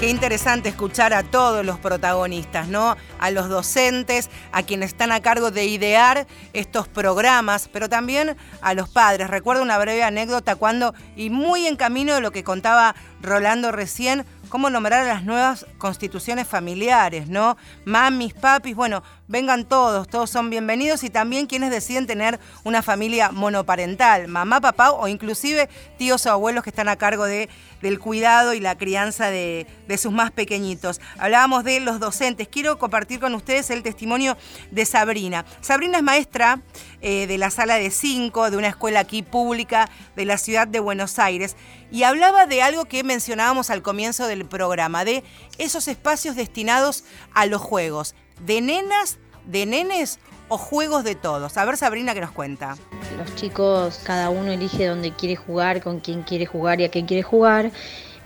Qué 0.02 0.10
interesante 0.10 0.70
escuchar 0.70 1.14
a 1.14 1.22
todos 1.22 1.64
los 1.64 1.78
protagonistas, 1.78 2.68
¿no? 2.68 2.98
A 3.20 3.30
los 3.30 3.50
docentes, 3.50 4.32
a 4.52 4.64
quienes 4.64 4.88
están 4.88 5.12
a 5.12 5.22
cargo 5.22 5.52
de 5.52 5.66
idear 5.66 6.26
estos 6.54 6.88
programas, 6.88 7.70
pero 7.72 7.88
también 7.88 8.36
a 8.64 8.74
los 8.74 8.90
padres. 8.90 9.30
Recuerdo 9.30 9.62
una 9.62 9.78
breve 9.78 10.02
anécdota 10.02 10.56
cuando, 10.56 10.96
y 11.16 11.30
muy 11.30 11.68
en 11.68 11.76
camino 11.76 12.16
de 12.16 12.22
lo 12.22 12.32
que 12.32 12.44
contaba 12.44 12.96
Rolando 13.22 13.72
recién, 13.72 14.26
cómo 14.50 14.72
nombrar 14.72 15.04
a 15.04 15.14
las 15.14 15.24
nuevas 15.24 15.68
constituciones 15.78 16.48
familiares, 16.48 17.30
¿no? 17.30 17.56
Mamis, 17.86 18.34
papis, 18.34 18.76
bueno, 18.76 19.04
vengan 19.32 19.64
todos, 19.64 20.10
todos 20.10 20.30
son 20.30 20.50
bienvenidos 20.50 21.06
y 21.06 21.10
también 21.10 21.48
quienes 21.48 21.72
deciden 21.72 22.06
tener 22.06 22.38
una 22.66 22.82
familia 22.82 23.32
monoparental, 23.32 24.28
mamá, 24.28 24.60
papá 24.60 24.92
o 24.92 25.08
inclusive 25.08 25.70
tíos 25.98 26.26
o 26.26 26.32
abuelos 26.32 26.66
que 26.66 26.70
están 26.70 26.90
a 26.90 26.98
cargo 26.98 27.24
de, 27.24 27.48
del 27.82 27.98
cuidado 27.98 28.54
y 28.54 28.60
la 28.60 28.78
crianza 28.78 29.30
de, 29.30 29.68
de 29.88 29.98
sus 29.98 30.12
más 30.12 30.32
pequeñitos. 30.32 31.00
Hablábamos 31.18 31.64
de 31.64 31.80
los 31.80 32.02
docentes, 32.02 32.50
quiero 32.50 32.78
compartir 32.78 33.22
con 33.22 33.34
ustedes 33.34 33.70
el 33.70 33.84
testimonio 33.84 34.36
de 34.70 34.86
Sabrina. 34.86 35.46
Sabrina 35.62 36.00
es 36.00 36.04
maestra 36.04 36.62
eh, 37.02 37.26
de 37.26 37.38
la 37.38 37.52
sala 37.52 37.76
de 37.76 37.90
cinco 37.90 38.52
de 38.52 38.58
una 38.58 38.68
escuela 38.68 39.00
aquí 39.00 39.24
pública 39.24 39.90
de 40.18 40.26
la 40.26 40.38
ciudad 40.38 40.68
de 40.68 40.82
Buenos 40.82 41.20
Aires 41.20 41.56
y 41.90 42.04
hablaba 42.04 42.48
de 42.48 42.62
algo 42.62 42.86
que 42.86 43.04
mencionábamos 43.04 43.70
al 43.70 43.82
comienzo 43.82 44.28
del 44.28 44.46
programa, 44.46 45.06
de 45.06 45.24
esos 45.58 45.88
espacios 45.88 46.36
destinados 46.36 47.04
a 47.34 47.46
los 47.46 47.62
juegos, 47.62 48.14
de 48.46 48.62
nenas, 48.62 49.20
de 49.46 49.66
nenes 49.66 50.20
o 50.48 50.58
juegos 50.58 51.04
de 51.04 51.16
todos. 51.16 51.58
A 51.58 51.66
ver 51.66 51.78
Sabrina 51.78 52.14
que 52.14 52.22
nos 52.22 52.32
cuenta. 52.32 52.76
Los 53.18 53.36
chicos, 53.36 54.00
cada 54.04 54.30
uno 54.30 54.52
elige 54.52 54.88
dónde 54.88 55.12
quiere 55.12 55.36
jugar, 55.36 55.82
con 55.82 56.00
quién 56.00 56.24
quiere 56.24 56.46
jugar 56.46 56.82
y 56.82 56.86
a 56.86 56.90
qué 56.90 57.06
quiere 57.06 57.24
jugar 57.24 57.72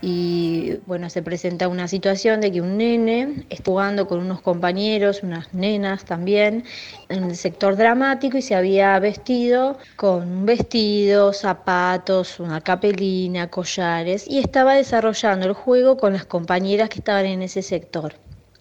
y 0.08 0.78
bueno, 0.86 1.10
se 1.10 1.24
presenta 1.24 1.68
una 1.68 1.88
situación 1.88 2.40
de 2.40 2.52
que 2.52 2.62
un 2.62 2.78
nene 2.78 3.46
está 3.50 3.72
jugando 3.72 4.08
con 4.08 4.20
unos 4.20 4.40
compañeros, 4.40 5.24
unas 5.24 5.52
nenas 5.52 6.06
también, 6.06 6.64
en 7.10 7.24
el 7.24 7.36
sector 7.36 7.76
dramático 7.76 8.38
y 8.38 8.44
se 8.44 8.54
había 8.54 9.00
vestido 9.00 9.80
con 9.96 10.30
un 10.30 10.46
vestido, 10.46 11.34
zapatos, 11.34 12.40
una 12.40 12.62
capelina, 12.62 13.50
collares 13.50 14.26
y 14.28 14.38
estaba 14.38 14.76
desarrollando 14.76 15.48
el 15.48 15.54
juego 15.54 15.98
con 15.98 16.14
las 16.14 16.26
compañeras 16.26 16.90
que 16.90 17.00
estaban 17.00 17.26
en 17.26 17.42
ese 17.42 17.64
sector. 17.64 18.14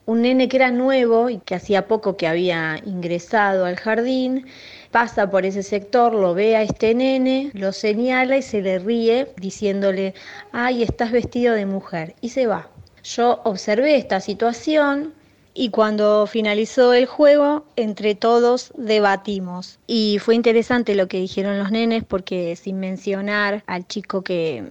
Un 0.07 0.23
nene 0.23 0.49
que 0.49 0.57
era 0.57 0.71
nuevo 0.71 1.31
y 1.31 1.39
que 1.39 1.55
hacía 1.55 1.89
poco 1.89 2.17
que 2.17 2.27
había 2.27 2.81
ingresado 2.85 3.65
al 3.65 3.77
jardín, 3.77 4.47
pasa 4.91 5.31
por 5.31 5.47
ese 5.47 5.63
sector, 5.63 6.15
lo 6.15 6.35
ve 6.35 6.57
a 6.57 6.63
este 6.63 6.95
nene, 6.95 7.51
lo 7.55 7.73
señala 7.73 8.37
y 8.37 8.43
se 8.43 8.63
le 8.63 8.79
ríe 8.79 9.29
diciéndole, 9.37 10.15
ay, 10.53 10.83
estás 10.83 11.11
vestido 11.11 11.55
de 11.55 11.67
mujer, 11.67 12.15
y 12.21 12.29
se 12.29 12.47
va. 12.47 12.69
Yo 13.03 13.41
observé 13.45 13.97
esta 13.97 14.21
situación 14.21 15.15
y 15.53 15.71
cuando 15.71 16.27
finalizó 16.27 16.93
el 16.95 17.07
juego, 17.07 17.65
entre 17.77 18.15
todos 18.15 18.73
debatimos. 18.77 19.79
Y 19.87 20.19
fue 20.21 20.35
interesante 20.35 20.95
lo 20.95 21.07
que 21.07 21.21
dijeron 21.21 21.59
los 21.59 21.71
nenes 21.71 22.03
porque 22.03 22.57
sin 22.57 22.81
mencionar 22.81 23.63
al 23.67 23.87
chico 23.87 24.23
que, 24.23 24.65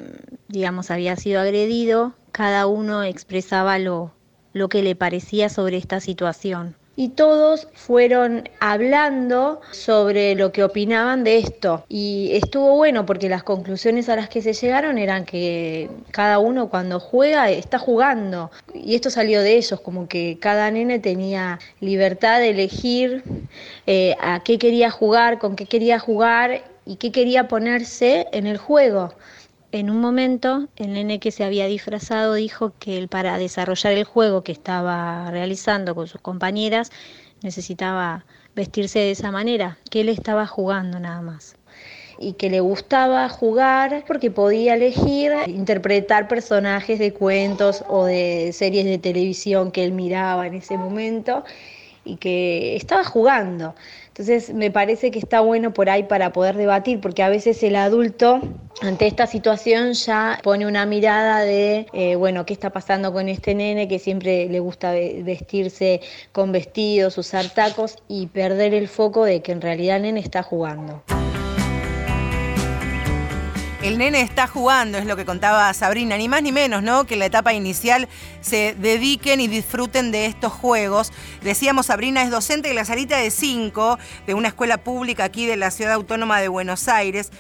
digamos, 0.49 0.91
había 0.91 1.15
sido 1.15 1.39
agredido, 1.39 2.13
cada 2.33 2.67
uno 2.67 3.03
expresaba 3.03 3.79
lo, 3.79 4.11
lo 4.53 4.69
que 4.69 4.83
le 4.83 4.95
parecía 4.95 5.49
sobre 5.49 5.77
esta 5.77 5.99
situación 5.99 6.75
y 6.95 7.09
todos 7.09 7.67
fueron 7.73 8.47
hablando 8.59 9.61
sobre 9.71 10.35
lo 10.35 10.51
que 10.51 10.63
opinaban 10.63 11.23
de 11.23 11.39
esto. 11.39 11.83
Y 11.89 12.31
estuvo 12.33 12.75
bueno 12.75 13.05
porque 13.05 13.29
las 13.29 13.43
conclusiones 13.43 14.09
a 14.09 14.15
las 14.15 14.29
que 14.29 14.41
se 14.41 14.53
llegaron 14.53 14.97
eran 14.97 15.25
que 15.25 15.89
cada 16.11 16.39
uno 16.39 16.69
cuando 16.69 16.99
juega 16.99 17.49
está 17.49 17.79
jugando. 17.79 18.51
Y 18.73 18.95
esto 18.95 19.09
salió 19.09 19.41
de 19.41 19.57
ellos, 19.57 19.79
como 19.81 20.07
que 20.07 20.37
cada 20.39 20.69
nene 20.69 20.99
tenía 20.99 21.59
libertad 21.79 22.39
de 22.39 22.49
elegir 22.51 23.23
eh, 23.87 24.15
a 24.21 24.43
qué 24.43 24.59
quería 24.59 24.91
jugar, 24.91 25.39
con 25.39 25.55
qué 25.55 25.65
quería 25.65 25.97
jugar 25.97 26.63
y 26.85 26.97
qué 26.97 27.11
quería 27.11 27.47
ponerse 27.47 28.27
en 28.33 28.45
el 28.45 28.57
juego. 28.57 29.13
En 29.73 29.89
un 29.89 29.99
momento, 29.99 30.67
el 30.75 30.93
nene 30.93 31.19
que 31.19 31.31
se 31.31 31.43
había 31.43 31.65
disfrazado 31.65 32.35
dijo 32.35 32.73
que 32.77 32.95
él 32.95 33.07
para 33.07 33.39
desarrollar 33.39 33.93
el 33.93 34.03
juego 34.03 34.43
que 34.43 34.51
estaba 34.51 35.31
realizando 35.31 35.95
con 35.95 36.07
sus 36.07 36.21
compañeras 36.21 36.91
necesitaba 37.41 38.23
vestirse 38.53 38.99
de 38.99 39.09
esa 39.09 39.31
manera, 39.31 39.79
que 39.89 40.01
él 40.01 40.09
estaba 40.09 40.45
jugando 40.45 40.99
nada 40.99 41.21
más 41.21 41.55
y 42.19 42.33
que 42.33 42.51
le 42.51 42.59
gustaba 42.59 43.27
jugar 43.29 44.03
porque 44.05 44.29
podía 44.29 44.75
elegir 44.75 45.33
interpretar 45.47 46.27
personajes 46.27 46.99
de 46.99 47.11
cuentos 47.11 47.83
o 47.87 48.05
de 48.05 48.51
series 48.53 48.85
de 48.85 48.99
televisión 48.99 49.71
que 49.71 49.83
él 49.83 49.91
miraba 49.91 50.45
en 50.45 50.53
ese 50.53 50.77
momento 50.77 51.43
y 52.05 52.17
que 52.17 52.75
estaba 52.75 53.03
jugando. 53.03 53.73
Entonces 54.13 54.53
me 54.53 54.69
parece 54.69 55.09
que 55.09 55.17
está 55.17 55.39
bueno 55.39 55.73
por 55.73 55.89
ahí 55.89 56.03
para 56.03 56.31
poder 56.33 56.55
debatir, 56.55 57.01
porque 57.01 57.23
a 57.23 57.29
veces 57.29 57.63
el 57.63 57.75
adulto 57.75 58.41
ante 58.83 59.07
esta 59.07 59.25
situación 59.25 59.93
ya 59.93 60.39
pone 60.43 60.67
una 60.67 60.85
mirada 60.85 61.39
de, 61.39 61.87
eh, 61.93 62.15
bueno, 62.15 62.45
¿qué 62.45 62.53
está 62.53 62.69
pasando 62.69 63.11
con 63.11 63.27
este 63.27 63.55
nene 63.55 63.87
que 63.87 63.97
siempre 63.97 64.47
le 64.49 64.59
gusta 64.59 64.91
vestirse 64.91 66.01
con 66.31 66.51
vestidos, 66.51 67.17
usar 67.17 67.49
tacos 67.49 67.97
y 68.07 68.27
perder 68.27 68.75
el 68.75 68.87
foco 68.87 69.25
de 69.25 69.41
que 69.41 69.51
en 69.51 69.61
realidad 69.61 69.97
el 69.97 70.03
nene 70.03 70.19
está 70.19 70.43
jugando? 70.43 71.01
El 73.83 73.97
nene 73.97 74.21
está 74.21 74.47
jugando, 74.47 74.97
es 74.97 75.05
lo 75.05 75.17
que 75.17 75.25
contaba 75.25 75.73
Sabrina, 75.73 76.15
ni 76.15 76.29
más 76.29 76.41
ni 76.41 76.53
menos, 76.53 76.81
¿no? 76.81 77.03
Que 77.03 77.15
en 77.15 77.19
la 77.19 77.25
etapa 77.25 77.51
inicial 77.51 78.07
se 78.39 78.75
dediquen 78.79 79.41
y 79.41 79.49
disfruten 79.49 80.09
de 80.09 80.25
estos 80.25 80.53
juegos. 80.53 81.11
Decíamos, 81.41 81.87
Sabrina 81.87 82.23
es 82.23 82.31
docente 82.31 82.69
de 82.69 82.75
la 82.75 82.85
salita 82.85 83.17
de 83.17 83.29
5 83.29 83.99
de 84.25 84.33
una 84.35 84.47
escuela 84.47 84.77
pública 84.77 85.25
aquí 85.25 85.45
de 85.45 85.57
la 85.57 85.69
Ciudad 85.69 85.95
Autónoma 85.95 86.39
de 86.39 86.47
Buenos 86.47 86.87
Aires. 86.87 87.31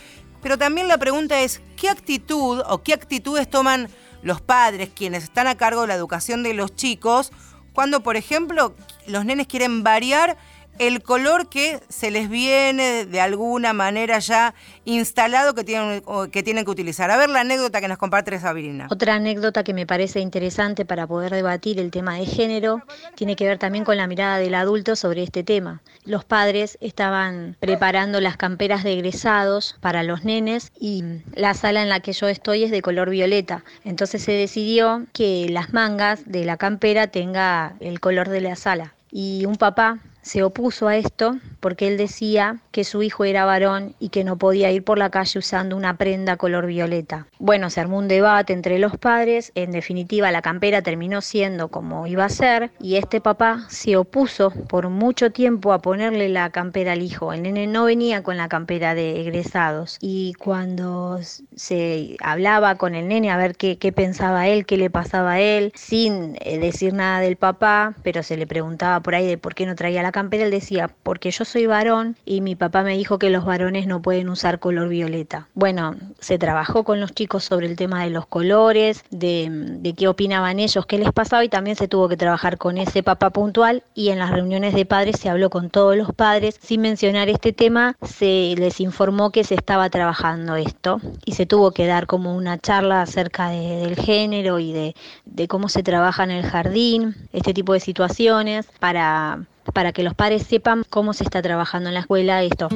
Pero 0.41 0.57
también 0.57 0.89
la 0.89 0.97
pregunta 0.97 1.39
es, 1.39 1.61
¿qué 1.77 1.87
actitud 1.87 2.61
o 2.67 2.83
qué 2.83 2.93
actitudes 2.93 3.49
toman 3.49 3.87
los 4.21 4.41
padres, 4.41 4.89
quienes 4.93 5.23
están 5.23 5.47
a 5.47 5.55
cargo 5.55 5.83
de 5.83 5.87
la 5.87 5.95
educación 5.95 6.43
de 6.43 6.53
los 6.53 6.75
chicos, 6.75 7.31
cuando, 7.71 8.03
por 8.03 8.17
ejemplo, 8.17 8.75
los 9.07 9.23
nenes 9.23 9.47
quieren 9.47 9.81
variar 9.81 10.35
el 10.79 11.03
color 11.03 11.49
que 11.49 11.79
se 11.89 12.11
les 12.11 12.29
viene 12.29 13.05
de 13.05 13.21
alguna 13.21 13.73
manera 13.73 14.19
ya 14.19 14.53
instalado 14.85 15.53
que 15.53 15.63
tienen, 15.63 16.03
que 16.31 16.43
tienen 16.43 16.65
que 16.65 16.71
utilizar. 16.71 17.11
A 17.11 17.17
ver 17.17 17.29
la 17.29 17.41
anécdota 17.41 17.81
que 17.81 17.87
nos 17.87 17.97
comparte 17.97 18.39
Sabrina. 18.39 18.87
Otra 18.89 19.15
anécdota 19.15 19.63
que 19.63 19.73
me 19.73 19.85
parece 19.85 20.19
interesante 20.19 20.85
para 20.85 21.07
poder 21.07 21.31
debatir 21.31 21.79
el 21.79 21.91
tema 21.91 22.17
de 22.17 22.25
género 22.25 22.81
tiene 23.15 23.35
que 23.35 23.45
ver 23.45 23.59
también 23.59 23.83
con 23.83 23.97
la 23.97 24.07
mirada 24.07 24.37
del 24.37 24.55
adulto 24.55 24.95
sobre 24.95 25.23
este 25.23 25.43
tema. 25.43 25.81
Los 26.05 26.25
padres 26.25 26.77
estaban 26.81 27.55
preparando 27.59 28.19
las 28.19 28.37
camperas 28.37 28.83
de 28.83 28.93
egresados 28.93 29.77
para 29.79 30.03
los 30.03 30.23
nenes 30.23 30.71
y 30.79 31.03
la 31.33 31.53
sala 31.53 31.81
en 31.81 31.89
la 31.89 31.99
que 31.99 32.13
yo 32.13 32.27
estoy 32.27 32.63
es 32.63 32.71
de 32.71 32.81
color 32.81 33.09
violeta. 33.09 33.63
Entonces 33.83 34.23
se 34.23 34.31
decidió 34.31 35.05
que 35.13 35.47
las 35.49 35.73
mangas 35.73 36.23
de 36.25 36.45
la 36.45 36.57
campera 36.57 37.07
tenga 37.07 37.75
el 37.79 37.99
color 37.99 38.29
de 38.29 38.41
la 38.41 38.55
sala. 38.55 38.95
Y 39.11 39.45
un 39.45 39.57
papá 39.57 39.99
se 40.23 40.41
opuso 40.41 40.87
a 40.87 40.97
esto 40.97 41.37
porque 41.59 41.87
él 41.87 41.97
decía 41.97 42.57
que 42.71 42.83
su 42.83 43.03
hijo 43.03 43.25
era 43.25 43.45
varón 43.45 43.95
y 43.99 44.09
que 44.09 44.23
no 44.23 44.37
podía 44.37 44.71
ir 44.71 44.83
por 44.83 44.97
la 44.97 45.09
calle 45.09 45.39
usando 45.39 45.77
una 45.77 45.97
prenda 45.97 46.37
color 46.37 46.65
violeta. 46.65 47.27
Bueno, 47.37 47.69
se 47.69 47.81
armó 47.81 47.99
un 47.99 48.07
debate 48.07 48.53
entre 48.53 48.79
los 48.79 48.97
padres, 48.97 49.51
en 49.55 49.71
definitiva 49.71 50.31
la 50.31 50.41
campera 50.41 50.81
terminó 50.81 51.21
siendo 51.21 51.67
como 51.67 52.07
iba 52.07 52.25
a 52.25 52.29
ser 52.29 52.71
y 52.79 52.95
este 52.95 53.21
papá 53.21 53.65
se 53.69 53.97
opuso 53.97 54.51
por 54.51 54.89
mucho 54.89 55.31
tiempo 55.31 55.73
a 55.73 55.79
ponerle 55.79 56.29
la 56.29 56.49
campera 56.49 56.93
al 56.93 57.01
hijo. 57.01 57.33
El 57.33 57.43
nene 57.43 57.67
no 57.67 57.85
venía 57.85 58.23
con 58.23 58.37
la 58.37 58.47
campera 58.47 58.95
de 58.95 59.21
egresados 59.21 59.97
y 59.99 60.33
cuando 60.35 61.19
se 61.55 62.15
hablaba 62.21 62.75
con 62.75 62.95
el 62.95 63.09
nene 63.09 63.29
a 63.29 63.37
ver 63.37 63.55
qué, 63.55 63.75
pensaba 63.93 64.47
él, 64.47 64.65
qué 64.65 64.77
le 64.77 64.89
pasaba 64.89 65.33
a 65.33 65.39
él, 65.41 65.73
sin 65.75 66.37
eh, 66.39 66.57
decir 66.59 66.93
nada 66.93 67.19
del 67.19 67.35
papá, 67.35 67.93
pero 68.03 68.23
se 68.23 68.37
le 68.37 68.47
preguntaba 68.47 69.01
por 69.01 69.15
ahí 69.15 69.27
de 69.27 69.37
por 69.37 69.53
qué 69.53 69.65
no 69.65 69.75
traía 69.75 70.01
la 70.01 70.12
campera, 70.13 70.49
decía, 70.49 70.89
porque 71.03 71.29
yo 71.31 71.43
soy 71.43 71.65
varón 71.65 72.15
y 72.23 72.39
mi 72.39 72.55
papá 72.55 72.83
me 72.83 72.95
dijo 72.95 73.19
que 73.19 73.29
los 73.29 73.43
varones 73.43 73.85
no 73.85 74.01
pueden 74.01 74.29
usar 74.29 74.59
color 74.59 74.87
violeta. 74.87 75.49
Bueno, 75.53 75.97
se 76.19 76.37
trabajó 76.37 76.85
con 76.85 77.01
los 77.01 77.11
chicos 77.13 77.43
sobre 77.43 77.67
el 77.67 77.75
tema 77.75 78.05
de 78.05 78.09
los 78.11 78.25
colores, 78.25 79.03
de, 79.11 79.93
qué 79.97 80.07
opinaban 80.07 80.59
ellos, 80.59 80.85
qué 80.85 80.97
les 80.97 81.11
pasaba 81.11 81.43
y 81.43 81.49
también 81.49 81.75
se 81.75 81.89
tuvo 81.89 82.07
que 82.07 82.15
trabajar 82.15 82.57
con 82.57 82.77
ese 82.77 83.03
papá 83.03 83.31
puntual 83.31 83.83
y 83.93 84.09
en 84.09 84.19
las 84.19 84.31
reuniones 84.31 84.73
de 84.73 84.85
padres 84.85 85.19
se 85.19 85.29
habló 85.29 85.49
con 85.49 85.69
todos 85.69 85.97
los 85.97 86.13
padres. 86.13 86.57
Sin 86.61 86.79
mencionar 86.79 87.27
este 87.27 87.51
tema, 87.51 87.97
se 88.01 88.55
les 88.57 88.79
informó 88.79 89.31
que 89.31 89.43
se 89.43 89.55
estaba 89.55 89.89
trabajando 89.89 90.55
esto 90.55 91.01
y 91.25 91.33
se 91.33 91.45
tuvo 91.45 91.71
que 91.71 91.87
dar 91.87 92.07
como 92.07 92.35
una 92.35 92.57
charla 92.57 93.01
acerca 93.01 93.49
del 93.49 93.97
género 93.97 94.59
y 94.59 94.93
de 95.25 95.47
cómo 95.49 95.67
se 95.67 95.83
trabaja 95.83 96.23
en 96.23 96.31
el 96.31 96.45
jardín, 96.45 97.15
este 97.33 97.53
tipo 97.53 97.73
de 97.73 97.79
situaciones, 97.79 98.67
para 98.79 99.45
para 99.71 99.93
que 99.93 100.03
los 100.03 100.13
padres 100.13 100.43
sepan 100.43 100.83
cómo 100.89 101.13
se 101.13 101.23
está 101.23 101.41
trabajando 101.41 101.89
en 101.89 101.93
la 101.93 102.01
escuela 102.01 102.43
esto. 102.43 102.67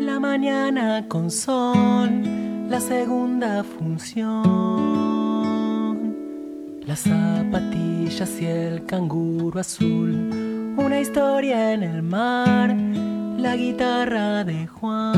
La 0.00 0.18
mañana 0.20 1.06
con 1.08 1.30
sol, 1.30 2.22
la 2.68 2.80
segunda 2.80 3.62
función, 3.64 4.26
las 6.86 7.00
zapatillas 7.00 8.40
y 8.40 8.46
el 8.46 8.86
canguro 8.86 9.60
azul, 9.60 10.74
una 10.76 11.00
historia 11.00 11.72
en 11.72 11.82
el 11.82 12.02
mar 12.02 12.74
la 13.40 13.56
guitarra 13.56 14.44
de 14.44 14.66
Juan, 14.66 15.10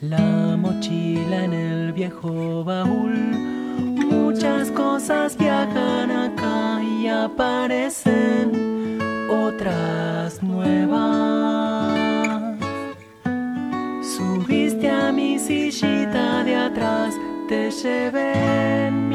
la 0.00 0.56
mochila 0.56 1.44
en 1.44 1.52
el 1.52 1.92
viejo 1.92 2.62
baúl. 2.64 3.14
Muchas 4.10 4.70
cosas 4.70 5.36
viajan 5.36 6.10
acá 6.10 6.80
y 6.82 7.08
aparecen 7.08 8.98
otras 9.28 10.40
nuevas. 10.42 11.98
Subiste 14.02 14.88
a 14.90 15.10
mi 15.12 15.38
sillita 15.38 16.44
de 16.44 16.56
atrás, 16.56 17.14
te 17.48 17.70
llevé 17.70 19.09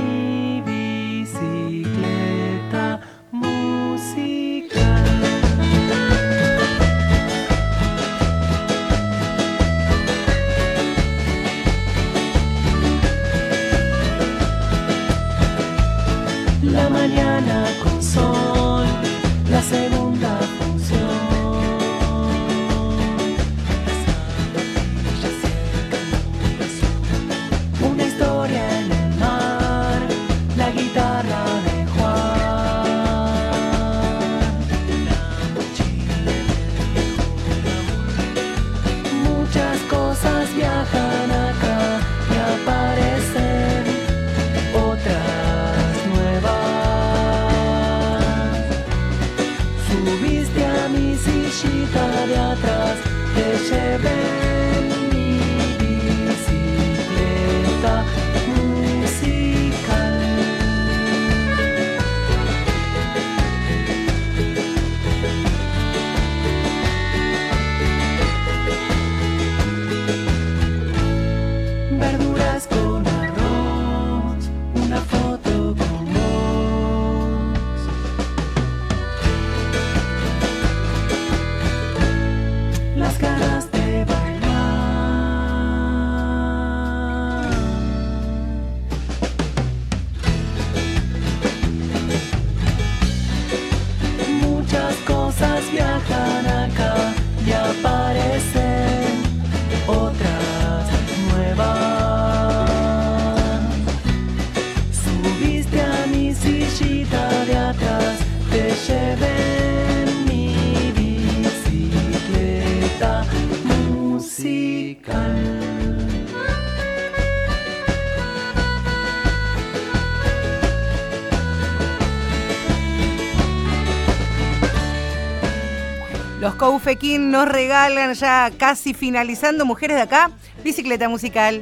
Coufequín 126.65 127.29
nos 127.29 127.47
regalan 127.47 128.15
ya 128.15 128.49
casi 128.57 128.95
finalizando 128.95 129.67
Mujeres 129.67 129.97
de 129.97 130.01
Acá, 130.01 130.31
bicicleta 130.63 131.07
musical. 131.07 131.61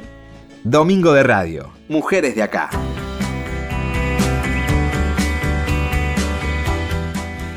Domingo 0.62 1.12
de 1.12 1.22
Radio. 1.22 1.70
Mujeres 1.90 2.34
de 2.34 2.42
acá. 2.42 2.70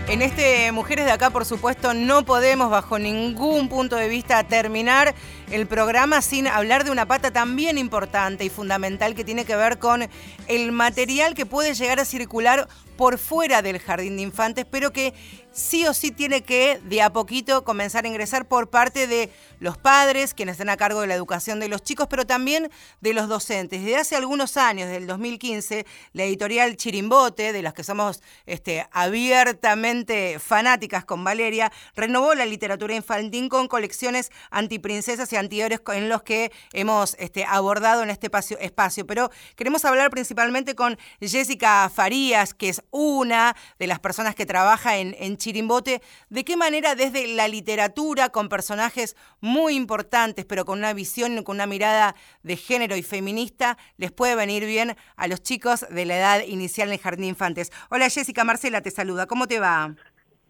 En 0.10 0.22
este 0.22 0.74
Mujeres 0.74 1.06
de 1.06 1.12
Acá, 1.12 1.30
por 1.30 1.46
supuesto, 1.46 1.94
no 1.94 2.26
podemos 2.26 2.70
bajo 2.70 3.00
ningún 3.00 3.70
punto 3.70 3.96
de 3.96 4.10
vista 4.10 4.44
terminar 4.44 5.16
el 5.50 5.68
programa 5.68 6.22
sin 6.22 6.48
hablar 6.48 6.84
de 6.84 6.92
una 6.92 7.06
pata 7.06 7.32
también 7.32 7.78
importante 7.78 8.44
y 8.44 8.50
fundamental 8.50 9.16
que 9.16 9.24
tiene 9.24 9.46
que 9.46 9.56
ver 9.56 9.80
con 9.80 10.10
el 10.48 10.72
material 10.74 11.34
que 11.34 11.46
puede 11.46 11.76
llegar 11.76 12.02
a 12.02 12.06
circular 12.06 12.68
por 12.98 13.18
fuera 13.18 13.62
del 13.62 13.80
jardín 13.80 14.18
de 14.18 14.24
infantes, 14.24 14.66
pero 14.70 14.92
que 14.92 15.14
sí 15.58 15.88
o 15.88 15.94
sí 15.94 16.12
tiene 16.12 16.44
que 16.44 16.80
de 16.84 17.02
a 17.02 17.12
poquito 17.12 17.64
comenzar 17.64 18.06
a 18.06 18.08
ingresar 18.08 18.48
por 18.48 18.70
parte 18.70 19.08
de 19.08 19.32
los 19.60 19.78
padres, 19.78 20.36
quienes 20.36 20.54
están 20.54 20.70
a 20.70 20.78
cargo 20.78 21.02
de 21.02 21.08
la 21.08 21.16
educación 21.16 21.60
de 21.60 21.68
los 21.68 21.82
chicos, 21.82 22.08
pero 22.10 22.28
también 22.28 22.70
de 23.02 23.14
los 23.14 23.28
docentes. 23.28 23.82
Desde 23.82 23.98
hace 23.98 24.16
algunos 24.16 24.56
años, 24.58 24.90
del 24.90 25.08
2015, 25.08 25.86
la 26.14 26.24
editorial 26.24 26.78
Chirimbote, 26.78 27.54
de 27.54 27.62
las 27.64 27.74
que 27.74 27.84
somos 27.84 28.22
este, 28.46 28.88
abiertamente 28.92 30.38
fanáticas 30.40 31.06
con 31.06 31.24
Valeria, 31.24 31.72
renovó 31.96 32.36
la 32.36 32.46
literatura 32.46 32.96
infantil 32.96 33.50
con 33.50 33.68
colecciones 33.68 34.32
antiprincesas 34.52 35.32
y 35.34 35.38
antihéroes 35.38 35.82
en 35.94 36.10
los 36.10 36.24
que 36.24 36.52
hemos 36.74 37.16
este, 37.20 37.46
abordado 37.46 38.04
en 38.04 38.10
este 38.10 38.30
espacio. 38.60 39.08
Pero 39.08 39.32
queremos 39.56 39.86
hablar 39.86 40.10
principalmente 40.12 40.76
con 40.76 40.98
Jessica 41.20 41.90
Farías, 41.94 42.54
que 42.54 42.70
es 42.70 42.84
una 42.92 43.56
de 43.80 43.88
las 43.88 44.00
personas 44.00 44.36
que 44.36 44.46
trabaja 44.46 44.98
en, 44.98 45.38
Chirimbote, 45.38 46.02
de 46.30 46.44
qué 46.44 46.58
manera 46.58 46.96
desde 46.96 47.28
la 47.28 47.48
literatura, 47.48 48.30
con 48.30 48.50
personajes 48.50 49.16
muy 49.40 49.76
importantes, 49.76 50.46
pero 50.46 50.66
con 50.66 50.80
una 50.80 50.94
visión, 50.94 51.44
con 51.44 51.58
una 51.58 51.68
mirada 51.68 52.16
de 52.44 52.58
género 52.58 52.96
y 52.96 53.04
feminista, 53.04 53.78
les 53.98 54.12
puede 54.12 54.36
venir 54.36 54.66
bien 54.66 54.96
a 55.16 55.28
los 55.28 55.42
chicos 55.42 55.86
de 55.90 56.06
la 56.06 56.18
edad 56.18 56.44
inicial 56.44 56.90
en 56.90 56.94
el 56.94 57.00
Jardín 57.00 57.22
de 57.22 57.28
Infantes. 57.28 57.72
Hola 57.90 58.10
Jessica, 58.10 58.44
Marcela 58.44 58.82
te 58.82 58.92
saluda, 58.92 59.28
¿cómo 59.28 59.48
te 59.48 59.60
va? 59.60 59.96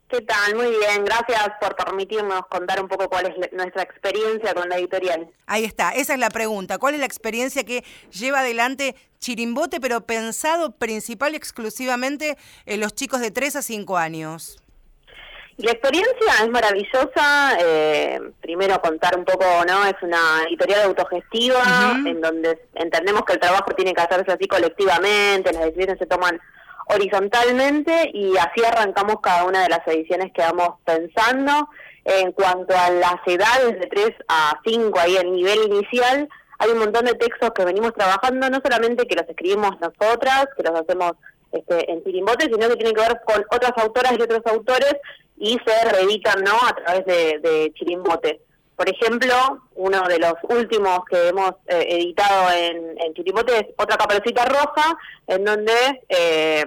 ¿Qué 0.09 0.21
tal? 0.21 0.55
Muy 0.55 0.69
bien, 0.69 1.03
gracias 1.03 1.49
por 1.59 1.75
permitirnos 1.75 2.41
contar 2.49 2.81
un 2.81 2.87
poco 2.87 3.09
cuál 3.09 3.25
es 3.25 3.51
nuestra 3.51 3.83
experiencia 3.83 4.53
con 4.53 4.69
la 4.69 4.77
editorial. 4.77 5.29
Ahí 5.47 5.65
está, 5.65 5.91
esa 5.91 6.13
es 6.13 6.19
la 6.19 6.29
pregunta. 6.29 6.77
¿Cuál 6.77 6.93
es 6.93 7.01
la 7.01 7.05
experiencia 7.05 7.65
que 7.65 7.83
lleva 8.11 8.39
adelante 8.39 8.95
Chirimbote, 9.19 9.81
pero 9.81 10.01
pensado 10.01 10.71
principal 10.71 11.33
y 11.33 11.35
exclusivamente 11.35 12.37
en 12.65 12.79
los 12.79 12.95
chicos 12.95 13.19
de 13.19 13.31
3 13.31 13.57
a 13.57 13.61
5 13.61 13.97
años? 13.97 14.63
La 15.57 15.71
experiencia 15.71 16.33
es 16.41 16.49
maravillosa. 16.49 17.57
Eh, 17.59 18.21
primero 18.41 18.79
contar 18.79 19.17
un 19.17 19.25
poco, 19.25 19.43
¿no? 19.67 19.85
Es 19.87 19.95
una 20.03 20.43
editorial 20.47 20.83
autogestiva 20.83 21.57
uh 21.57 21.95
-huh. 21.95 22.09
en 22.11 22.21
donde 22.21 22.59
entendemos 22.75 23.23
que 23.25 23.33
el 23.33 23.39
trabajo 23.39 23.71
tiene 23.75 23.93
que 23.93 24.01
hacerse 24.01 24.31
así 24.31 24.47
colectivamente, 24.47 25.51
las 25.51 25.65
decisiones 25.65 25.97
se 25.99 26.05
toman 26.05 26.39
horizontalmente 26.89 28.11
y 28.13 28.37
así 28.37 28.63
arrancamos 28.65 29.17
cada 29.21 29.45
una 29.45 29.63
de 29.63 29.69
las 29.69 29.87
ediciones 29.87 30.31
que 30.33 30.41
vamos 30.41 30.75
pensando. 30.85 31.69
En 32.05 32.31
cuanto 32.31 32.73
a 32.77 32.89
las 32.89 33.17
edades 33.25 33.79
de 33.79 33.87
3 33.87 34.11
a 34.29 34.59
5, 34.65 34.97
ahí 34.97 35.17
el 35.17 35.33
nivel 35.33 35.59
inicial, 35.65 36.29
hay 36.57 36.69
un 36.69 36.79
montón 36.79 37.05
de 37.05 37.15
textos 37.15 37.51
que 37.51 37.65
venimos 37.65 37.93
trabajando, 37.93 38.49
no 38.49 38.61
solamente 38.63 39.05
que 39.05 39.15
los 39.15 39.27
escribimos 39.27 39.71
nosotras, 39.81 40.47
que 40.55 40.63
los 40.63 40.79
hacemos 40.79 41.13
este, 41.51 41.91
en 41.91 42.03
Tirimbote, 42.03 42.45
sino 42.45 42.69
que 42.69 42.75
tienen 42.75 42.95
que 42.95 43.01
ver 43.01 43.19
con 43.25 43.45
otras 43.51 43.73
autoras 43.77 44.13
y 44.17 44.21
otros 44.21 44.41
autores 44.45 44.95
y 45.37 45.59
se 45.65 45.89
reeditan 45.91 46.43
¿no? 46.43 46.55
a 46.65 46.73
través 46.75 47.05
de, 47.05 47.39
de 47.39 47.73
Chirimbote. 47.75 48.41
Por 48.77 48.87
ejemplo, 48.87 49.33
uno 49.73 50.03
de 50.07 50.19
los 50.19 50.35
últimos 50.43 50.99
que 51.09 51.29
hemos 51.29 51.49
eh, 51.65 51.83
editado 51.89 52.51
en, 52.51 52.95
en 53.01 53.13
Chirimbote 53.15 53.57
es 53.57 53.65
Otra 53.75 53.97
Caperucita 53.97 54.45
Roja, 54.45 54.95
en 55.25 55.43
donde, 55.43 56.03
eh, 56.07 56.63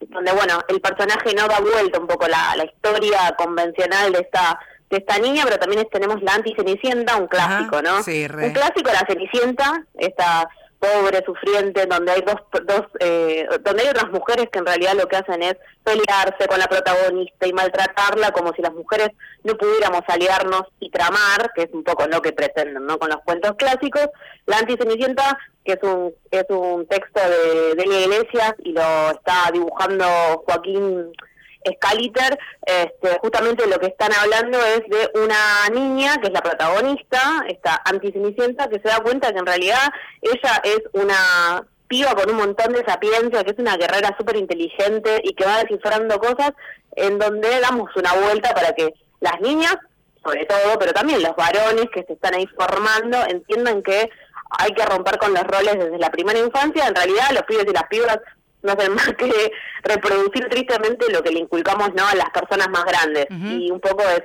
donde 0.00 0.32
bueno, 0.32 0.58
el 0.68 0.80
personaje 0.80 1.34
no 1.34 1.46
da 1.46 1.60
vuelta 1.60 2.00
un 2.00 2.06
poco 2.06 2.26
la, 2.26 2.56
la 2.56 2.64
historia 2.64 3.34
convencional 3.36 4.10
de 4.12 4.20
esta 4.20 4.58
de 4.90 4.96
esta 4.96 5.18
niña, 5.18 5.42
pero 5.44 5.58
también 5.58 5.86
tenemos 5.92 6.22
la 6.22 6.32
anti-Cenicienta, 6.34 7.16
un 7.16 7.26
clásico, 7.26 7.82
¿no? 7.82 8.02
Sí, 8.02 8.24
Un 8.24 8.52
clásico, 8.52 8.90
la 8.90 9.04
Cenicienta, 9.06 9.84
esta 9.98 10.48
pobre, 10.78 11.24
sufriente, 11.24 11.86
donde 11.86 12.12
hay 12.12 12.22
dos, 12.22 12.36
dos 12.64 12.82
eh, 13.00 13.46
donde 13.62 13.82
hay 13.82 13.88
otras 13.88 14.10
mujeres 14.10 14.48
que 14.50 14.58
en 14.58 14.66
realidad 14.66 14.94
lo 14.94 15.08
que 15.08 15.16
hacen 15.16 15.42
es 15.42 15.56
pelearse 15.84 16.46
con 16.48 16.58
la 16.58 16.68
protagonista 16.68 17.46
y 17.46 17.52
maltratarla 17.52 18.30
como 18.32 18.52
si 18.52 18.62
las 18.62 18.72
mujeres 18.72 19.10
no 19.42 19.56
pudiéramos 19.56 20.02
aliarnos 20.06 20.62
y 20.80 20.90
tramar, 20.90 21.50
que 21.54 21.62
es 21.62 21.70
un 21.72 21.82
poco 21.82 22.06
lo 22.06 22.20
que 22.22 22.32
pretenden, 22.32 22.86
¿no? 22.86 22.98
Con 22.98 23.08
los 23.08 23.20
cuentos 23.24 23.52
clásicos. 23.56 24.08
La 24.46 24.58
Anticenicienta, 24.58 25.38
que 25.64 25.72
es 25.72 25.82
un, 25.82 26.14
es 26.30 26.44
un 26.48 26.86
texto 26.86 27.20
de, 27.20 27.74
de 27.74 27.84
Iglesias 27.84 28.54
y 28.60 28.72
lo 28.72 29.10
está 29.10 29.50
dibujando 29.52 30.04
Joaquín 30.46 31.12
Scaliter, 31.66 32.38
este, 32.64 33.18
justamente 33.20 33.66
lo 33.66 33.78
que 33.78 33.86
están 33.86 34.12
hablando 34.12 34.58
es 34.58 34.80
de 34.88 35.10
una 35.20 35.68
niña 35.72 36.16
que 36.20 36.28
es 36.28 36.32
la 36.32 36.40
protagonista, 36.40 37.44
esta 37.48 37.80
anticenicienta, 37.84 38.68
que 38.68 38.80
se 38.80 38.88
da 38.88 39.00
cuenta 39.00 39.32
que 39.32 39.38
en 39.38 39.46
realidad 39.46 39.88
ella 40.22 40.60
es 40.64 40.80
una 40.92 41.66
piba 41.88 42.14
con 42.14 42.30
un 42.30 42.36
montón 42.36 42.72
de 42.72 42.84
sapiencia, 42.84 43.42
que 43.44 43.50
es 43.50 43.58
una 43.58 43.76
guerrera 43.76 44.14
súper 44.18 44.36
inteligente 44.36 45.20
y 45.24 45.34
que 45.34 45.46
va 45.46 45.58
descifrando 45.58 46.18
cosas 46.18 46.52
en 46.96 47.18
donde 47.18 47.60
damos 47.60 47.90
una 47.96 48.12
vuelta 48.14 48.54
para 48.54 48.72
que 48.72 48.94
las 49.20 49.40
niñas, 49.40 49.76
sobre 50.24 50.44
todo, 50.44 50.78
pero 50.78 50.92
también 50.92 51.22
los 51.22 51.34
varones 51.34 51.86
que 51.92 52.04
se 52.04 52.12
están 52.12 52.34
ahí 52.34 52.46
formando, 52.48 53.18
entiendan 53.26 53.82
que 53.82 54.10
hay 54.50 54.72
que 54.72 54.84
romper 54.84 55.18
con 55.18 55.32
los 55.32 55.44
roles 55.44 55.78
desde 55.78 55.98
la 55.98 56.10
primera 56.10 56.38
infancia. 56.38 56.86
En 56.86 56.94
realidad, 56.94 57.30
los 57.32 57.42
pibes 57.42 57.66
y 57.68 57.72
las 57.72 57.84
pibas 57.84 58.18
no 58.62 58.72
hacen 58.72 58.94
más 58.94 59.12
que 59.14 59.52
reproducir 59.82 60.48
tristemente 60.48 61.10
lo 61.12 61.22
que 61.22 61.30
le 61.30 61.40
inculcamos 61.40 61.94
no 61.94 62.06
a 62.06 62.14
las 62.14 62.30
personas 62.30 62.68
más 62.68 62.84
grandes. 62.84 63.26
Y 63.30 63.70
un 63.70 63.80
poco 63.80 64.02
es 64.02 64.22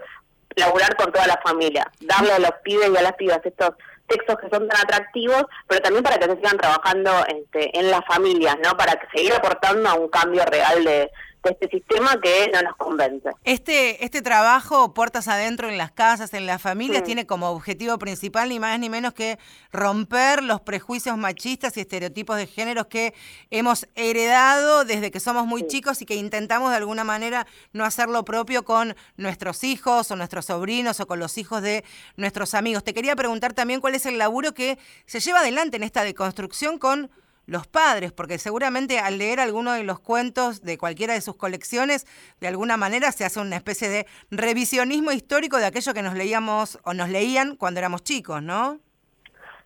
laburar 0.56 0.96
con 0.96 1.12
toda 1.12 1.26
la 1.28 1.40
familia, 1.44 1.92
darle 2.02 2.34
a 2.34 2.40
los 2.40 2.52
pibes 2.64 2.90
y 2.94 2.98
a 2.98 3.02
las 3.02 3.14
pibas 3.14 3.40
estos 3.44 3.72
textos 4.08 4.36
que 4.38 4.50
son 4.50 4.68
tan 4.68 4.82
atractivos, 4.82 5.46
pero 5.68 5.82
también 5.82 6.04
para 6.04 6.18
que 6.18 6.26
se 6.26 6.36
sigan 6.36 6.58
trabajando 6.58 7.12
este, 7.28 7.78
en 7.78 7.90
las 7.90 8.06
familias, 8.06 8.58
¿no? 8.64 8.76
Para 8.78 8.94
que 8.94 9.08
seguir 9.16 9.34
aportando 9.34 9.90
a 9.90 9.96
un 9.96 10.10
cambio 10.10 10.44
real 10.46 10.84
de, 10.84 11.10
de 11.44 11.52
este 11.52 11.68
sistema 11.68 12.20
que 12.22 12.50
no 12.54 12.62
nos 12.62 12.76
convence. 12.78 13.30
Este, 13.44 14.04
este 14.04 14.22
trabajo, 14.22 14.94
puertas 14.94 15.28
adentro 15.28 15.70
en 15.70 15.78
las 15.78 15.92
casas, 15.92 16.34
en 16.34 16.46
las 16.46 16.62
familias, 16.62 17.04
tiene 17.04 17.26
como 17.26 17.50
objetivo 17.50 17.98
principal 17.98 18.50
ni 18.50 18.60
más 18.60 18.80
ni 18.80 18.90
menos 18.90 19.14
que 19.14 19.38
romper 19.72 20.44
los 20.44 20.62
prejuicios 20.62 21.18
machistas 21.18 21.76
y 21.78 21.82
estereotipos 21.82 22.38
de 22.38 22.48
géneros 22.48 22.88
que 22.88 23.14
hemos 23.52 23.88
heredado 23.96 24.86
desde 24.86 25.12
que 25.12 25.20
somos 25.20 25.46
muy 25.46 25.68
chicos 25.68 26.02
y 26.02 26.06
que 26.06 26.16
intentamos 26.16 26.72
de 26.72 26.78
alguna 26.78 27.04
manera 27.04 27.46
no 27.74 27.84
hacer 27.84 28.08
lo 28.08 28.24
propio 28.24 28.64
con 28.64 28.96
nuestros 29.18 29.64
hijos 29.64 30.10
o 30.12 30.16
nuestros 30.16 30.46
sobrinos 30.46 31.00
o 31.00 31.08
con 31.08 31.20
los 31.20 31.38
hijos 31.38 31.62
de 31.62 31.84
nuestros 32.16 32.54
amigos. 32.54 32.84
Te 32.84 32.94
quería 32.94 33.16
preguntar 33.16 33.54
también 33.54 33.82
cuál 33.82 33.96
es 33.96 34.06
el 34.06 34.18
laburo 34.18 34.54
que 34.54 34.78
se 35.06 35.20
lleva 35.20 35.42
adelante 35.42 35.78
en 35.78 35.84
esta 35.84 36.04
deconstrucción 36.04 36.80
con 36.80 37.12
los 37.46 37.68
padres, 37.68 38.12
porque 38.12 38.38
seguramente 38.38 39.00
al 39.00 39.18
leer 39.18 39.40
alguno 39.40 39.74
de 39.74 39.84
los 39.84 40.00
cuentos 40.00 40.62
de 40.62 40.78
cualquiera 40.78 41.14
de 41.14 41.22
sus 41.22 41.36
colecciones, 41.36 42.06
de 42.40 42.48
alguna 42.48 42.78
manera 42.78 43.12
se 43.12 43.26
hace 43.26 43.40
una 43.40 43.58
especie 43.58 43.90
de 43.90 44.08
revisionismo 44.32 45.12
histórico 45.12 45.58
de 45.58 45.66
aquello 45.66 45.94
que 45.94 46.02
nos 46.02 46.14
leíamos 46.14 46.80
o 46.84 46.94
nos 46.94 47.10
leían 47.10 47.56
cuando 47.56 47.80
éramos 47.80 48.04
chicos, 48.04 48.42
¿no? 48.42 48.80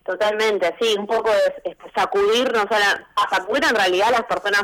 Totalmente, 0.04 0.74
sí, 0.80 0.96
un 0.98 1.06
poco 1.06 1.30
es, 1.64 1.76
sacudirnos, 1.94 2.64
a, 2.70 3.28
sacudir 3.28 3.62
en 3.64 3.74
realidad 3.74 4.08
a 4.08 4.12
las 4.12 4.24
personas 4.24 4.62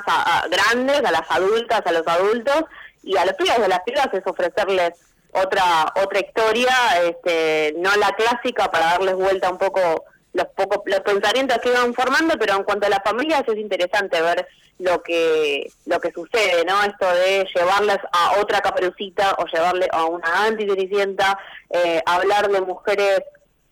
grandes, 0.51 1.05
a 1.05 1.13
las 1.13 1.31
adultas, 1.31 1.83
a 1.85 1.93
los 1.93 2.07
adultos, 2.09 2.65
y 3.03 3.17
a 3.19 3.27
los 3.27 3.35
pibes 3.35 3.61
de 3.61 3.69
las 3.69 3.81
pibas 3.81 4.09
es 4.15 4.23
ofrecerles 4.27 4.93
otra 5.33 5.93
otra 6.03 6.21
historia, 6.21 6.73
este, 7.03 7.75
no 7.77 7.95
la 7.97 8.13
clásica, 8.13 8.71
para 8.71 8.93
darles 8.93 9.17
vuelta 9.17 9.51
un 9.51 9.59
poco 9.59 10.05
los 10.35 10.47
pocos 10.49 10.81
los 10.85 11.01
pensamientos 11.01 11.59
que 11.59 11.71
iban 11.71 11.95
formando, 11.95 12.37
pero 12.39 12.57
en 12.57 12.65
cuanto 12.65 12.87
a 12.87 12.91
las 12.91 13.03
familias 13.03 13.45
es 13.47 13.57
interesante 13.57 14.21
ver 14.21 14.47
lo 14.79 15.03
que 15.03 15.71
lo 15.87 16.01
que 16.01 16.11
sucede, 16.11 16.65
¿no? 16.65 16.83
Esto 16.83 17.07
de 17.09 17.47
llevarlas 17.55 17.99
a 18.13 18.41
otra 18.41 18.61
caperucita 18.61 19.37
o 19.39 19.47
llevarle 19.47 19.89
a 19.91 20.05
una 20.05 20.45
anticenicienta, 20.45 21.39
eh, 21.71 22.03
hablar 22.05 22.51
de 22.51 22.61
mujeres 22.61 23.23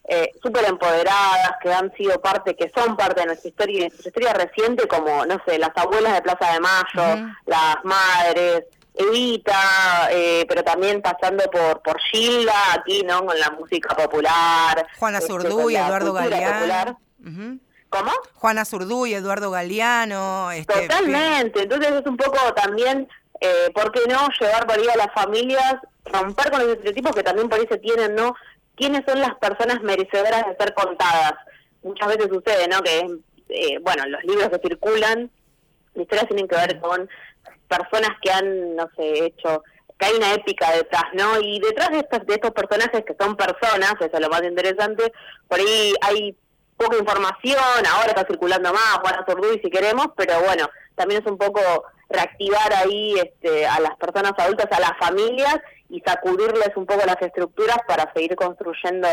eh, 0.05 0.31
súper 0.43 0.65
empoderadas 0.65 1.53
que 1.63 1.73
han 1.73 1.93
sido 1.95 2.21
parte, 2.21 2.55
que 2.55 2.71
son 2.75 2.97
parte 2.97 3.21
de 3.21 3.27
nuestra 3.27 3.49
historia 3.49 3.77
y 3.77 3.81
de 3.81 3.89
nuestra 3.89 4.09
historia 4.09 4.33
reciente, 4.33 4.89
como, 4.89 5.27
no 5.27 5.41
sé, 5.47 5.59
las 5.59 5.71
abuelas 5.75 6.15
de 6.15 6.23
Plaza 6.23 6.53
de 6.53 6.61
Mayo, 6.61 7.33
las 7.47 7.77
madres, 7.85 8.65
Evita, 8.95 10.09
eh, 10.11 10.45
pero 10.49 10.63
también 10.63 11.01
pasando 11.01 11.45
por 11.51 11.81
por 11.83 11.99
Gilda, 12.01 12.75
aquí, 12.75 13.03
¿no? 13.05 13.25
Con 13.25 13.39
la 13.39 13.51
música 13.51 13.95
popular. 13.97 14.87
Juana 14.99 15.19
este, 15.19 15.33
Zurduy, 15.33 15.77
Eduardo 15.77 16.13
Galeano. 16.13 17.01
¿Cómo? 17.89 18.11
Juana 18.35 18.65
Zurduy, 18.65 19.15
Eduardo 19.15 19.51
Galeano. 19.51 20.51
Este, 20.51 20.89
Totalmente, 20.89 21.63
entonces 21.63 21.93
es 21.93 22.07
un 22.07 22.17
poco 22.17 22.39
también, 22.55 23.09
eh, 23.41 23.71
¿por 23.75 23.93
qué 23.93 24.01
no 24.09 24.29
llevar 24.41 24.67
por 24.67 24.79
ahí 24.79 24.89
a 24.89 24.97
las 24.97 25.13
familias, 25.15 25.77
romper 26.07 26.51
con 26.51 26.61
los 26.61 26.71
estereotipos 26.71 27.15
que 27.15 27.23
también 27.23 27.49
por 27.49 27.61
ahí 27.61 27.67
se 27.71 27.79
tienen, 27.79 28.15
¿no? 28.15 28.35
¿Quiénes 28.77 29.03
son 29.07 29.21
las 29.21 29.35
personas 29.37 29.83
merecedoras 29.83 30.47
de 30.47 30.57
ser 30.57 30.75
contadas? 30.75 31.35
Muchas 31.83 32.09
veces 32.09 32.29
sucede, 32.29 32.69
¿no? 32.69 32.83
Que, 32.83 33.07
eh, 33.49 33.79
bueno, 33.81 34.07
los 34.07 34.25
libros 34.25 34.49
que 34.49 34.69
circulan, 34.69 35.31
las 35.95 36.03
historias 36.03 36.29
tienen 36.29 36.49
que 36.49 36.57
ver 36.57 36.81
con 36.81 37.09
personas 37.73 38.11
que 38.21 38.31
han, 38.31 38.77
no 38.77 38.89
sé, 38.97 39.27
hecho, 39.27 39.63
que 39.99 40.07
hay 40.07 40.15
una 40.17 40.35
épica 40.35 40.71
detrás, 40.73 41.05
¿no? 41.15 41.41
Y 41.41 41.61
detrás 41.61 41.91
de 41.91 42.01
estos, 42.01 42.27
de 42.27 42.35
estos 42.35 42.51
personajes 42.51 43.05
que 43.05 43.17
son 43.19 43.37
personas, 43.37 43.95
eso 43.99 44.11
es 44.13 44.21
lo 44.21 44.29
más 44.29 44.43
interesante, 44.43 45.13
por 45.49 45.59
ahí 45.59 45.95
hay 46.03 46.37
poca 46.77 46.99
información, 46.99 47.87
ahora 47.91 48.09
está 48.09 48.27
circulando 48.27 48.73
más, 48.73 48.99
Juana 49.01 49.25
Zurduy 49.29 49.61
si 49.63 49.71
queremos, 49.71 50.09
pero 50.17 50.41
bueno, 50.43 50.69
también 50.97 51.23
es 51.23 51.31
un 51.31 51.39
poco 51.39 51.61
reactivar 52.09 52.73
ahí 52.75 53.15
este, 53.15 53.67
a 53.67 53.81
las 53.81 53.97
personas 53.97 54.33
adultas, 54.37 54.67
a 54.71 54.81
las 54.81 54.99
familias 54.99 55.57
y 55.89 56.01
sacudirles 56.01 56.71
un 56.77 56.87
poco 56.87 57.07
las 57.07 57.21
estructuras 57.21 57.79
para 57.87 58.13
seguir 58.13 58.35
construyendo, 58.37 59.09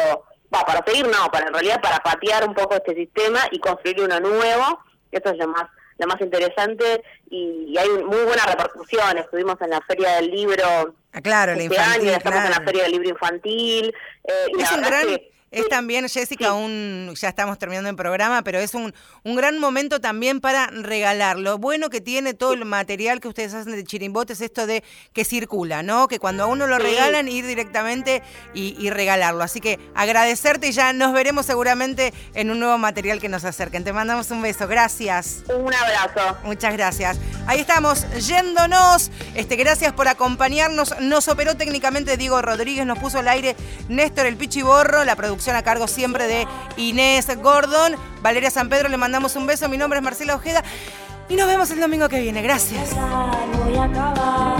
va, 0.53 0.61
para 0.65 0.83
seguir 0.85 1.05
no, 1.07 1.29
para 1.31 1.47
en 1.47 1.53
realidad 1.53 1.81
para 1.81 1.99
patear 1.99 2.47
un 2.47 2.53
poco 2.53 2.75
este 2.75 2.95
sistema 2.95 3.39
y 3.51 3.59
construir 3.59 4.01
uno 4.01 4.19
nuevo, 4.19 4.79
eso 5.11 5.29
es 5.29 5.37
lo 5.37 5.47
más 5.47 5.65
lo 5.99 6.07
más 6.07 6.19
interesante 6.21 7.03
y, 7.29 7.77
hay 7.77 7.89
muy 8.03 8.23
buena 8.23 8.45
repercusión. 8.45 9.17
Estuvimos 9.17 9.55
en 9.61 9.69
la 9.69 9.81
Feria 9.81 10.15
del 10.15 10.31
Libro 10.31 10.95
ah, 11.13 11.21
claro, 11.21 11.53
este 11.53 11.77
año, 11.77 12.11
estamos 12.11 12.43
en 12.45 12.51
la 12.51 12.61
Feria 12.61 12.83
del 12.83 12.93
Libro 12.93 13.09
Infantil. 13.09 13.93
Eh, 14.23 14.33
y 14.57 14.61
es 14.61 14.71
un 14.71 14.81
gran... 14.81 15.07
Es 15.51 15.67
también, 15.67 16.07
Jessica, 16.07 16.53
un, 16.53 17.11
ya 17.15 17.29
estamos 17.29 17.57
terminando 17.57 17.89
el 17.89 17.95
programa, 17.95 18.43
pero 18.43 18.59
es 18.59 18.75
un, 18.75 18.93
un 19.23 19.35
gran 19.35 19.57
momento 19.57 19.99
también 19.99 20.41
para 20.41 20.67
regalar. 20.67 21.39
Lo 21.39 21.57
bueno 21.57 21.89
que 21.89 22.01
tiene 22.01 22.35
todo 22.35 22.53
el 22.53 22.65
material 22.65 23.19
que 23.19 23.27
ustedes 23.27 23.55
hacen 23.55 23.73
de 23.73 23.83
chirimbote 23.83 24.33
es 24.33 24.41
esto 24.41 24.67
de 24.67 24.83
que 25.11 25.25
circula, 25.25 25.81
¿no? 25.81 26.07
Que 26.07 26.19
cuando 26.19 26.43
a 26.43 26.45
uno 26.45 26.67
lo 26.67 26.77
regalan, 26.77 27.27
ir 27.27 27.47
directamente 27.47 28.21
y, 28.53 28.89
regalarlo. 28.91 29.43
Así 29.43 29.59
que 29.59 29.79
agradecerte 29.95 30.67
y 30.67 30.71
ya 30.71 30.93
nos 30.93 31.13
veremos 31.13 31.47
seguramente 31.47 32.13
en 32.35 32.51
un 32.51 32.59
nuevo 32.59 32.77
material 32.77 33.19
que 33.19 33.29
nos 33.29 33.43
acerquen. 33.43 33.83
Te 33.83 33.93
mandamos 33.93 34.29
un 34.31 34.41
beso. 34.41 34.67
Gracias. 34.67 35.43
Un 35.47 35.73
abrazo. 35.73 36.37
Muchas 36.43 36.73
gracias. 36.73 37.17
Ahí 37.47 37.59
estamos, 37.59 38.05
yéndonos. 38.27 39.09
Este, 39.33 39.55
gracias 39.55 39.93
por 39.93 40.07
acompañarnos. 40.07 40.99
Nos 40.99 41.27
operó 41.27 41.55
técnicamente 41.55 42.17
Diego 42.17 42.41
Rodríguez, 42.41 42.85
nos 42.85 42.99
puso 42.99 43.19
al 43.19 43.27
aire 43.27 43.55
Néstor 43.87 44.27
el 44.27 44.37
Pichiborro, 44.37 45.03
la 45.05 45.15
producción 45.15 45.38
a 45.47 45.63
cargo 45.63 45.87
siempre 45.87 46.27
de 46.27 46.47
Inés 46.77 47.27
Gordon. 47.41 47.95
Valeria 48.21 48.51
San 48.51 48.69
Pedro, 48.69 48.89
le 48.89 48.97
mandamos 48.97 49.35
un 49.35 49.47
beso. 49.47 49.69
Mi 49.69 49.77
nombre 49.77 49.99
es 49.99 50.03
Marcela 50.03 50.35
Ojeda 50.35 50.63
y 51.29 51.35
nos 51.35 51.47
vemos 51.47 51.71
el 51.71 51.79
domingo 51.79 52.09
que 52.09 52.19
viene. 52.19 52.41
Gracias. 52.41 52.89
Voy 53.63 53.75
a 53.77 53.83
acabar 53.85 54.57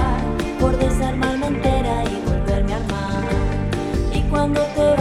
por 0.59 0.77
desarmarme 0.77 1.47
entera 1.47 2.03
y 2.05 2.21
volverme 2.25 2.73
a 2.73 2.77
armar. 2.77 4.13
Y 4.13 4.21
cuando 4.29 4.61
te 4.61 4.95